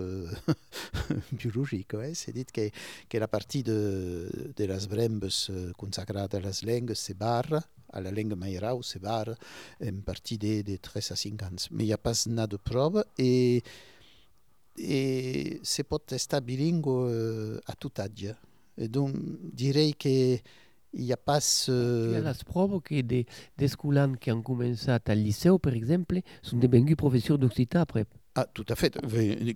biologica, 1.43 2.01
eh? 2.07 2.15
s'è 2.15 2.33
dit 2.33 2.49
que, 2.49 2.71
que 3.07 3.19
la 3.19 3.27
partie 3.27 3.61
de, 3.61 4.31
de 4.57 4.65
les 4.65 4.87
brembes 4.87 5.43
consacrades 5.77 6.39
a 6.39 6.41
les 6.41 6.63
lengues 6.65 6.97
se 6.97 7.13
barra, 7.13 7.61
a 7.93 8.01
la 8.01 8.09
lengua 8.09 8.39
mairau 8.39 8.81
se 8.81 8.97
barra 8.97 9.35
en 9.79 10.01
partie 10.01 10.39
de, 10.39 10.63
de 10.63 10.79
3 10.79 11.11
a 11.11 11.15
5 11.15 11.45
anys. 11.51 11.69
Mais 11.69 11.85
hi 11.85 11.93
ha 11.93 12.01
pas 12.01 12.25
nada 12.25 12.55
de 12.55 12.57
prova 12.57 13.05
e 13.19 13.61
e 14.81 15.59
se 15.63 15.83
pot 15.83 16.11
estar 16.11 16.41
bilingue 16.41 17.59
a 17.65 17.75
tot 17.75 17.99
age. 17.99 18.35
Et 18.77 18.87
donc, 18.87 19.13
direi 19.53 19.93
che 19.97 20.41
il 20.93 21.05
n'y 21.05 21.13
a 21.13 21.17
pas 21.17 21.39
Il 21.67 22.11
y 22.11 22.15
a 22.15 22.19
ce... 22.19 22.21
la 22.21 22.33
preuve 22.33 22.81
que 22.81 23.01
des, 23.01 23.25
des 23.57 23.67
scolans 23.67 24.13
qui 24.19 24.31
ont 24.31 24.41
commencé 24.41 24.89
à 24.89 25.15
lycée, 25.15 25.49
par 25.61 25.73
exemple, 25.73 26.19
sont 26.41 26.57
devenus 26.57 26.95
professeurs 26.97 27.37
d'occitan 27.37 27.81
après. 27.81 28.05
Ah, 28.35 28.47
tout 28.53 28.65
à 28.69 28.75
fait. 28.75 28.97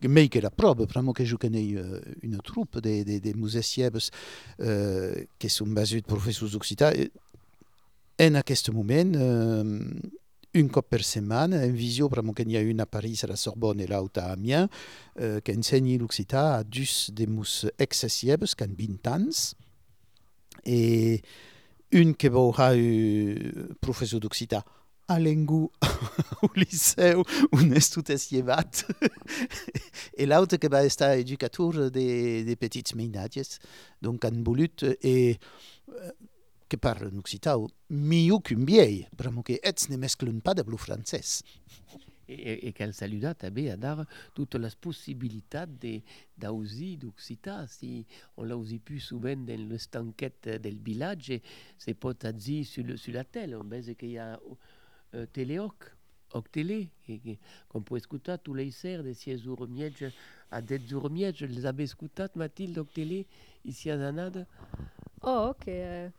Mais 0.07 0.27
que 0.27 0.39
la 0.39 0.49
preuve, 0.49 0.85
vraiment 0.85 1.13
que 1.13 1.23
je 1.23 1.35
connais 1.37 1.75
euh, 1.75 1.99
une 2.21 2.37
troupe 2.37 2.79
de, 2.79 3.03
de, 3.03 3.19
de 3.19 3.37
musiciens 3.37 3.89
euh, 4.59 5.15
qui 5.39 5.49
sont 5.49 5.67
basés 5.67 6.01
de 6.01 6.05
professeurs 6.05 6.49
d'occitan. 6.49 6.91
Et 6.91 7.11
en 8.21 8.35
aquest 8.35 8.71
moment, 8.71 9.11
euh, 9.15 9.79
un 10.55 10.69
cop 10.69 10.87
per 10.89 11.03
setmana, 11.03 11.61
en 11.65 11.73
visio, 11.73 12.07
vraiment 12.07 12.33
qu'il 12.33 12.51
y 12.51 12.57
a 12.57 12.61
une 12.61 12.79
à 12.79 12.85
Paris, 12.85 13.19
à 13.23 13.27
la 13.27 13.35
Sorbonne 13.35 13.81
et 13.81 13.87
l'autre 13.87 14.21
à 14.21 14.31
Amiens, 14.31 14.69
euh, 15.19 15.39
qui 15.41 15.51
enseigne 15.57 15.97
l'occitan 15.97 16.53
à 16.53 16.63
deux 16.63 17.11
de 17.11 17.25
mus 17.25 17.65
excessives, 17.77 18.45
qui 18.55 18.63
ont 18.63 18.99
20 19.03 19.07
ans. 19.07 19.55
Et 20.65 21.21
une 21.91 22.15
qui 22.15 22.27
va 22.29 22.75
être 22.75 23.75
professeur 23.81 24.19
d'occitan 24.19 24.63
a 25.07 25.19
l'engú 25.19 25.69
au 26.41 26.49
liceu 26.55 27.21
on 27.53 27.71
és 27.77 27.89
tot 27.93 28.09
llevat 28.09 28.81
i 30.17 30.25
l'altre 30.25 30.57
que 30.57 30.69
va 30.71 30.81
estar 30.87 31.13
educator 31.19 31.91
de, 31.93 32.43
de 32.47 32.55
petits 32.55 32.95
mainatges 32.97 33.59
donc 34.01 34.25
han 34.25 34.41
volut 34.43 34.85
eh, 35.03 35.37
que 36.67 36.77
parlen 36.77 37.17
occità 37.17 37.55
millor 37.89 38.41
qu'un 38.41 38.65
vieil 38.65 39.07
però 39.17 39.31
que 39.43 39.59
ets 39.61 39.89
ne 39.89 39.97
mesclen 39.97 40.41
pas 40.41 40.55
de 40.55 40.63
blu 40.63 40.77
francès 40.77 41.43
Et, 42.27 42.67
et 42.67 42.73
qu'elle 42.73 42.93
saluda 42.93 43.35
també 43.37 43.69
a 43.69 43.77
dar 43.77 44.05
toutes 44.33 44.55
les 44.55 44.75
possibilités 44.75 46.01
d'ausi 46.37 46.97
d'occitan. 46.97 47.67
Si 47.67 48.05
on 48.37 48.43
l'a 48.43 48.57
aussi 48.57 48.79
plus 48.79 48.99
souvent 48.99 49.35
dans 49.35 49.69
les 49.69 49.85
tanquettes 49.91 50.49
del 50.49 50.79
village, 50.79 51.39
c'est 51.77 51.93
pas 51.93 52.13
dire 52.31 52.65
sur, 52.65 52.83
le, 52.83 52.97
sur 52.97 53.13
la 53.13 53.23
télé. 53.23 53.55
On 53.55 53.63
voit 53.63 53.93
qu'il 53.93 54.09
y 54.09 54.17
a 54.17 54.39
euh, 55.13 55.25
Téléoc, 55.27 55.95
Oc 56.33 56.51
Télé, 56.51 56.89
qu'on 57.69 57.83
peut 57.83 57.97
écouter 57.97 58.35
tous 58.43 58.55
les 58.55 58.71
serres 58.71 59.03
de 59.03 59.13
6 59.13 59.43
jours 59.43 59.67
miège 59.67 60.11
à 60.49 60.61
10 60.61 60.87
jours 60.87 61.11
miège. 61.11 61.37
Je 61.41 61.45
les 61.45 61.65
avais 61.65 61.85
écoutés, 61.85 62.25
Mathilde, 62.35 62.79
Oc 62.79 62.91
Télé, 62.91 63.27
ici 63.63 63.91
à 63.91 63.99
Zanade. 63.99 64.47
Oh, 65.21 65.53
que, 65.59 66.09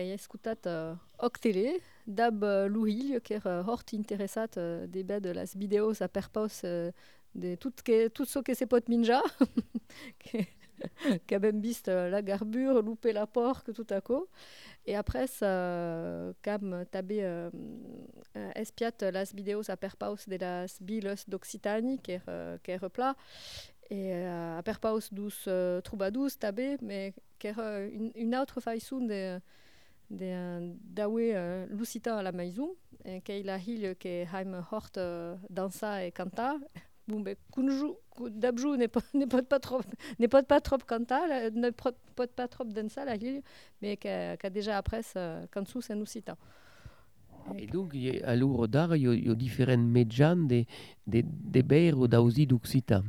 hai 0.00 0.12
escutat 0.14 0.66
uh, 0.66 0.96
Octele, 1.18 1.78
dab 2.06 2.42
uh, 2.42 2.66
Louhil, 2.68 3.20
que 3.20 3.38
er 3.38 3.46
uh, 3.46 3.62
hort 3.66 3.92
interessat 3.92 4.56
uh, 4.56 4.86
de 4.88 5.04
bet 5.04 5.22
de 5.22 5.34
las 5.34 5.54
videos 5.54 6.02
a 6.02 6.08
perpaus 6.08 6.62
uh, 6.64 6.90
de 7.34 7.56
tout, 7.56 7.82
que, 7.82 8.08
tout 8.08 8.26
ce 8.26 8.38
que 8.38 8.54
se 8.54 8.64
pot 8.64 8.88
minja, 8.88 9.22
que, 10.18 10.44
que 11.26 11.38
ben 11.38 11.60
vist 11.60 11.88
uh, 11.88 12.10
la 12.10 12.22
garbure, 12.22 12.82
louper 12.82 13.12
la 13.12 13.26
porc, 13.26 13.64
tout 13.74 13.86
à 13.90 14.00
coup. 14.00 14.26
Et 14.86 14.96
après, 14.96 15.26
cam 16.42 16.84
tabé 16.90 17.24
uh, 17.24 17.50
uh, 18.36 18.50
espiat 18.54 19.10
las 19.12 19.34
videos 19.34 19.70
a 19.70 19.76
perpaus 19.76 20.28
de 20.28 20.36
las 20.36 20.82
biles 20.82 21.28
d'Occitanie, 21.28 21.98
que 21.98 22.12
er, 22.12 22.22
uh, 22.28 22.58
que 22.62 22.72
er 22.72 22.90
pla, 22.90 23.16
et 23.90 24.12
a 24.12 24.62
perpaus 24.62 25.12
dus 25.12 25.48
troubadous 25.84 26.38
tabé, 26.38 26.76
mais 26.82 27.14
uh, 27.44 27.88
une, 27.92 28.12
une 28.14 28.34
autre 28.36 28.60
façon 28.60 29.00
de 29.00 29.40
de 30.10 30.74
dawe 30.84 31.22
uh, 31.32 31.66
lucita 31.74 32.18
a 32.18 32.22
la 32.22 32.32
maison, 32.32 32.70
et 33.04 33.20
que 33.20 33.42
la 33.44 33.58
hil 33.58 33.94
que 33.98 34.24
hort 34.72 34.90
uh, 34.96 35.36
dansa 35.50 36.04
et 36.04 36.12
canta, 36.12 36.56
bon 37.06 37.20
ben 37.20 37.36
kunju 37.52 37.92
dabjou 38.30 38.76
n'est 38.76 38.88
pas 38.88 39.00
n'est 39.14 39.26
pas 39.26 39.42
trop 39.60 39.80
n'est 40.18 40.28
pas 40.28 40.42
pas 40.42 40.60
trop 40.60 40.78
canta 40.78 41.26
la- 41.26 41.50
ne 41.50 41.70
pot 41.70 41.94
pot 42.16 42.30
pas 42.32 42.48
trop 42.48 42.64
dansa 42.64 43.04
mais 43.82 43.96
que 43.98 44.48
déjà 44.48 44.78
après 44.78 45.02
ça 45.02 45.42
kansu 45.52 45.82
c'est 45.82 45.94
lucita 45.94 46.36
Et 47.58 47.66
donc, 47.66 47.94
a- 47.94 48.26
à 48.30 48.36
l'ouvre 48.36 48.66
d'art, 48.66 48.96
il 48.96 49.02
y 49.02 49.28
a, 49.28 49.32
a 49.32 49.34
différents 49.34 49.76
médias 49.76 50.34
de, 50.34 50.64
de, 51.06 51.22
de 51.22 51.60
beire 51.62 51.98
ou 51.98 52.08
d'ausi 52.08 52.46
d'occitan. 52.46 53.02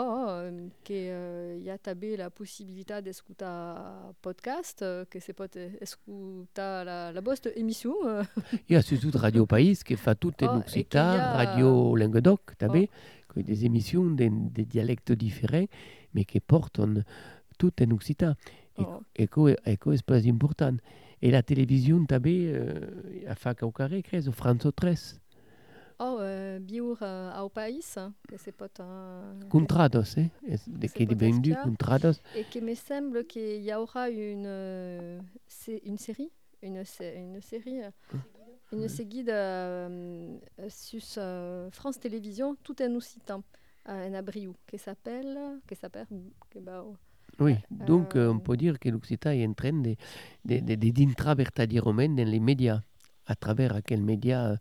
Oh, 0.00 0.26
oh 0.26 0.48
um, 0.48 0.70
que 0.84 0.92
uh, 0.92 1.58
y 1.60 1.70
a 1.70 1.78
tabé 1.78 2.16
la 2.16 2.30
possibilité 2.30 3.00
d'escutar 3.02 4.12
podcast 4.22 4.82
uh, 4.82 5.04
que 5.10 5.18
c'est 5.20 5.32
pot 5.32 5.54
escutar 5.80 6.84
la 6.84 7.12
la 7.12 7.20
boste 7.20 7.50
émission 7.56 7.94
uh, 8.04 8.24
Il 8.68 8.74
y 8.74 8.76
a 8.76 8.82
surtout 8.82 9.10
Radio 9.18 9.46
Pays 9.46 9.76
qui 9.84 9.96
fait 9.96 10.14
tout 10.14 10.34
en 10.44 10.56
Oh, 10.56 10.58
occitan, 10.60 11.00
a- 11.18 11.32
Radio 11.44 11.96
Languedoc, 11.96 12.40
qui 12.58 12.64
a 12.64 13.42
des 13.42 13.64
émissions 13.64 14.04
de, 14.10 14.28
de 14.30 14.62
dialectes 14.64 15.12
différents, 15.12 15.66
mais 16.14 16.24
qui 16.24 16.40
portent 16.40 16.80
en- 16.80 17.02
tout 17.58 17.72
en 17.82 17.90
occitan. 17.92 18.34
Et, 18.78 18.82
oh. 18.82 19.02
et, 19.16 19.26
que- 19.28 19.56
et 19.66 19.76
que 19.76 19.94
c'est 19.96 20.04
pas 20.04 20.24
important. 20.26 20.76
Et 21.20 21.30
la 21.32 21.42
télévision, 21.42 22.04
t'avais, 22.04 22.44
euh, 22.46 22.80
a 23.28 23.34
fait 23.34 23.58
qu'au 23.58 23.72
carré, 23.72 24.02
crée, 24.02 24.22
France 24.32 24.66
13. 24.74 25.20
Oh, 26.00 26.18
uh, 26.20 26.60
biur 26.60 27.02
uh, 27.02 27.40
au 27.42 27.48
país, 27.48 27.94
que 28.28 28.36
c'est 28.36 28.52
pot 28.52 28.70
un... 28.80 29.34
Contrados, 29.48 30.16
eh? 30.16 30.30
De 30.66 30.86
qui 30.86 31.02
est 31.02 31.06
pas 31.06 31.16
Tasca. 31.16 31.56
contrados. 31.56 32.20
Et 32.34 32.44
qu'il 32.44 32.64
me 32.64 32.74
semble 32.74 33.26
qu'il 33.26 33.62
y 33.62 33.74
aura 33.74 34.08
une, 34.10 34.46
euh, 34.46 35.20
une 35.84 35.98
série, 35.98 36.30
une, 36.62 36.84
une 37.00 37.40
série, 37.40 37.82
euh, 37.82 37.90
une 38.72 38.88
série 38.88 39.24
de, 39.24 39.32
euh, 39.32 40.38
sur 40.68 41.00
euh, 41.18 41.70
France 41.72 41.98
Télévisions, 42.00 42.56
tout 42.62 42.80
en 42.82 42.94
occitan, 42.94 43.42
euh, 43.88 44.08
en 44.08 44.14
abriou, 44.14 44.54
qui 44.66 44.78
s'appelle, 44.78 45.36
qui 45.66 45.74
s'appelle, 45.74 46.06
que 46.50 46.58
Oui, 47.40 47.56
donc 47.70 48.16
euh, 48.16 48.30
on 48.32 48.38
Euh, 48.38 48.40
peut 48.40 48.56
dire 48.56 48.78
que 48.78 48.88
l'Occitan 48.88 49.30
est 49.30 49.46
en 49.46 49.54
train 49.54 49.72
de, 49.72 49.96
de, 50.44 50.58
de, 50.60 51.34
vertadirement 51.36 52.08
dans 52.08 52.28
les 52.28 52.40
médias, 52.40 52.80
à 53.26 53.34
travers 53.36 53.80
quels 53.84 54.02
médias 54.02 54.52
euh, 54.52 54.56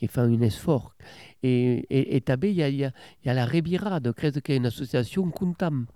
qui 0.00 0.08
font 0.08 0.22
un 0.22 0.40
effort. 0.40 0.94
Et, 1.42 1.84
et, 1.90 2.16
et 2.16 2.22
il 2.42 2.56
y 2.56 2.62
a, 2.62 2.68
y, 2.70 2.84
a, 2.86 2.92
y 3.22 3.28
a 3.28 3.34
la 3.34 3.44
qu'il 4.40 4.54
y 4.54 4.56
a 4.56 4.56
une 4.56 4.64
association 4.64 5.30
Kuntam 5.30 5.86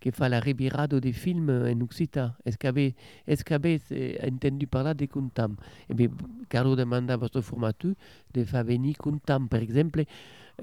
qui 0.00 0.10
fait 0.10 0.30
la 0.30 0.40
Rebirade 0.40 0.94
des 0.94 1.12
films 1.12 1.50
en 1.50 1.80
Occitan. 1.82 2.30
Est-ce 2.46 2.56
qu'avez 2.56 2.94
est 3.26 3.44
qu'avez 3.44 3.78
entendu 4.24 4.66
parler 4.66 4.94
de 4.94 5.04
Kuntam? 5.04 5.56
Eh 5.90 5.94
bien, 5.94 6.08
Carlo 6.48 6.74
demande 6.74 7.10
à 7.10 7.18
votre 7.18 7.42
formateur 7.42 7.92
de 8.32 8.44
faire 8.44 8.64
venir 8.64 8.96
Kuntam. 8.96 9.48
Par 9.48 9.60
exemple, 9.60 10.04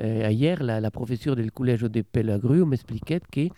euh, 0.01 0.31
hier, 0.31 0.63
la, 0.63 0.81
la 0.81 0.89
professeure 0.89 1.35
del 1.35 1.51
collège 1.51 1.81
de 1.81 2.01
Pelagru 2.01 2.65
m'expliquait 2.65 3.21
que 3.31 3.49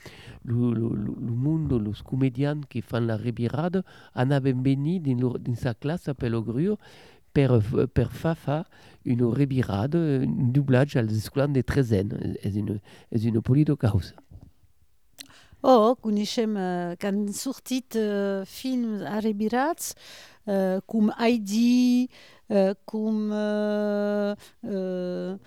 le, 0.44 0.74
le, 0.74 0.90
le 0.90 1.34
monde, 1.46 1.72
les 1.82 2.04
comédiens 2.04 2.60
qui 2.70 2.82
font 2.82 3.00
la 3.00 3.16
rebirade, 3.16 3.82
en 4.14 4.30
avaient 4.30 4.54
béni 4.54 5.00
dans 5.00 5.56
sa 5.56 5.74
classe 5.74 6.10
à 6.10 6.14
Pelagru 6.14 6.72
per, 7.34 7.62
per 7.94 8.10
Fafa 8.10 8.66
une 9.06 9.26
rebirade, 9.34 9.96
un 9.96 10.52
doublage 10.52 10.96
à 10.96 11.02
l'escolan 11.02 11.50
de 11.50 11.62
Trezen. 11.62 12.10
C'est 12.44 12.56
une, 12.56 12.80
une 13.12 13.42
polito 13.42 13.76
causa. 13.76 14.14
Oh, 15.64 15.94
coneixem 16.02 16.56
uh, 16.58 16.96
han 17.06 17.28
sortit 17.38 17.94
uh, 17.94 18.42
films 18.50 19.04
arrebirats 19.06 19.94
uh, 20.48 20.82
com 20.90 21.12
Heidi, 21.20 22.10
uh, 22.50 22.74
com 22.90 23.30
uh, 23.30 24.34
uh, 24.66 25.38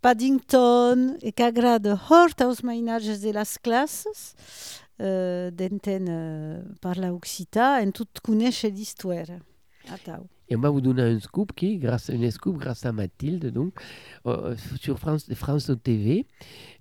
Paddington, 0.00 1.16
e 1.20 1.32
que 1.32 1.42
agrada 1.42 1.98
hort 2.08 2.40
aos 2.42 2.62
mainatges 2.62 3.18
de 3.26 3.32
les 3.34 3.56
classes 3.58 4.36
uh, 5.00 5.50
d'enten 5.50 6.06
uh, 6.06 6.62
parlar 6.78 7.10
occità 7.10 7.80
en 7.82 7.90
tot 7.90 8.22
conèixer 8.22 8.70
l'histoire. 8.70 9.40
Atau. 9.90 10.28
Et 10.48 10.56
on 10.56 10.60
va 10.60 10.70
vous 10.70 10.80
donner 10.80 11.02
un 11.02 11.20
scoop 11.20 11.52
qui, 11.54 11.78
grâce 11.78 12.10
une 12.10 12.30
scoop, 12.30 12.58
grâce 12.58 12.84
à 12.84 12.92
Mathilde, 12.92 13.50
donc, 13.50 13.72
euh, 14.26 14.54
sur 14.80 14.98
France, 14.98 15.30
TV, 15.82 16.26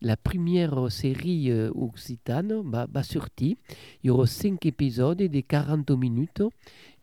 la 0.01 0.18
première 0.18 0.91
série 0.91 1.49
euh, 1.49 1.72
occitane 1.74 2.61
va, 2.66 2.88
va 2.91 3.03
sortir. 3.03 3.55
Il 4.03 4.07
y 4.07 4.09
aura 4.09 4.28
cinq 4.28 4.66
épisodes 4.66 5.18
de 5.18 5.39
40 5.39 5.91
minutes 5.91 6.43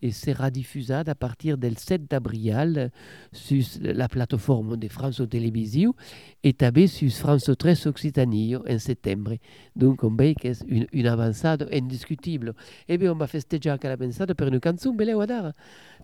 et 0.03 0.13
sera 0.13 0.51
diffusée 0.51 0.95
à 0.95 1.15
partir 1.15 1.59
du 1.59 1.71
7 1.75 2.13
avril 2.13 2.91
sur 3.33 3.63
la 3.83 4.09
plateforme 4.09 4.77
de 4.77 4.89
France 4.89 5.23
Télévisions 5.29 5.95
et 6.43 6.55
sur 6.87 7.11
France 7.11 7.51
13 7.59 7.87
Occitanie 7.87 8.57
en 8.57 8.79
septembre. 8.79 9.35
Donc, 9.77 10.03
on 10.05 10.11
voit 10.11 10.35
que 10.35 10.49
une, 10.67 10.87
une 10.93 11.07
avancée 11.07 11.57
indiscutible. 11.73 12.55
Et 12.89 12.99
bien, 12.99 13.13
on 13.13 13.17
va 13.17 13.27
festejar 13.27 13.79
la 13.83 13.97
pensade 13.97 14.35
per 14.35 14.49
une 14.49 14.61
canzone, 14.61 14.97
belle 14.97 15.15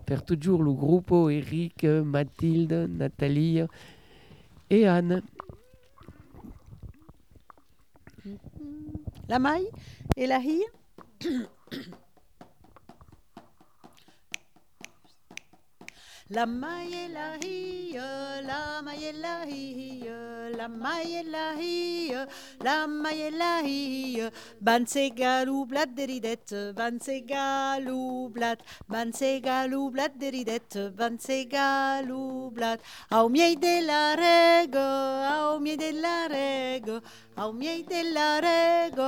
per 0.07 0.23
toujours 0.23 0.63
le 0.63 0.71
groupe 0.71 1.11
Eric, 1.29 1.83
Mathilde, 1.83 2.87
Nathalie 2.89 3.61
et 4.69 4.87
Anne. 4.87 5.21
La 9.27 9.37
maille 9.37 9.69
et 10.15 10.25
la 10.25 10.39
hille 10.39 10.65
La 16.29 16.45
maille 16.45 17.07
la 17.13 17.37
hie, 17.39 17.95
la 18.43 18.81
maille 18.81 19.13
la 19.21 19.45
hie, 19.47 20.03
la 20.57 20.67
maille 20.67 21.23
la 21.23 21.53
hie, 21.57 22.11
la 22.61 22.85
maille 22.85 23.31
la 23.31 23.61
hie. 23.63 24.29
Ban 24.59 24.85
se 24.85 25.07
galou 25.15 25.65
blad 25.65 25.95
de 25.95 26.03
ridet, 26.05 26.51
ban 26.75 26.99
se 26.99 27.21
galou 27.21 28.27
blad, 28.27 28.59
ban 28.89 29.13
se 29.13 29.39
galou 29.39 29.89
blad 29.89 30.17
de 30.19 30.29
ridet, 30.35 30.75
ban 30.97 31.15
se 31.17 31.45
galou 31.45 32.51
blad. 32.51 32.81
Au 33.09 33.29
miei 33.29 33.55
de 33.55 33.85
la 33.87 34.15
rego, 34.19 34.83
au 35.31 35.59
de 35.59 35.91
la 36.01 36.27
rego, 36.27 36.99
au 37.37 37.53
miei 37.53 37.83
de 37.83 38.03
la 38.13 38.41
rego, 38.41 39.07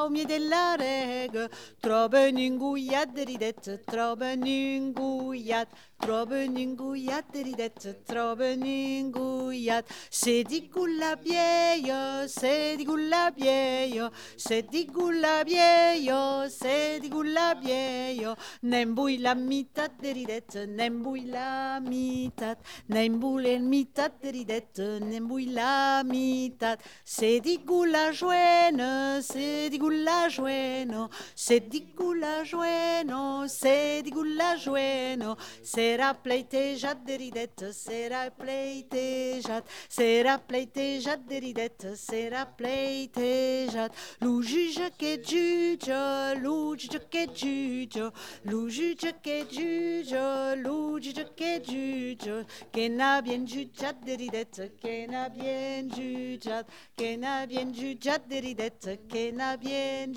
au 0.00 0.08
miei 0.08 0.24
de 0.24 0.38
la 0.48 0.76
rego. 0.76 1.48
Troben 1.82 2.38
inguiat 2.38 3.12
de 3.12 3.24
ridet, 3.24 3.60
troben 3.86 4.46
inguiat, 4.46 5.68
troben 6.00 6.45
inguiat 6.54 7.32
de 7.32 7.42
ridet, 7.42 7.86
troben 8.06 8.62
inguiat. 8.62 9.90
Se 10.10 10.44
di 10.46 10.68
gulla 10.70 11.16
vieio, 11.16 12.28
se 12.28 12.76
di 12.76 12.84
gulla 12.84 13.30
vieio, 13.34 14.10
se 14.36 14.62
di 14.70 14.84
gulla 14.86 15.42
vieio, 15.42 16.48
se 16.48 16.98
di 17.00 17.08
gulla 17.08 17.54
vieio. 17.58 18.36
Nembui 18.62 19.18
la 19.18 19.34
mitat 19.34 19.98
de 20.00 20.12
ridet, 20.12 20.54
nembui 20.68 21.26
la 21.26 21.80
mitat, 21.80 22.62
nembui 22.86 23.42
la 23.42 23.58
mitat 23.58 24.20
de 24.22 24.30
ridet, 24.30 24.78
nembui 25.02 25.50
la 25.52 26.02
mitat. 26.04 26.80
Se 27.04 27.40
di 27.40 27.58
gulla 27.64 28.12
joene, 28.12 29.22
se 29.22 29.68
di 29.68 29.78
gulla 29.78 30.28
joeno, 30.28 31.08
se 31.34 31.66
di 31.66 31.92
gulla 31.94 32.42
joeno, 32.44 33.48
se 33.48 34.00
di 34.02 34.10
gulla 34.10 34.54
joeno. 34.56 35.36
Sera 35.62 36.14
pleitejat 36.36 37.06
de 37.06 37.16
ridet, 37.16 37.72
sera 37.72 38.30
pleitejat, 38.30 39.64
sera 39.88 40.38
pleitejat 40.38 41.20
de 41.28 41.38
ridet, 41.40 41.86
sera 41.96 42.44
pleitejat. 42.44 43.92
Lu 44.20 44.42
juge 44.42 44.90
che 44.98 45.20
giuge, 45.20 46.36
lu 46.42 46.76
juge 46.76 47.08
che 47.08 47.26
giuge, 47.32 48.12
lu 48.42 48.68
juge 48.68 49.14
che 49.22 49.46
giuge, 49.48 50.56
lu 50.56 50.98
juge 50.98 51.32
che 51.34 51.62
giuge, 51.62 52.44
che 52.70 52.88
n'a 52.88 53.22
bien 53.22 53.46
giugiat 53.46 53.96
de 54.04 54.16
ridet, 54.16 54.76
che 54.78 55.06
n'a 55.08 55.30
bien 55.30 55.88
giugiat, 55.88 56.66
che 56.94 57.16
n'a 57.16 57.46
bien 57.46 57.72
giugiat 57.72 58.26
de 58.26 58.40
ridet, 58.40 59.06
che 59.08 59.32
n'a 59.32 59.56
bien 59.56 60.12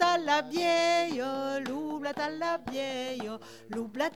à 0.00 0.18
la 0.18 0.42
vieille, 0.42 1.22
l'oublat 1.66 2.18
à 2.18 2.30
la 2.30 2.58
vieille, 2.70 3.30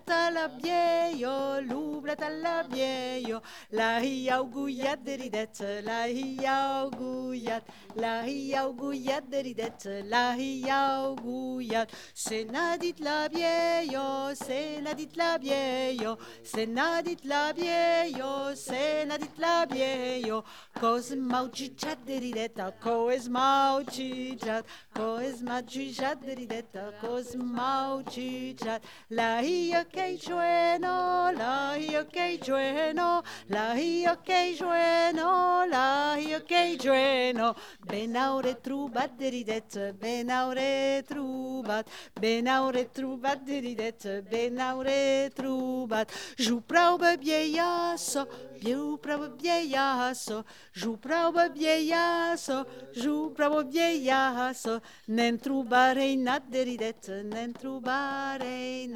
à 0.08 0.30
la 0.34 0.48
vieille, 0.48 1.26
l'oublat 1.68 2.16
à 2.20 2.30
la 2.30 2.62
vieille. 2.64 3.36
La 3.70 4.00
hi 4.00 4.30
auguyat 4.30 4.96
de 4.96 5.12
ridet, 5.12 5.82
la 5.84 6.08
hi 6.08 6.38
auguyat, 6.46 7.62
la 7.96 8.26
hi 8.26 8.54
auguyat 8.58 9.22
de 9.30 9.42
ridet, 9.42 9.86
la 10.10 10.34
hi 10.36 10.64
auguyat. 10.70 11.88
Se 12.14 12.44
n'a 12.44 12.76
dit 12.78 12.96
la 13.00 13.28
vieille, 13.28 13.98
se 14.34 14.80
n'a 14.80 14.94
dit 14.94 15.08
la 15.16 15.38
vieille, 15.38 16.08
se 16.42 16.66
n'a 16.66 17.02
dit 17.02 17.18
la 17.24 17.52
vieille, 17.52 18.22
se 18.54 19.06
n'a 19.06 19.18
dit 19.18 19.38
la 19.38 19.66
vieille. 19.66 20.32
Cos 20.80 21.14
maucichat 21.16 21.96
de 22.06 22.18
rideta, 22.18 22.72
coes 22.82 23.28
maucichat, 23.28 24.64
coes 24.94 25.42
maucichat 25.42 26.16
de 26.16 26.34
rideta, 26.34 26.90
cos 27.00 27.36
maucichat. 27.36 28.80
La 29.10 29.42
hia 29.42 29.84
que 29.84 30.16
jueno, 30.26 31.32
la 31.32 31.76
hia 31.76 32.04
que 32.04 32.38
jueno, 32.38 33.22
la 33.48 33.74
hia 33.74 34.16
que 34.16 34.56
jueno, 34.56 35.66
la 35.66 36.16
hia 36.18 36.40
que 36.40 36.76
jueno. 36.78 37.54
Ben 37.86 38.16
aure 38.16 38.54
trubat 38.54 39.16
de 39.18 39.30
ridet, 39.30 39.76
ben 40.00 40.30
aure 40.30 41.02
trubat, 41.06 41.86
ben 42.20 42.48
aure 42.48 42.84
trubat 42.92 43.44
de 43.44 43.60
ridet, 43.60 44.06
ben 44.30 44.58
aure 44.60 45.30
trubat. 45.34 46.10
Ju 46.36 46.60
prauba 46.60 47.16
viellasso, 47.16 48.26
più 48.60 48.98
prauba 48.98 49.28
viellasso, 49.28 50.44
ju 50.72 50.96
prauba 50.96 51.48
viellasso, 51.48 52.64
ju 52.94 53.32
prauba 53.34 53.62
viellasso. 53.62 54.80
Nen 55.06 55.38
trubarei 55.38 56.16
nat 56.16 56.48
de 56.48 56.64
ridet, 56.64 57.08
nen 57.24 57.52
trubarei 57.52 58.88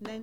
de. 0.00 0.20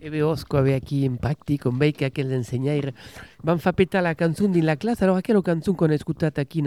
E 0.00 0.10
ave 0.58 0.74
aquí 0.74 1.04
en 1.04 1.16
pràctic, 1.18 1.66
on 1.66 1.78
veig 1.78 1.96
que 1.98 2.06
ensenyaires 2.34 2.94
van 3.42 3.58
fa 3.58 3.72
petar 3.72 4.02
la 4.02 4.14
din 4.52 4.66
la. 4.66 5.02
Alors, 5.02 5.16
aquella 5.16 5.38
a 5.38 6.40
aquí, 6.40 6.62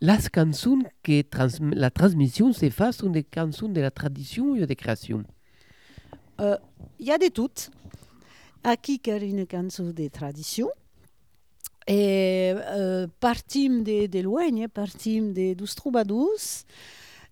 las 0.00 0.30
cançons 0.30 0.84
que 1.02 1.24
trans 1.24 1.60
la 1.60 1.90
se 2.52 2.70
cançons 3.24 3.68
de 3.68 3.80
la 3.80 3.90
de. 3.90 4.56
Il 6.98 7.06
y 7.06 7.10
a 7.10 7.18
de 7.18 7.28
toutes. 7.28 7.70
Aquí 8.64 8.98
une 9.22 9.46
cançó 9.46 9.92
de 9.92 10.08
tradition. 10.08 10.68
Et 11.86 12.52
euh, 12.54 13.06
partim 13.18 13.82
de, 13.82 14.06
de 14.06 14.20
loin, 14.20 14.68
partim 14.68 15.32
de 15.32 15.54
dos 15.54 15.74
trobadors, 15.74 16.66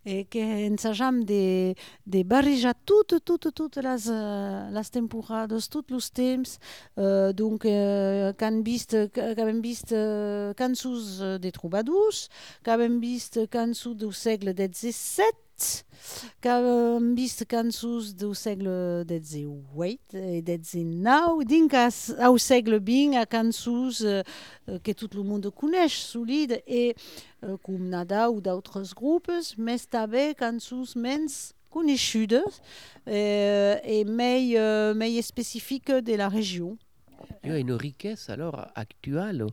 et 0.06 0.24
que 0.24 0.38
ensajam 0.70 1.24
de, 1.24 1.74
de 2.06 2.22
barrejar 2.22 2.74
toutes, 2.86 3.24
toutes, 3.24 3.52
toutes 3.52 3.76
les, 3.76 4.08
uh, 4.08 4.70
les 4.70 4.90
temporades, 4.90 5.68
tots 5.68 5.92
els 5.92 6.10
temps. 6.12 6.58
Uh, 6.96 7.32
donc, 7.34 7.66
uh, 7.66 8.32
que 8.38 8.46
han 8.46 8.62
vist, 8.62 8.94
hem 8.94 9.60
vist 9.60 9.92
uh, 9.92 10.54
cançons 10.56 11.18
de 11.42 11.50
trobadors, 11.50 12.28
que 12.62 12.78
hem 12.86 13.00
vist 13.02 13.40
cançons 13.50 13.98
del 13.98 14.14
segle 14.14 14.54
XVII, 14.54 15.45
que 16.40 16.48
hem 16.48 17.14
vist 17.16 17.44
cançons 17.50 18.12
del 18.14 18.34
segle 18.38 19.04
XVIII 19.08 20.22
i 20.38 20.42
XIX, 20.44 21.42
dins 21.48 21.98
au 22.22 22.38
segle 22.38 22.78
XX, 22.80 23.16
a 23.20 23.26
cançons 23.26 24.02
uh, 24.06 24.22
que 24.84 24.94
tot 24.94 25.16
el 25.16 25.26
món 25.26 25.44
coneix, 25.50 25.98
solide, 26.06 26.62
uh, 26.66 27.56
com 27.64 27.82
Nada 27.90 28.28
ou 28.30 28.40
d'altres 28.40 28.94
groupes, 28.96 29.54
més 29.58 29.86
també 29.86 30.32
cançons 30.38 30.96
menys 30.96 31.52
conegudes 31.76 32.62
eh, 33.04 33.76
et 33.84 34.08
més, 34.08 34.54
uh, 34.56 34.94
més 34.96 35.18
específiques 35.20 36.02
de 36.02 36.16
la 36.16 36.28
région. 36.28 36.78
Il 37.42 37.50
y 37.50 37.54
a 37.54 37.58
une 37.58 37.72
richesse 37.72 38.30
alors 38.30 38.66
actuelle, 38.74 39.46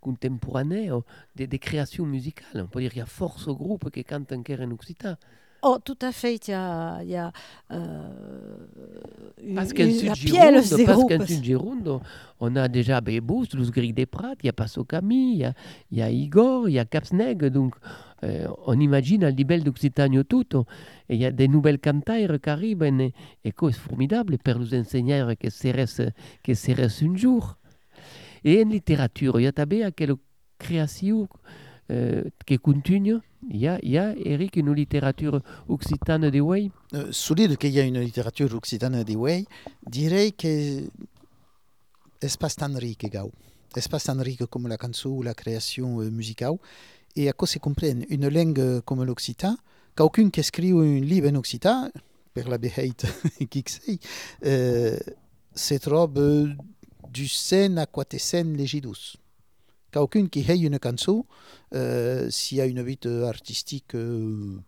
contemporanée, 0.00 0.90
de, 1.36 1.46
de 1.46 1.56
création 1.56 2.04
musicale. 2.06 2.62
On 2.62 2.66
peut 2.66 2.80
dire 2.80 2.90
qu'il 2.90 3.00
y 3.00 3.02
a 3.02 3.06
force 3.06 3.46
au 3.46 3.54
groupe 3.54 3.90
qui 3.90 4.04
cantent 4.04 4.32
encore 4.32 4.60
en 4.60 4.70
occitan. 4.70 5.16
Oh, 5.62 5.78
tout 5.84 5.98
à 6.02 6.12
fait. 6.12 6.36
Il 6.48 6.50
y 6.50 6.54
a, 6.54 7.00
il 7.02 7.10
y 7.10 7.16
a 7.16 7.32
euh, 7.72 8.08
une, 9.42 9.54
Parce 9.54 9.72
qu'en 9.72 9.90
Sud 9.90 10.14
Gironde, 10.14 10.86
parce 10.86 11.04
qu'en 11.04 11.26
Gironde, 11.42 12.00
on 12.40 12.56
a 12.56 12.68
déjà 12.68 13.00
Bébous, 13.00 13.46
Luz 13.54 13.70
Gris 13.70 13.92
des 13.92 14.06
Prat, 14.06 14.34
il 14.42 14.46
y 14.46 14.48
a 14.48 14.52
Passo 14.52 14.84
Camille, 14.84 15.32
il 15.32 15.38
y 15.38 15.44
a, 15.44 15.54
il 15.90 15.98
y 15.98 16.02
a 16.02 16.10
Igor, 16.10 16.68
il 16.68 16.74
y 16.74 16.78
a 16.78 16.84
Capsneg, 16.84 17.46
donc 17.46 17.74
euh, 18.22 18.46
on 18.66 18.78
imagine 18.78 19.24
al 19.24 19.34
livello 19.34 19.64
d'Occitania 19.64 20.24
tutto, 20.24 20.66
et 21.08 21.14
il 21.14 21.20
y 21.20 21.26
a 21.26 21.30
des 21.30 21.48
nouvelles 21.48 21.80
cantaires 21.80 22.38
qui 22.40 22.50
arrivent, 22.50 22.82
et, 22.82 23.12
et 23.44 23.52
c'est 23.58 23.72
formidable 23.72 24.38
pour 24.38 24.58
les 24.58 24.78
enseignants 24.78 25.32
que 25.38 25.50
serait 25.50 25.86
que 26.42 26.54
serait 26.54 27.02
un 27.02 27.16
jour? 27.16 27.56
Et 28.44 28.62
en 28.62 28.68
littérature, 28.68 29.40
il 29.40 29.44
y 29.44 29.46
a 29.46 29.52
tabé 29.52 29.88
quelle 29.96 30.14
création 30.58 31.28
euh, 31.90 32.24
qui 32.46 32.58
continue. 32.58 33.18
Il 33.48 33.58
y 33.58 33.68
a, 33.68 33.78
il 33.82 33.90
y 33.90 33.98
a, 33.98 34.14
Eric, 34.16 34.56
une 34.56 34.72
littérature 34.72 35.40
occitane 35.68 36.30
de 36.30 36.40
Way? 36.40 36.70
Euh, 36.94 37.08
solide 37.12 37.56
qu'il 37.56 37.70
y 37.70 37.80
a 37.80 37.84
une 37.84 38.00
littérature 38.00 38.52
occitane 38.54 39.04
de 39.04 39.14
Way, 39.14 39.44
dirais 39.86 40.32
que 40.32 40.82
est 42.20 42.38
pas 42.38 42.50
tan 42.50 42.74
riche, 42.74 42.96
gau. 43.10 43.30
Est 43.74 43.88
pas 43.88 44.00
tan 44.00 44.18
riche 44.20 44.46
comme 44.50 44.68
la 44.68 44.76
cançon 44.76 45.10
ou 45.10 45.22
la 45.22 45.34
création 45.34 46.00
euh, 46.00 46.10
musicale. 46.10 46.56
Et 47.14 47.28
à 47.28 47.32
quoi 47.32 47.46
se 47.46 47.58
comprenne? 47.58 48.04
Une 48.08 48.28
langue 48.28 48.60
euh, 48.60 48.80
comme 48.80 49.04
l'occitan, 49.04 49.56
qu'aucun 49.94 50.30
qui 50.30 50.40
écrit 50.40 50.72
un 50.72 51.00
livre 51.00 51.28
en 51.30 51.36
occitan, 51.36 51.90
per 52.34 52.48
la 52.48 52.58
beheit 52.58 53.06
qui 53.50 53.62
que 53.62 53.70
sei, 53.70 53.98
euh, 54.44 54.98
se 55.54 55.74
trouve 55.74 56.54
du 57.10 57.28
scène 57.28 57.78
à 57.78 57.86
quatecent 57.86 58.44
legidus. 58.44 59.16
Qu'aucun 59.92 60.26
qui 60.26 60.40
ait 60.40 60.58
une 60.58 60.78
euh, 61.74 62.28
s'il 62.30 62.58
y 62.58 62.60
a 62.60 62.66
une 62.66 62.82
vie 62.82 62.98
artistique 63.24 63.94
euh, 63.94 64.58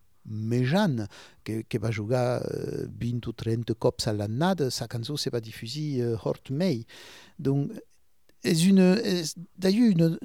que, 1.45 1.63
que 1.63 1.79
va 1.79 1.91
jouer 1.91 2.17
euh, 2.17 2.87
20 3.01 3.27
ou 3.27 3.33
30 3.33 3.75
cops 3.75 4.07
à 4.07 4.13
l'année, 4.13 4.71
sa 4.71 4.87
cançon 4.87 5.17
se 5.17 5.31
va 5.31 5.41
diffuser 5.41 6.03
euh, 6.03 6.17
hors 6.23 6.37
mai. 6.51 6.85
Donc, 7.39 7.71
est 8.45 8.65
une, 8.65 8.97
une 9.63 10.19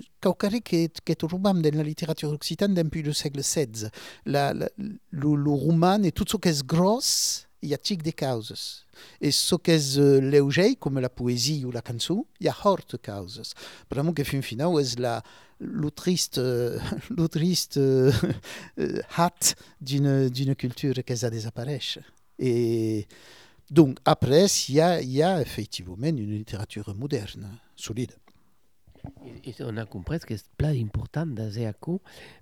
est, 0.75 1.01
qui 1.01 1.11
est 1.11 1.21
roman 1.23 1.53
dans 1.53 1.75
la 1.75 1.83
littérature 1.83 2.29
occitane 2.31 2.73
depuis 2.73 3.01
le 3.01 3.13
siècle 3.13 3.39
XVI. 3.39 3.89
La, 4.25 4.53
la, 4.53 4.69
le, 4.77 5.35
le 5.35 5.51
roman 5.51 6.01
et 6.03 6.11
tout 6.11 6.25
ce 6.27 6.37
qui 6.37 6.49
est 6.49 6.65
gros, 6.65 6.99
il 7.63 7.69
y 7.69 7.73
a 7.73 7.77
tic 7.77 8.03
des 8.03 8.13
causes. 8.13 8.85
Et 9.19 9.31
ce 9.31 9.55
qui 9.55 9.71
est 9.71 9.97
léger, 10.21 10.75
comme 10.75 10.99
la 10.99 11.09
poésie 11.09 11.65
ou 11.65 11.71
la 11.71 11.81
chanson, 11.85 12.25
il 12.39 12.45
y 12.45 12.49
a 12.49 12.55
hors 12.63 12.79
de 12.89 12.97
causes. 12.97 13.53
Vraiment 13.89 14.13
que 14.13 14.23
fin 14.23 14.41
final 14.41 14.79
est 14.79 14.99
la, 14.99 15.23
le 15.59 15.89
triste, 15.89 16.37
le 16.37 17.27
triste 17.27 17.79
hâte 19.17 19.55
d'une, 19.81 20.55
culture 20.55 20.95
qui 21.05 21.25
a 21.25 21.29
désapparaît. 21.29 21.79
Et 22.37 23.07
donc, 23.71 23.97
après, 24.05 24.45
il 24.69 24.75
y 24.75 25.23
a 25.23 25.41
effectivement 25.41 25.95
une 25.97 26.37
littérature 26.37 26.93
moderne, 26.95 27.49
solide. 27.75 28.11
On 29.61 29.77
a 29.77 29.85
compris 29.85 30.23
que 30.23 30.33
és 30.37 30.43
pla 30.57 30.71
important 30.73 31.27
d'aseaco 31.35 31.97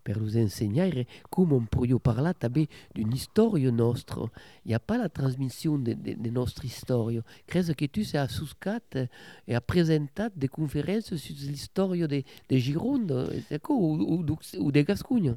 per 0.05 0.15
nous 0.19 0.35
ensenyar 0.37 1.03
com 1.33 1.55
on 1.55 1.65
podeu 1.65 1.99
parlar 1.99 2.35
també 2.37 2.67
d'una 2.93 3.17
història 3.17 3.71
nostra. 3.73 4.27
Hi 4.65 4.75
ha 4.75 4.79
pas 4.79 5.01
la 5.01 5.09
transmissió 5.09 5.77
de, 5.81 5.95
de, 5.95 6.15
de 6.15 6.31
nostra 6.31 6.67
història. 6.69 7.25
Creus 7.49 7.73
que 7.77 7.89
tu 7.89 8.05
s'ha 8.05 8.27
suscat 8.29 9.01
e 9.01 9.57
ha 9.57 9.61
presentat 9.61 10.37
de 10.37 10.47
conferències 10.47 11.25
sur 11.25 11.41
l'història 11.49 12.07
de, 12.07 12.21
de 12.49 12.61
Gironde 12.61 13.25
o, 13.67 13.73
o, 13.73 14.21
o 14.21 14.71
de 14.71 14.85
Gascogna? 14.85 15.35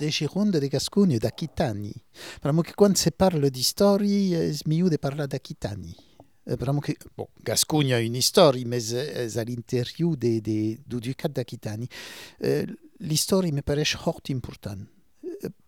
De 0.00 0.10
Gironde, 0.10 0.60
de 0.60 0.72
Gascogna, 0.72 1.20
d'Aquitani. 1.20 1.92
Però 2.40 2.56
que 2.64 2.74
quan 2.74 2.96
se 2.96 3.12
parla 3.12 3.52
d'història 3.52 4.46
és 4.48 4.64
millor 4.66 4.90
de 4.90 4.98
parlar 4.98 5.28
d'Aquitani. 5.28 6.07
Vraiment 6.56 6.80
que, 6.80 6.92
bon, 7.16 7.28
Gascogne 7.44 7.92
a 7.92 8.00
une 8.00 8.16
histoire, 8.16 8.54
mais 8.66 8.94
à 8.94 9.44
l'intérieur 9.44 10.16
de, 10.16 10.40
de, 10.40 10.76
du 10.86 11.00
ducat 11.00 11.28
d'Aquitanie. 11.28 11.88
Euh, 12.44 12.64
l'histoire 13.00 13.42
me 13.42 13.60
paraît 13.60 13.84
fort 13.84 14.20
importante, 14.30 14.80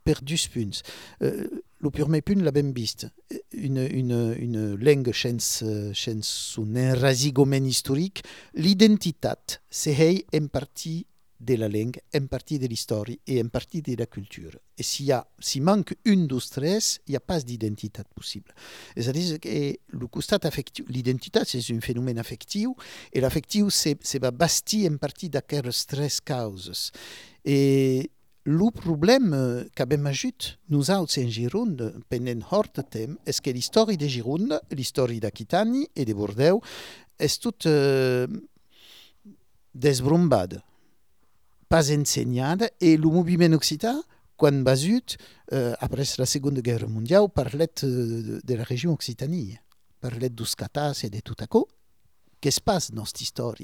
per 0.04 0.14
deux 0.22 0.36
points. 0.52 0.82
Euh, 1.22 1.48
le 1.82 1.90
premier 1.90 2.20
point, 2.20 2.36
la 2.36 2.50
ben 2.50 2.72
vist, 2.72 3.06
une, 3.52 3.78
une, 3.90 4.36
une 4.38 4.74
langue 4.74 5.12
sans, 5.12 5.62
sans 6.22 6.76
un 6.76 6.94
rasigomen 6.94 7.66
historique, 7.66 8.22
l'identité, 8.54 9.30
c'est 9.70 10.24
en 10.34 10.46
partie 10.48 11.06
de 11.40 11.54
la 11.54 11.68
langue, 11.68 11.98
en 12.14 12.26
partie 12.26 12.58
de 12.58 12.66
l'histoire 12.66 13.06
et 13.26 13.42
en 13.42 13.48
partie 13.48 13.80
de 13.80 13.96
la 13.96 14.06
culture. 14.06 14.56
Et 14.76 14.82
s'il 14.82 15.62
manque 15.62 15.94
une 16.04 16.26
deux 16.26 16.40
stress, 16.40 17.00
il 17.06 17.12
n'y 17.12 17.16
a 17.16 17.20
pas 17.20 17.40
d'identité 17.40 18.02
possible. 18.14 18.54
C'est-à-dire 18.94 19.40
que 19.40 20.92
l'identité, 20.92 21.40
c'est 21.46 21.74
un 21.74 21.80
phénomène 21.80 22.18
affectif, 22.18 22.68
et 23.12 23.20
l'affectif, 23.20 23.68
c'est, 23.70 24.18
bâti 24.32 24.86
en 24.86 24.98
partie 24.98 25.30
d'aquelles 25.30 25.72
stress 25.72 26.20
causes. 26.20 26.92
Et 27.44 28.10
le 28.44 28.70
problème 28.70 29.66
qu'abbiamo 29.74 30.08
ajoute, 30.08 30.58
nous 30.68 30.90
autres 30.90 31.20
en 31.20 31.28
Gironde, 31.28 31.94
pendant 32.08 32.40
hort 32.50 32.70
temps, 32.72 33.14
est 33.26 33.40
que 33.40 33.50
l'histoire 33.50 33.86
de 33.86 34.06
Gironde, 34.06 34.60
l'histoire 34.70 35.08
d'Aquitanie 35.08 35.88
et 35.96 36.04
de 36.04 36.12
Bordeaux, 36.12 36.60
est 37.18 37.40
toute 37.40 37.66
euh, 37.66 38.26
pas 41.70 41.92
enseignada 41.92 42.68
et 42.80 42.96
le 42.96 43.08
mouvement 43.08 43.54
occitan, 43.54 44.02
quand 44.36 44.52
basut, 44.62 45.16
euh, 45.52 45.74
après 45.78 46.02
la 46.18 46.26
Seconde 46.26 46.58
Guerre 46.60 46.88
mondiale, 46.88 47.28
parlait 47.32 47.70
de, 47.80 48.40
de 48.44 48.54
la 48.54 48.64
région 48.64 48.92
Occitanie, 48.92 49.56
parlait 50.00 50.30
dos 50.30 50.44
catas 50.58 51.00
et 51.04 51.10
de 51.10 51.20
tout 51.20 51.36
à 51.38 51.46
coup. 51.46 51.66
Qu'est-ce 52.40 52.56
qui 52.56 52.60
se 52.60 52.64
passe 52.64 52.90
dans 52.90 53.04
cette 53.04 53.20
histoire 53.20 53.54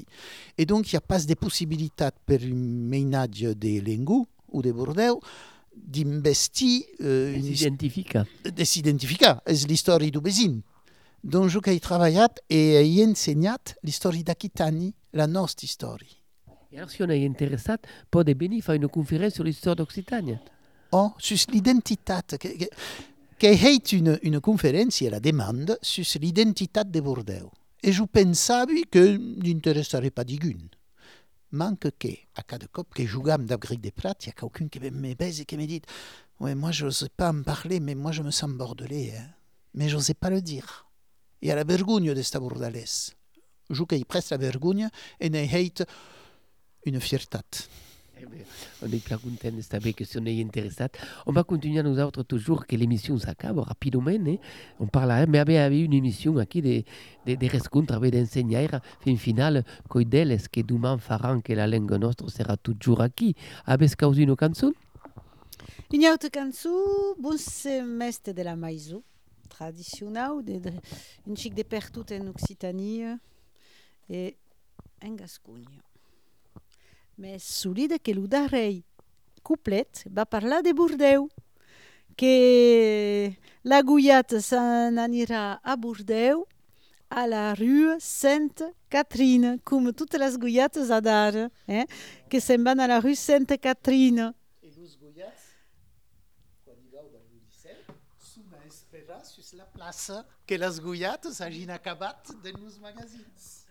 Et 0.57 0.65
donc, 0.65 0.91
il 0.91 0.95
n'y 0.95 0.97
a 0.97 1.01
pas 1.01 1.19
de 1.19 1.33
possibilité 1.33 2.07
pour 2.25 2.37
un 2.41 2.55
ménage 2.55 3.41
de 3.41 3.81
Lengou 3.81 4.25
ou 4.53 4.61
de 4.61 4.71
Bordeaux 4.71 5.19
d'investir... 5.75 6.83
Euh, 7.01 7.35
de 7.35 7.55
s'identifier. 7.55 8.05
De 8.45 8.63
s'identifier. 8.63 9.27
C'est 9.47 9.67
l'histoire 9.67 9.99
du 9.99 10.11
Bézin. 10.11 10.61
Donc, 11.23 11.49
j'ai 11.49 11.79
travaillé 11.79 12.25
et 12.49 12.85
j'ai 12.85 13.05
enseigné 13.05 13.49
l'histoire 13.83 14.13
d'Aquitanie, 14.13 14.93
la 15.11 15.27
notre 15.27 15.63
histoire. 15.63 15.97
E 16.71 16.77
alors, 16.77 16.89
si 16.89 17.01
on 17.01 17.09
est 17.09 17.25
intéressé, 17.25 17.73
peut 18.11 18.23
venir 18.23 18.63
faire 18.63 18.75
une 18.75 18.89
conférence 18.89 19.33
sur 19.35 19.43
l'histoire 19.43 19.75
d'Occitanie. 19.75 20.37
Oh, 20.91 21.11
sur 21.17 21.37
l'identité. 21.51 22.13
Qui 23.39 23.45
est 23.45 23.91
une, 23.93 24.19
une 24.23 24.41
conférence 24.41 25.01
à 25.03 25.09
la 25.11 25.19
demande 25.19 25.77
sur 25.81 26.03
l'identité 26.19 26.81
de 26.85 26.99
Bordeaux. 26.99 27.51
Et 27.83 27.91
je 27.91 28.03
pensais 28.03 28.65
que 28.91 29.17
n'intéresserait 29.17 30.09
pas 30.09 30.23
d'igune. 30.23 30.69
Manque 31.51 31.91
que, 31.97 32.09
à 32.35 32.43
cada 32.43 32.67
cop 32.67 32.93
que 32.93 33.05
jouons 33.05 33.37
d'Abgric 33.37 33.79
des 33.79 33.91
Prat, 33.91 34.15
il 34.21 34.27
y 34.27 34.29
a 34.29 34.33
quelqu'un 34.33 34.67
qui 34.67 34.79
me 34.79 35.13
baise 35.13 35.39
et 35.39 35.45
qui 35.45 35.55
me 35.55 35.65
dit 35.65 35.81
Ouais, 36.41 36.55
moi 36.55 36.71
je 36.71 36.85
n'ose 36.85 37.07
pas 37.15 37.31
en 37.31 37.43
parler, 37.43 37.79
mais 37.79 37.95
moi 37.95 38.11
je 38.11 38.23
me 38.23 38.31
sens 38.31 38.49
bordelais. 38.49 39.13
Hein. 39.17 39.29
Mais 39.73 39.87
je 39.87 39.95
n'osais 39.95 40.15
pas 40.15 40.29
le 40.29 40.41
dire. 40.41 40.87
Et 41.41 41.51
à 41.51 41.55
la 41.55 41.63
vergogne 41.63 42.13
de 42.13 42.21
cette 42.21 42.41
bordelaise. 42.41 43.13
Je 43.69 43.83
presque 44.03 44.31
la 44.31 44.37
vergogne 44.37 44.89
et 45.19 45.29
ne 45.29 45.39
hate 45.39 45.83
une 46.87 46.99
fierté. 46.99 47.39
Eh 48.19 48.25
on 48.81 48.91
est 48.91 49.03
très 49.03 49.15
content 49.15 49.51
de 49.51 49.61
savoir 49.61 49.93
que 49.93 50.03
si 50.03 50.17
on 50.17 50.25
est 50.25 50.41
intéressé. 50.41 50.85
On 51.27 51.31
va 51.31 51.43
continuer 51.43 51.83
nous 51.83 51.99
autres 51.99 52.23
toujours 52.23 52.65
que 52.65 52.75
l'émission 52.75 53.17
s'accabe 53.19 53.59
rapidement. 53.59 54.09
Hein. 54.09 54.37
On 54.79 54.87
parle, 54.87 55.11
hein, 55.11 55.25
mais 55.27 55.43
il 55.45 55.51
y 55.53 55.57
avait 55.57 55.81
une 55.81 55.93
émission 55.93 56.39
ici 56.41 56.61
de, 56.61 56.83
de, 57.27 57.35
de 57.35 57.51
rencontres 57.51 57.93
avec 57.93 58.13
d'enseignants. 58.13 58.79
Fin 59.01 59.15
final, 59.17 59.63
coidel 59.87 60.31
est 60.31 60.47
que 60.47 60.61
demain 60.61 60.97
faront 60.97 61.41
que 61.41 61.53
la 61.53 61.67
langue 61.67 61.93
nostre 61.93 62.27
sera 62.29 62.57
toujours 62.57 63.05
ici. 63.05 63.35
Avez 63.65 63.87
causé 63.89 64.23
une 64.23 64.35
chanson? 64.35 64.73
Une 65.93 66.05
autre 66.07 66.29
chanson, 66.33 67.15
bon 67.19 67.37
semestre 67.37 68.33
de 68.33 68.41
la 68.41 68.55
maïzou, 68.55 69.03
traditionnel, 69.47 70.43
de, 70.43 70.57
de, 70.57 70.71
une 71.27 71.37
chic 71.37 71.53
de 71.53 71.63
pertout 71.63 72.05
en 72.11 72.27
Occitanie 72.27 73.03
et 74.09 74.35
en 75.05 75.11
Gascogne. 75.13 75.81
Mais 77.17 77.39
solide 77.39 77.99
que 77.99 78.11
le 78.11 78.27
darrer 78.27 78.83
couplet 79.43 79.87
va 80.11 80.25
parlar 80.25 80.61
de 80.61 80.71
Bordeaux, 80.73 81.29
que 82.15 83.31
la 83.63 83.81
Guyate 83.81 84.39
s'en 84.39 84.97
anirà 84.97 85.59
a 85.63 85.75
Bordeaux 85.75 86.47
a 87.09 87.27
la 87.27 87.53
rue 87.53 87.95
Sainte 87.99 88.63
Catherine, 88.89 89.59
comme 89.63 89.93
toutes 89.93 90.15
les 90.15 90.37
Guyates 90.37 90.91
à 90.91 90.99
d'ara, 90.99 91.49
eh? 91.67 91.85
que 92.29 92.39
se'n 92.39 92.63
van 92.63 92.79
a 92.79 92.87
la 92.87 92.99
rue 92.99 93.15
Sainte 93.15 93.57
Catherine. 93.59 94.33
Et 94.61 94.71
les 94.75 94.97
Guyates, 94.99 95.45
quan 96.65 96.75
hi 96.75 96.89
vau 96.91 97.07
del 97.07 97.23
Liceu, 97.31 97.79
s'una 98.19 98.59
esperar 98.67 99.23
sur 99.25 99.43
la 99.55 99.65
plaça 99.65 100.25
que 100.45 100.55
les 100.55 100.81
Guyates 100.81 101.39
hagin 101.39 101.69
acabat 101.69 102.35
de 102.43 102.51
nos 102.59 102.77
magazins. 102.79 103.66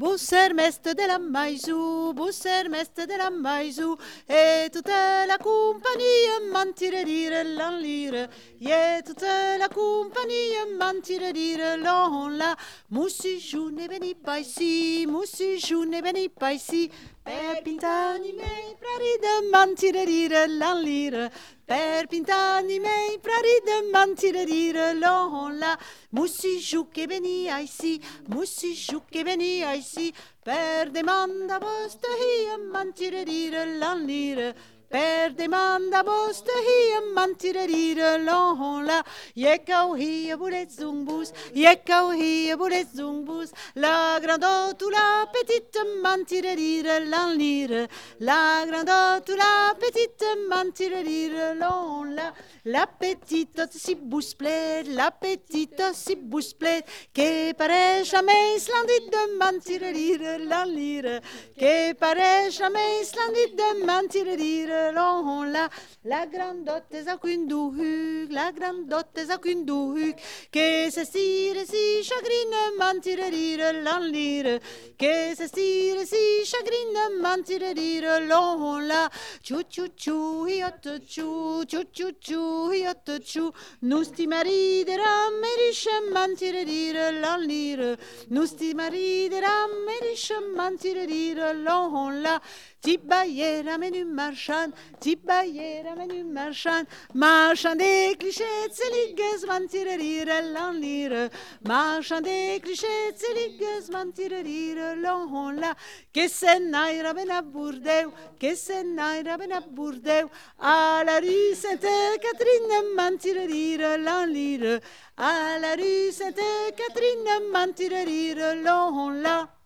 Busser 0.00 0.54
mestre 0.54 0.94
de 0.94 1.06
la 1.06 1.18
maïzou, 1.18 2.14
busser 2.14 2.70
mestre 2.70 3.06
de 3.06 3.18
la 3.18 3.28
maïzou, 3.28 3.98
et 4.26 4.70
toute 4.72 4.88
la 4.88 5.36
compagnie 5.36 6.50
mentire 6.50 7.04
dire 7.04 7.44
l'en 7.44 7.76
lire, 7.76 8.28
et 8.62 9.02
toute 9.04 9.20
la 9.58 9.68
compagnie 9.68 10.56
mentire 10.78 11.34
dire 11.34 11.76
l'on 11.76 12.28
la, 12.28 12.56
moussi 12.88 13.40
joue 13.40 13.70
ne 13.70 13.86
veni 13.86 14.14
pas 14.14 14.40
ici, 14.40 15.04
moussi 15.06 15.58
joue 15.58 15.84
ne 15.84 16.00
veni 16.00 16.30
pas 16.30 16.54
ici, 16.54 16.90
per 17.30 17.62
pintani 17.62 18.32
mei 18.32 18.74
prari 18.76 19.12
de 19.24 19.34
mentire 19.52 20.04
dire 20.04 20.48
l'en 20.48 20.82
lire, 20.82 21.30
per 21.64 22.08
pintani 22.08 22.80
mei 22.80 23.18
prari 23.20 23.56
de 23.64 23.88
mentire 23.92 24.44
dire 24.44 24.94
l'on 24.94 25.56
la, 25.56 25.78
moussi 26.10 26.58
joue 26.58 26.88
che 26.90 27.06
veni 27.06 27.46
ici, 27.48 28.00
moussi 28.30 28.72
joue 28.72 29.04
che 29.08 29.22
veni 29.22 29.62
ici, 29.76 30.12
per 30.42 30.90
demanda 30.90 31.58
vostra 31.58 32.10
hi 32.18 32.58
mentire 32.72 33.22
dire 33.22 33.64
l'en 33.78 34.04
lire, 34.04 34.56
Per 34.90 35.34
demanda 35.38 36.02
vostra 36.02 36.52
hi 36.66 37.12
mentire 37.14 37.64
dire 37.66 38.18
l'on 38.18 38.82
la 38.82 38.96
Yekau 39.36 39.94
hi 39.94 40.34
boulet 40.34 40.68
zungbus 40.68 41.30
Yekau 41.54 42.10
hi 42.10 42.56
boulet 42.58 42.88
zungbus. 42.92 43.52
La 43.76 44.18
grandotte 44.18 44.82
ou 44.82 44.90
la 44.90 45.28
petite 45.30 45.78
mentire 46.02 46.56
dire 46.56 46.98
l'en 47.06 47.30
lire 47.38 47.86
La 48.18 48.64
grandotte 48.66 49.30
ou 49.30 49.36
la 49.36 49.76
petite 49.78 50.26
mentire 50.48 51.04
dire 51.04 51.54
l'on 51.54 52.10
la 52.16 52.32
La 52.64 52.86
petite 52.88 53.68
si 53.70 53.94
bousplée 53.94 54.82
La 54.88 55.12
petite 55.12 55.94
si 55.94 56.16
bousplée 56.16 56.82
Che 57.14 57.54
pare 57.56 58.02
jamais 58.02 58.58
splendide 58.58 59.08
de 59.08 59.38
mentire 59.38 59.92
dire 59.92 60.38
l'en 60.38 60.64
lire 60.64 61.22
Che 61.56 61.94
pare 61.96 62.50
jamais 62.50 63.04
splendide 63.04 63.54
de 63.54 63.84
mentire 63.84 64.36
dire 64.36 64.79
l'on 64.92 65.44
la 65.50 65.68
la 66.02 66.26
grandotte 66.26 67.02
sa 67.04 67.16
quinduhug 67.16 68.30
la 68.30 68.50
grandotte 68.52 69.24
sa 69.24 69.38
quinduhug 69.38 70.14
che 70.50 70.88
se 70.90 71.04
stire 71.04 71.64
si 71.64 72.00
chagrine 72.08 72.76
mantire 72.78 73.28
rire 73.28 73.72
l'an 73.82 74.06
lire 74.08 74.60
che 74.96 75.34
se 75.36 75.46
stire 75.46 76.04
si 76.06 76.42
chagrine 76.44 77.20
mantire 77.20 77.72
rire 77.72 78.26
l'on 78.26 78.86
la 78.86 79.10
ciu 79.40 79.60
ciu 79.68 79.92
ciu 79.94 80.46
hiot 80.46 81.04
ciu 81.04 81.64
ciu 81.64 81.82
ciu 81.90 82.08
ciu 82.18 82.70
hiot 82.70 83.18
ciu. 83.22 83.52
Nusti 83.80 84.26
maridera 84.26 85.30
merisce 85.40 85.90
mantire 86.12 86.62
rire 86.64 87.12
l'an 87.18 87.40
lire 87.42 87.98
nusti 88.28 88.74
maridera 88.74 89.66
merisce 89.86 90.38
mantire 90.54 91.04
rire 91.04 91.54
l'on 91.54 92.20
la 92.20 92.40
ti 92.80 92.96
baillera 92.96 93.76
menu 93.78 94.04
marchand 94.04 94.72
ti 95.00 95.14
baillera 95.16 95.94
menu 95.96 96.24
marchand 96.24 96.86
marchand 97.14 97.76
des 97.76 98.16
clichés 98.18 98.68
zeliges 98.78 99.44
mantire 99.46 99.96
rire 99.98 100.40
l'an 100.54 100.72
lire 100.72 101.28
marchand 101.66 102.22
des 102.22 102.58
clichés 102.60 103.12
zeliges 103.14 103.90
mantire 103.90 104.42
rire 104.42 104.96
l'on 104.96 105.52
la 105.60 105.76
che 106.10 106.28
se 106.28 106.58
naira 106.58 107.12
ben 107.12 107.30
a 107.30 107.42
Bourdeu 107.42 108.12
che 108.38 108.54
se 108.56 108.82
naira 108.82 109.36
ben 109.36 109.52
a 109.52 109.60
Bourdeu 109.60 110.28
à 110.58 111.02
la 111.04 111.18
rue 111.20 111.54
Sainte-Catherine 111.54 112.94
mantire 112.96 113.46
rire 113.46 113.98
l'an 113.98 114.24
lire 114.24 114.80
à 115.16 115.58
la 115.58 115.74
rue 115.74 116.10
Sainte-Catherine 116.12 117.50
mantire 117.52 118.04
rire 118.04 118.54
l'on 118.54 119.20
la 119.20 119.60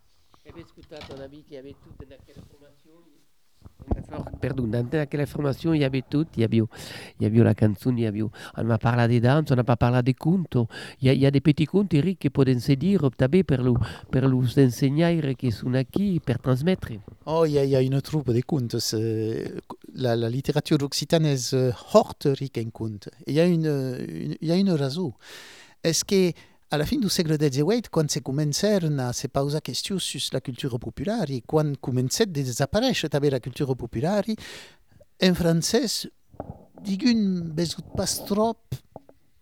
Avete 0.46 0.68
formazioni? 0.74 0.84
Perdon, 0.88 1.16
dans 1.16 1.26
quelle 1.26 1.38
formation 1.38 1.44
il 1.46 1.52
y 1.54 1.56
avait 1.56 1.72
tout, 1.72 1.94
il 3.80 3.83
y 5.76 6.44
avait, 6.44 6.58
il 6.58 6.66
y 7.20 7.26
avait 7.26 7.42
la 7.42 7.54
canzone, 7.54 7.98
il 7.98 8.02
y 8.02 8.06
avait, 8.06 8.22
on 8.22 8.64
m'a 8.64 8.78
parlé 8.78 9.08
des 9.08 9.20
danses, 9.20 9.50
on 9.50 9.56
n'a 9.56 9.64
pas 9.64 9.76
parlé 9.76 10.02
des 10.02 10.14
contes. 10.14 10.56
Il 11.00 11.06
y 11.06 11.10
a, 11.10 11.12
il 11.12 11.20
y 11.20 11.26
a 11.26 11.30
des 11.30 11.40
petits 11.40 11.66
contes, 11.66 11.94
Eric, 11.94 12.18
che 12.18 12.30
poden 12.30 12.60
se 12.60 12.76
dire, 12.76 13.08
tabé, 13.16 13.44
per 13.44 13.62
lo, 13.62 13.76
per 14.10 14.24
lo 14.26 14.42
insegnare 14.56 15.34
che 15.36 15.50
sono 15.50 15.80
qui, 15.90 16.20
per 16.22 16.40
trasmettere. 16.40 17.00
Oh, 17.24 17.46
il 17.46 17.52
y, 17.52 17.58
a- 17.58 17.62
il 17.62 17.70
y 17.70 17.76
a 17.76 17.80
une 17.80 18.00
troupe 18.00 18.32
de 18.32 18.42
contes. 18.42 18.94
La, 19.96 20.16
la 20.16 20.28
littérature 20.28 20.82
occitanaise 20.84 21.54
euh, 21.54 21.72
horte 21.92 22.26
riche 22.34 22.58
en 22.58 22.70
contes. 22.70 23.08
Il 23.26 23.34
y 23.34 23.40
a 23.40 23.46
une, 23.46 23.66
une, 23.66 24.34
il 24.40 24.48
y 24.48 24.50
a 24.50 24.56
une 24.56 24.72
raison. 24.72 25.12
Est-ce 25.82 26.04
que 26.04 26.32
à 26.74 26.78
la 26.78 26.86
fin 26.86 26.96
du 26.98 27.08
siècle 27.08 27.36
XVIII, 27.38 27.82
quand 27.88 28.10
se 28.10 28.18
commençaron 28.18 28.98
a 28.98 29.12
se 29.12 29.28
poser 29.28 29.60
questions 29.60 29.98
sur 30.00 30.20
la 30.32 30.40
culture 30.40 30.76
populaire, 30.80 31.26
quand 31.46 31.76
commençait 31.80 32.26
de 32.26 32.42
desaparèixer 32.42 33.08
també 33.08 33.30
la 33.30 33.38
culture 33.38 33.76
populaire, 33.76 34.24
en 35.22 35.34
francès, 35.34 36.08
digun 36.82 37.42
besut 37.54 37.86
pas 37.96 38.10
trop 38.26 38.58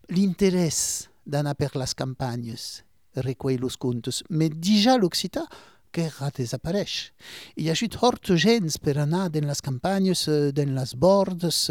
l'interès 0.09 1.09
d'anar 1.25 1.55
per 1.55 1.71
les 1.75 1.95
campagnes, 1.95 2.83
recueillir 3.15 3.61
los 3.61 3.77
contes. 3.77 4.23
Mais 4.29 4.49
déjà 4.49 4.97
l'occitan, 4.97 5.47
que 5.93 6.05
ha 6.19 6.29
desapareix. 6.33 7.11
Hi 7.57 7.69
ha 7.69 7.73
hagut 7.73 7.97
horta 8.01 8.35
gens 8.37 8.77
per 8.81 8.95
anar 9.01 9.29
dans 9.29 9.45
les 9.45 9.61
campagnes, 9.61 10.25
dans 10.53 10.73
les 10.77 10.93
bordes, 10.95 11.67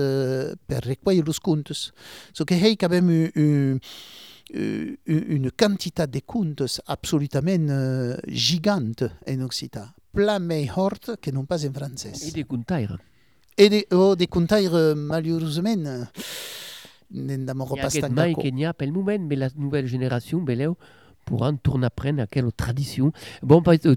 per 0.66 0.82
recueillir 0.86 1.24
los 1.26 1.38
contes. 1.40 1.92
So 2.32 2.44
que 2.44 2.54
hey, 2.58 2.76
avem 2.82 3.08
un, 3.10 3.30
un, 3.36 3.42
un- 3.74 3.80
une 4.50 5.50
quantitat 5.50 6.06
de 6.06 6.20
contes 6.20 6.80
absolutament 6.86 7.68
eh, 7.70 8.16
gigante 8.26 9.04
en 9.26 9.40
occitan. 9.40 9.86
Pla 10.12 10.38
hort 10.76 11.18
que 11.20 11.30
non 11.30 11.46
pas 11.46 11.64
en 11.64 11.70
Et 11.70 11.74
francès. 11.74 12.32
des 12.32 12.44
contaires. 12.44 12.98
E 13.58 13.68
de, 13.68 13.86
oh, 13.92 14.14
de 14.16 14.26
contaires, 14.26 14.94
malheureusement, 14.96 15.86
eh, 15.86 16.04
n'en 17.12 17.44
damoro 17.44 17.76
Il 17.76 17.78
y 17.78 17.80
a 17.80 17.82
pas 17.82 17.88
aquest 17.88 18.00
tant 18.00 18.10
mai 18.10 18.28
d'accord. 18.28 18.42
que 18.44 18.48
n'y 18.48 18.64
a 18.64 18.74
pel 18.74 18.92
moment, 18.92 19.18
mais 19.18 19.36
la 19.36 19.48
nouvelle 19.56 19.86
génération, 19.86 20.40
beleu, 21.22 21.32
pourran 21.32 21.56
tornar 21.56 21.86
a 21.86 21.90
prendre 21.90 22.22
aquella 22.22 22.50
tradició. 22.50 23.12
Bon, 23.42 23.62
pas, 23.62 23.78
tu, 23.78 23.96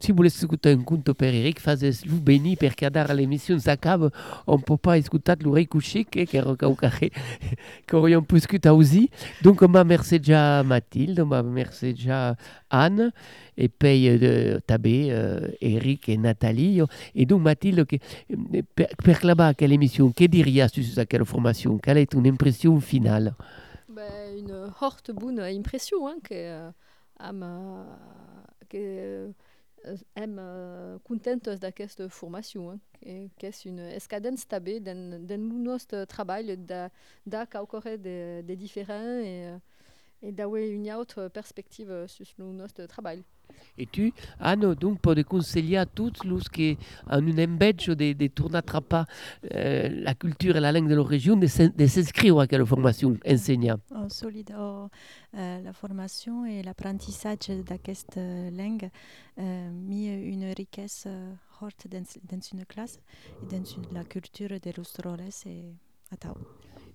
si 0.00 0.12
voleu 0.12 0.28
escoltar 0.28 0.72
un 0.72 0.82
conte 0.82 1.14
per 1.14 1.32
Eric, 1.34 1.60
fazes-lo 1.60 2.20
beni, 2.20 2.56
perquè 2.56 2.86
ara 2.86 3.14
l'émission 3.14 3.58
s'acaba, 3.58 4.10
on 4.46 4.58
peut 4.58 4.76
pas 4.76 4.98
escoltar 4.98 5.36
l'oreille 5.42 5.66
couchée, 5.66 6.04
que, 6.04 6.24
que, 6.24 6.38
que, 6.56 6.66
que, 6.74 7.08
que 7.86 8.20
pu 8.20 8.36
escoltar 8.36 8.76
aussi. 8.76 9.10
Donc, 9.42 9.62
on 9.62 9.68
va 9.68 9.84
merci 9.84 10.18
déjà 10.18 10.62
Mathilde, 10.62 11.20
on 11.20 11.26
va 11.26 11.42
merci 11.42 11.94
déjà 11.94 12.36
Anne, 12.70 13.12
et 13.56 13.68
puis 13.68 14.08
euh, 14.08 14.58
tabé 14.66 15.08
euh, 15.10 15.48
Eric 15.60 16.08
et 16.08 16.16
Nathalie. 16.16 16.80
Et 17.14 17.26
donc, 17.26 17.42
Mathilde, 17.42 17.84
que, 17.86 17.96
eh, 18.30 18.62
per, 18.62 18.88
per 19.02 19.54
quelle 19.56 19.72
émission, 19.72 20.10
que 20.12 20.24
diria 20.24 20.68
sur 20.68 20.84
cette 20.84 21.24
formation 21.24 21.78
Quelle 21.78 21.98
est 21.98 22.06
ton 22.06 22.24
impression 22.24 22.80
finale? 22.80 23.34
Une 24.42 24.72
horte 24.80 25.10
bonne 25.10 25.40
impression 25.40 26.06
hein, 26.08 26.18
que 26.22 26.34
euh, 26.34 26.70
am, 27.18 27.42
euh, 27.42 27.84
que 28.68 29.32
euh, 29.86 29.96
am 30.16 30.38
contentes 31.04 31.60
d'aquesta 31.60 32.08
formació 32.08 32.70
hein, 32.70 32.80
que, 33.00 33.28
que 33.38 33.50
és 33.50 33.64
una 33.66 33.90
escadence 33.96 34.46
també 34.46 34.78
dans, 34.80 35.18
nostre 35.50 36.04
treball 36.06 36.54
de, 36.56 36.88
de 37.26 37.44
caucore 37.50 37.98
de, 37.98 38.42
de 38.46 38.54
diferent 38.54 39.20
et, 39.22 39.58
et 40.22 40.32
d'avoir 40.32 40.62
une 40.62 40.90
autre 40.92 41.28
perspective 41.28 42.06
sur 42.06 42.26
le 42.38 42.52
nostre 42.52 42.86
Et 43.78 43.86
tu, 43.86 44.12
Anne, 44.38 44.74
donc, 44.74 45.00
pour 45.00 45.14
de 45.14 45.22
conseiller 45.22 45.78
à 45.78 45.86
tous 45.86 46.24
los 46.24 46.40
qui 46.52 46.76
ont 47.10 47.20
une 47.26 47.40
embedge 47.40 47.88
de, 47.88 48.12
de 48.12 48.56
à 48.56 48.62
trappa 48.62 49.06
euh, 49.54 49.88
la 49.88 50.14
culture 50.14 50.56
et 50.56 50.60
la 50.60 50.72
langue 50.72 50.88
de 50.88 50.94
leur 50.94 51.06
région, 51.06 51.36
de 51.36 51.46
s'in- 51.46 51.72
de 51.76 51.86
s'inscrire 51.86 52.38
à 52.38 52.46
quelle 52.46 52.66
formation 52.66 53.16
enseignant? 53.26 53.78
Oh, 53.94 54.08
solide. 54.08 54.54
Oh, 54.58 54.88
euh, 55.36 55.62
la 55.62 55.72
formation 55.72 56.44
et 56.44 56.62
l'apprentissage 56.62 57.48
d'aquesta 57.66 58.20
langue 58.50 58.90
euh, 59.38 59.70
mis 59.70 60.06
une 60.08 60.52
richesse 60.52 61.04
euh, 61.06 61.32
forte 61.58 61.86
dans, 61.88 62.04
dans 62.30 62.40
une 62.52 62.64
classe 62.66 62.98
dans 63.50 63.64
une- 63.64 63.86
la 63.94 64.04
culture 64.04 64.48
de 64.50 64.70
los 64.76 64.92
roles 65.02 65.20
et 65.46 65.64
à 66.10 66.16
tau. 66.16 66.36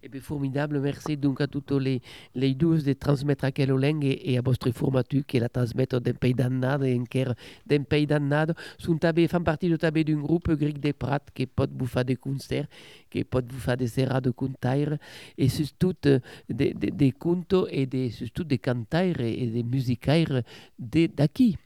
Et 0.07 0.09
bien, 0.09 0.21
formidable, 0.21 0.79
merci 0.79 1.17
donc 1.17 1.41
à 1.41 1.47
toutes 1.47 1.73
les, 1.73 2.01
les 2.33 2.55
douze 2.55 2.85
de 2.85 2.93
transmettre 2.93 3.43
à 3.43 3.51
quelle 3.51 3.71
langue 3.71 4.05
et, 4.05 4.37
à 4.37 4.41
votre 4.41 4.71
formateur 4.71 5.23
qui 5.27 5.37
la 5.37 5.49
transmettre 5.49 5.99
d'un 5.99 6.13
pays 6.13 6.33
d'annade 6.33 6.85
et 6.85 6.97
encore 6.97 7.33
d'un 7.65 7.83
pays 7.83 8.07
d'annade. 8.07 8.55
Sont 8.77 8.97
fan 9.01 9.43
partie 9.43 9.67
de 9.67 9.75
tabé 9.75 10.05
d'un 10.05 10.21
groupe 10.21 10.49
grec 10.51 10.79
des 10.79 10.93
Prat 10.93 11.19
qui 11.35 11.45
peut 11.45 11.67
vous 11.77 11.87
faire 11.87 12.05
des 12.05 12.15
concerts, 12.15 12.67
qui 13.09 13.25
peut 13.25 13.43
vous 13.51 13.59
faire 13.59 13.75
des 13.75 13.87
serras 13.87 14.21
de 14.21 14.31
contaires 14.31 14.97
et 15.37 15.49
surtout 15.49 15.93
euh, 16.05 16.19
des, 16.47 16.73
des, 16.73 16.91
des 16.91 17.11
contes 17.11 17.55
et 17.69 17.85
des, 17.85 18.09
surtout 18.09 18.45
des 18.45 18.59
cantaires 18.59 19.19
et, 19.19 19.47
des 19.47 19.63
musicaires 19.63 20.41
d'acquis, 20.79 21.57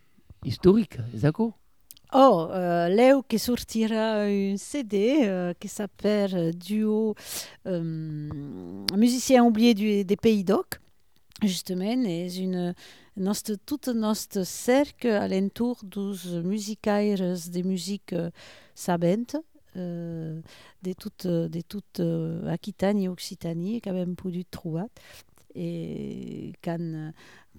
historiques, 0.44 0.98
d'accord 1.14 1.61
Oh, 2.14 2.48
euh, 2.52 2.90
Léo 2.90 3.24
qui 3.24 3.40
sortira 3.40 4.24
un 4.24 4.58
CD 4.58 5.20
euh, 5.24 5.54
qui 5.58 5.70
s'appelle 5.70 6.36
euh, 6.36 6.52
Duo 6.52 7.16
euh, 7.68 8.28
Musiciens 8.98 9.46
oubliés 9.46 9.74
du- 9.74 10.04
des 10.04 10.18
Pays 10.18 10.44
d'Oc, 10.44 10.82
justement, 11.44 11.86
et 12.06 12.34
une, 12.38 12.76
notre, 13.18 13.56
tout 13.66 13.80
notre 13.94 14.44
cercle 14.46 15.08
alentour 15.10 15.80
dos 15.84 16.16
musicaires 16.44 17.20
de 17.20 17.62
musique 17.62 18.14
euh, 18.14 18.30
sabente, 18.76 19.38
euh, 19.78 20.42
de 20.84 20.94
toute, 20.94 21.28
de 21.28 21.62
toute 21.62 22.02
Aquitanie 22.50 23.06
et 23.06 23.10
Occitanie, 23.10 23.82
quand 23.82 23.94
même 23.94 24.16
pu 24.18 24.44
trouver. 24.46 24.84
Et 25.56 26.54
quand, 26.64 27.12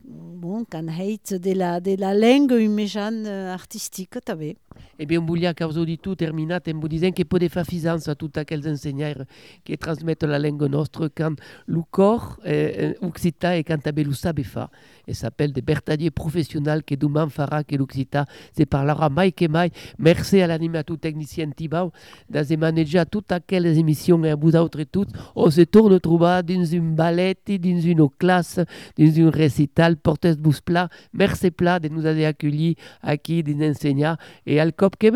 bon, 0.05 0.65
quand 0.65 0.89
hate 0.89 1.35
de 1.35 1.53
la, 1.53 1.81
de 1.81 1.97
la 1.97 2.15
langue 2.15 2.53
humaine 2.53 3.27
artistique, 3.27 4.19
també. 4.25 4.57
Eh 4.99 5.07
bien, 5.07 5.21
on 5.21 5.27
voulait 5.27 5.53
causa 5.55 5.85
di 5.85 5.99
tout 5.99 6.17
terminat 6.17 6.61
en 6.69 6.79
disant 6.87 7.11
que 7.13 7.23
peut 7.25 7.49
faire 7.49 7.67
fisança 7.67 8.13
a 8.13 8.15
tous 8.15 8.31
aquells 8.37 8.67
enseignants 8.69 9.25
qui 9.65 9.77
transmettent 9.77 10.25
la 10.25 10.39
langue 10.39 10.69
nostra 10.69 11.09
quand 11.09 11.37
le 11.67 11.83
corps 11.91 12.39
eh, 12.45 12.95
occitan 13.01 13.53
et 13.53 13.65
quand 13.65 13.83
també 13.83 14.05
lo 14.05 14.13
sabe 14.13 14.45
fa. 14.45 14.71
Et 15.07 15.15
s'appelle 15.15 15.53
des 15.53 15.63
bertaliers 15.63 16.11
professionnels 16.11 16.83
que 16.85 16.95
demain 16.95 17.29
fera 17.29 17.65
que 17.65 17.77
l'occitan 17.77 18.25
se 18.57 18.65
parlera 18.65 19.09
mai 19.09 19.33
que 19.33 19.47
mai. 19.47 19.71
Merci 19.99 20.41
à 20.41 20.47
l'animateur 20.47 20.99
technicien 20.99 21.51
Tibau 21.51 21.93
de 22.29 22.57
manager 22.57 23.07
toutes 23.07 23.33
aquelles 23.33 23.79
émissions 23.79 24.23
et 24.25 24.31
à 24.31 24.37
vous 24.37 24.55
autres 24.57 24.83
tous. 24.85 25.07
On 25.35 25.51
se 25.51 25.63
tourne 25.63 25.99
trouver 26.01 26.41
dans 26.45 26.65
une 26.65 26.95
ballet, 26.95 27.37
dans 27.47 27.81
une 27.81 28.09
classe, 28.19 28.61
dans 28.99 29.21
un 29.21 29.31
récital, 29.31 29.97
portez-vous 29.97 30.53
plat. 30.65 30.89
Merci 31.13 31.51
plat 31.51 31.79
de 31.79 31.89
nous 31.89 32.07
avoir 32.07 32.29
accueillis 32.29 32.77
aquí 33.03 33.43
des 33.43 33.69
enseignants 33.69 34.17
et 34.47 34.61
al 34.61 34.73
cop 34.73 34.97
que 34.97 35.11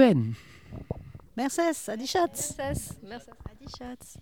Merces, 1.36 1.88
Adichatz. 1.90 2.56
Merces, 2.56 2.96
Merces, 3.02 3.34
Adichatz. 3.44 4.16